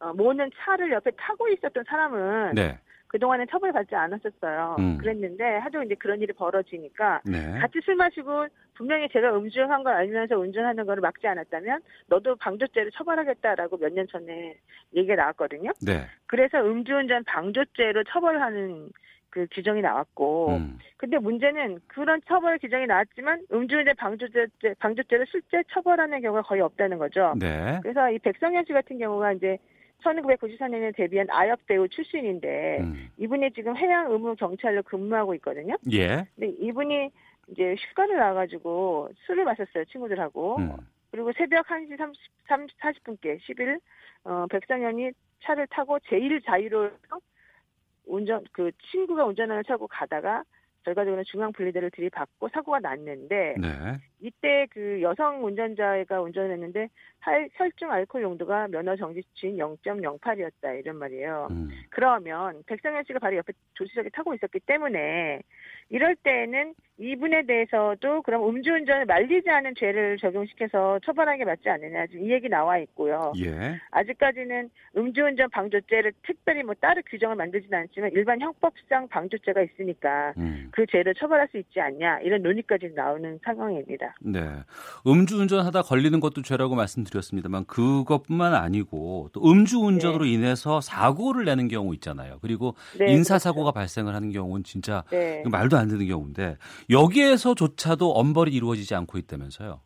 어, 0.00 0.12
모는 0.14 0.50
차를 0.56 0.90
옆에 0.92 1.10
타고 1.18 1.46
있었던 1.48 1.84
사람은 1.86 2.54
네. 2.54 2.78
그동안은 3.10 3.46
처벌받지 3.50 3.94
않았었어요. 3.96 4.76
음. 4.78 4.96
그랬는데 4.98 5.44
하도 5.58 5.82
이제 5.82 5.96
그런 5.96 6.20
일이 6.22 6.32
벌어지니까 6.32 7.20
네. 7.24 7.58
같이 7.58 7.80
술 7.84 7.96
마시고 7.96 8.46
분명히 8.74 9.08
제가 9.08 9.36
음주한 9.36 9.82
걸 9.82 9.94
알면서 9.94 10.38
운전하는 10.38 10.86
거를 10.86 11.00
막지 11.00 11.26
않았다면 11.26 11.80
너도 12.06 12.36
방조죄로 12.36 12.90
처벌하겠다라고 12.90 13.78
몇 13.78 13.90
년 13.92 14.06
전에 14.06 14.54
얘기가 14.94 15.16
나왔거든요. 15.16 15.72
네. 15.84 16.06
그래서 16.26 16.58
음주운전 16.58 17.24
방조죄로 17.24 18.04
처벌하는 18.04 18.90
그 19.28 19.46
규정이 19.50 19.80
나왔고 19.82 20.50
음. 20.56 20.78
근데 20.96 21.18
문제는 21.18 21.80
그런 21.88 22.20
처벌 22.28 22.58
규정이 22.58 22.86
나왔지만 22.86 23.42
음주운전 23.52 23.96
방조죄 23.96 24.46
방조죄로 24.78 25.24
실제 25.32 25.64
처벌하는 25.72 26.20
경우가 26.20 26.42
거의 26.42 26.60
없다는 26.60 26.98
거죠. 26.98 27.34
네. 27.40 27.80
그래서 27.82 28.08
이 28.12 28.20
백성현 28.20 28.66
씨 28.66 28.72
같은 28.72 28.98
경우가 28.98 29.32
이제 29.32 29.58
1994년에 30.00 30.94
데뷔한 30.96 31.28
아역 31.30 31.64
배우 31.66 31.88
출신인데 31.88 32.78
음. 32.80 33.10
이분이 33.18 33.52
지금 33.52 33.76
해양 33.76 34.10
의무 34.10 34.34
경찰로 34.36 34.82
근무하고 34.82 35.34
있거든요. 35.36 35.76
예. 35.92 36.26
근데 36.34 36.48
이분이 36.58 37.10
이제 37.48 37.74
휴가를 37.74 38.16
나와가지고 38.16 39.10
술을 39.26 39.44
마셨어요 39.44 39.84
친구들하고. 39.86 40.56
음. 40.58 40.76
그리고 41.10 41.32
새벽 41.32 41.66
1시 41.66 41.98
30, 41.98 42.20
30 42.46 42.78
40분께 42.78 43.40
10일 43.40 43.80
어, 44.24 44.46
백성현이 44.48 45.10
차를 45.42 45.66
타고 45.68 45.98
제1 45.98 46.44
자유로 46.44 46.90
운전 48.06 48.44
그 48.52 48.70
친구가 48.90 49.24
운전하는 49.24 49.62
차고 49.66 49.86
가다가 49.88 50.44
결과적으로 50.84 51.22
중앙 51.24 51.52
분리대를 51.52 51.90
들이받고 51.90 52.48
사고가 52.48 52.80
났는데 52.80 53.54
네. 53.58 53.98
이때 54.20 54.66
그 54.70 55.00
여성 55.02 55.44
운전자가 55.44 56.20
운전했는데 56.20 56.88
혈중 57.52 57.90
알코올 57.90 58.22
농도가 58.22 58.66
면허 58.68 58.96
정지 58.96 59.22
수치인 59.22 59.56
0.08이었다 59.56 60.78
이런 60.78 60.96
말이에요. 60.96 61.48
음. 61.50 61.68
그러면 61.90 62.62
백성현 62.66 63.04
씨가 63.06 63.18
바로 63.18 63.36
옆에 63.36 63.52
조수석에 63.74 64.10
타고 64.10 64.34
있었기 64.34 64.60
때문에 64.60 65.40
이럴 65.90 66.16
때는 66.16 66.74
이분에 66.98 67.42
대해서도 67.46 68.22
그럼 68.22 68.48
음주운전을 68.48 69.06
말리지 69.06 69.48
않은 69.48 69.74
죄를 69.74 70.18
적용시켜서 70.18 70.98
처벌하는 71.04 71.38
게 71.38 71.44
맞지 71.44 71.68
않느냐 71.68 72.06
지금 72.06 72.24
이 72.24 72.30
얘기 72.30 72.48
나와 72.48 72.78
있고요. 72.78 73.32
예. 73.38 73.78
아직까지는 73.90 74.70
음주운전 74.96 75.50
방조죄를 75.50 76.12
특별히 76.22 76.62
뭐 76.62 76.74
따로 76.80 77.02
규정을 77.06 77.36
만들지는 77.36 77.78
않지만 77.80 78.10
일반 78.12 78.40
형법상 78.40 79.08
방조죄가 79.08 79.62
있으니까 79.62 80.32
음. 80.38 80.68
그 80.72 80.86
죄를 80.86 81.14
처벌할 81.14 81.48
수 81.48 81.58
있지 81.58 81.80
않냐 81.80 82.20
이런 82.20 82.42
논의까지 82.42 82.92
나오는 82.94 83.38
상황입니다. 83.42 84.09
네. 84.20 84.48
음주운전하다 85.06 85.82
걸리는 85.82 86.20
것도 86.20 86.42
죄라고 86.42 86.74
말씀드렸습니다만 86.74 87.66
그것뿐만 87.66 88.54
아니고 88.54 89.30
또 89.32 89.40
음주운전으로 89.50 90.24
인해서 90.24 90.80
사고를 90.80 91.44
내는 91.44 91.68
경우 91.68 91.94
있잖아요. 91.94 92.38
그리고 92.42 92.74
네, 92.98 93.12
인사사고가 93.12 93.72
발생을 93.72 94.14
하는 94.14 94.30
경우는 94.30 94.64
진짜 94.64 95.04
네. 95.10 95.42
말도 95.50 95.76
안 95.76 95.88
되는 95.88 96.06
경우인데 96.06 96.56
여기에서조차도 96.90 98.12
엄벌이 98.12 98.52
이루어지지 98.52 98.94
않고 98.94 99.18
있다면서요. 99.18 99.80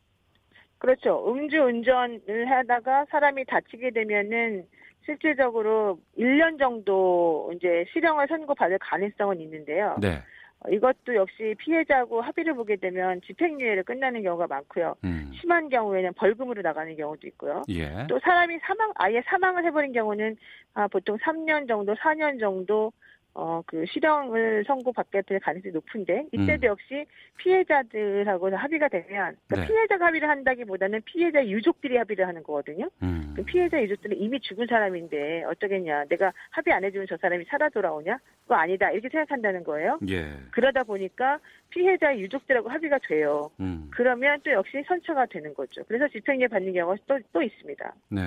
그렇죠. 0.79 1.25
음주운전을 1.27 2.51
하다가 2.51 3.07
사람이 3.11 3.47
다치게 3.47 3.91
되면은 3.93 4.67
실질적으로 5.05 5.99
1년 6.19 6.59
정도 6.59 7.51
이제 7.57 7.85
실형을 7.93 8.27
선고받을 8.29 8.79
가능성은 8.81 9.41
있는데요. 9.41 9.97
네. 10.01 10.23
어, 10.65 10.71
이것도 10.71 11.15
역시 11.15 11.55
피해자하고 11.59 12.21
합의를 12.21 12.55
보게 12.55 12.77
되면 12.77 13.21
집행유예를 13.27 13.85
끝나는 13.85 14.23
경우가 14.23 14.47
많고요. 14.47 14.95
음. 15.05 15.31
심한 15.41 15.69
경우에는 15.69 16.13
벌금으로 16.15 16.63
나가는 16.63 16.95
경우도 16.97 17.27
있고요. 17.29 17.63
예. 17.69 18.07
또 18.09 18.19
사람이 18.21 18.59
사망 18.63 18.93
아예 18.97 19.23
사망을 19.27 19.65
해버린 19.67 19.93
경우는 19.93 20.37
아, 20.75 20.89
보통 20.89 21.17
3년 21.19 21.69
정도, 21.69 21.95
4년 21.95 22.41
정도 22.41 22.93
어, 23.35 23.63
그 23.67 23.85
실형을 23.87 24.65
선고받게 24.67 25.23
될 25.23 25.41
가능성이 25.41 25.73
높은데 25.73 26.27
이때도 26.33 26.67
음. 26.67 26.71
역시 26.71 27.05
피해자들하고 27.39 28.57
합의가 28.57 28.89
되면 28.89 29.37
그러니까 29.47 29.57
네. 29.57 29.67
피해자가 29.67 30.07
합의를 30.07 30.29
한다기보다는 30.29 31.03
피해자 31.05 31.45
유족들이 31.45 31.97
합의를 31.97 32.29
하는 32.29 32.45
거거든요. 32.45 32.89
음. 33.03 33.33
그 33.35 33.43
피해자 33.43 33.83
유족들은 33.83 34.17
이미 34.19 34.39
죽은 34.41 34.67
사람인데 34.69 35.45
어쩌겠냐. 35.45 36.05
내가 36.05 36.33
합의 36.51 36.73
안 36.73 36.85
해주면 36.85 37.09
저 37.09 37.17
사람이 37.17 37.45
살아 37.47 37.69
돌아오냐? 37.69 38.19
그거 38.43 38.55
아니다. 38.55 38.91
이렇게 38.93 39.09
생각한다는 39.09 39.65
거예요. 39.65 39.99
예. 40.09 40.33
그러다 40.53 40.85
보니까 40.85 41.41
피해자 41.71 42.17
유족들하고 42.17 42.69
합의가 42.69 42.99
돼요. 43.09 43.51
음. 43.59 43.91
그러면 43.91 44.41
또 44.45 44.53
역시 44.53 44.83
선처가 44.87 45.27
되는 45.27 45.53
거죠. 45.55 45.83
그래서 45.89 46.07
집행유예 46.09 46.47
받는 46.47 46.73
경우가 46.73 46.97
또, 47.09 47.19
또 47.33 47.43
있습니다. 47.43 47.95
네. 48.11 48.23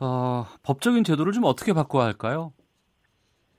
어, 0.00 0.44
법적인 0.64 1.04
제도를 1.04 1.32
좀 1.32 1.44
어떻게 1.44 1.72
바꿔야 1.72 2.06
할까요? 2.06 2.52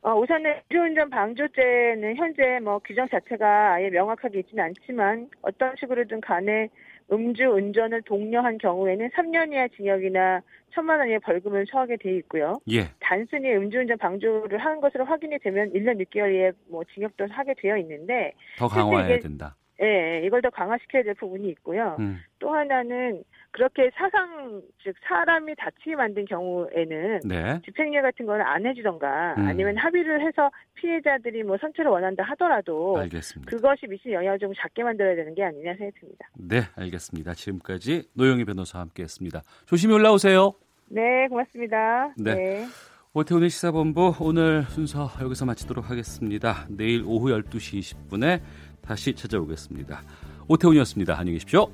어, 0.07 0.15
우선은 0.21 0.61
음주운전 0.71 1.09
방조죄는 1.09 2.15
현재 2.15 2.59
뭐 2.63 2.79
규정 2.79 3.05
자체가 3.09 3.73
아예 3.73 3.89
명확하게 3.89 4.39
있지는 4.39 4.63
않지만 4.63 5.29
어떤 5.41 5.75
식으로든 5.75 6.21
간에 6.21 6.69
음주운전을 7.11 8.03
독려한 8.03 8.57
경우에는 8.57 9.09
3년 9.09 9.51
이하 9.51 9.67
징역이나 9.67 10.39
천만 10.73 10.99
원 10.99 11.09
이하의 11.09 11.19
벌금을 11.19 11.65
처하게 11.65 11.97
돼 11.97 12.15
있고요. 12.19 12.53
예. 12.71 12.89
단순히 13.01 13.53
음주운전 13.53 13.97
방조를 13.97 14.57
한 14.59 14.79
것으로 14.79 15.03
확인이 15.03 15.37
되면 15.39 15.73
1년 15.73 15.99
6개월 16.05 16.33
이에 16.33 16.51
뭐 16.69 16.85
징역도 16.85 17.27
하게 17.29 17.53
되어 17.57 17.75
있는데 17.75 18.31
더 18.57 18.69
강화해야 18.69 19.15
이게- 19.15 19.19
된다. 19.19 19.57
예, 19.81 20.23
이걸 20.25 20.41
더 20.41 20.49
강화시켜야 20.49 21.03
될 21.03 21.13
부분이 21.13 21.47
있고요. 21.49 21.95
음. 21.99 22.19
또 22.39 22.51
하나는 22.51 23.23
그렇게 23.51 23.89
사상 23.95 24.61
즉 24.83 24.95
사람이 25.07 25.55
다치게 25.55 25.95
만든 25.95 26.25
경우에는 26.25 27.21
네. 27.25 27.61
집행유예 27.65 28.01
같은 28.01 28.25
거는 28.25 28.43
안 28.43 28.65
해주던가 28.65 29.35
음. 29.37 29.47
아니면 29.47 29.77
합의를 29.77 30.25
해서 30.25 30.49
피해자들이 30.75 31.43
뭐 31.43 31.57
선처를 31.57 31.91
원한다 31.91 32.23
하더라도 32.23 32.97
알겠습니다. 32.97 33.49
그것이 33.49 33.87
미친 33.87 34.11
영향을 34.13 34.39
좀 34.39 34.51
작게 34.55 34.83
만들어야 34.83 35.15
되는 35.15 35.33
게 35.35 35.43
아니냐 35.43 35.75
생각이 35.75 35.99
듭니다. 35.99 36.27
네, 36.35 36.61
알겠습니다. 36.75 37.33
지금까지 37.33 38.09
노영희 38.15 38.45
변호사와 38.45 38.83
함께했습니다. 38.83 39.41
조심히 39.65 39.93
올라오세요. 39.93 40.53
네, 40.89 41.27
고맙습니다. 41.27 42.13
네. 42.17 42.65
오태훈의 43.13 43.49
시사본부 43.49 44.13
오늘 44.19 44.63
순서 44.65 45.09
여기서 45.19 45.45
마치도록 45.45 45.89
하겠습니다. 45.89 46.67
내일 46.69 47.03
오후 47.03 47.29
12시 47.29 47.79
20분에 47.79 48.41
다시 48.87 49.13
찾아오겠습니다. 49.13 50.01
오태훈이었습니다. 50.47 51.17
안녕히 51.19 51.33
계십시오. 51.39 51.69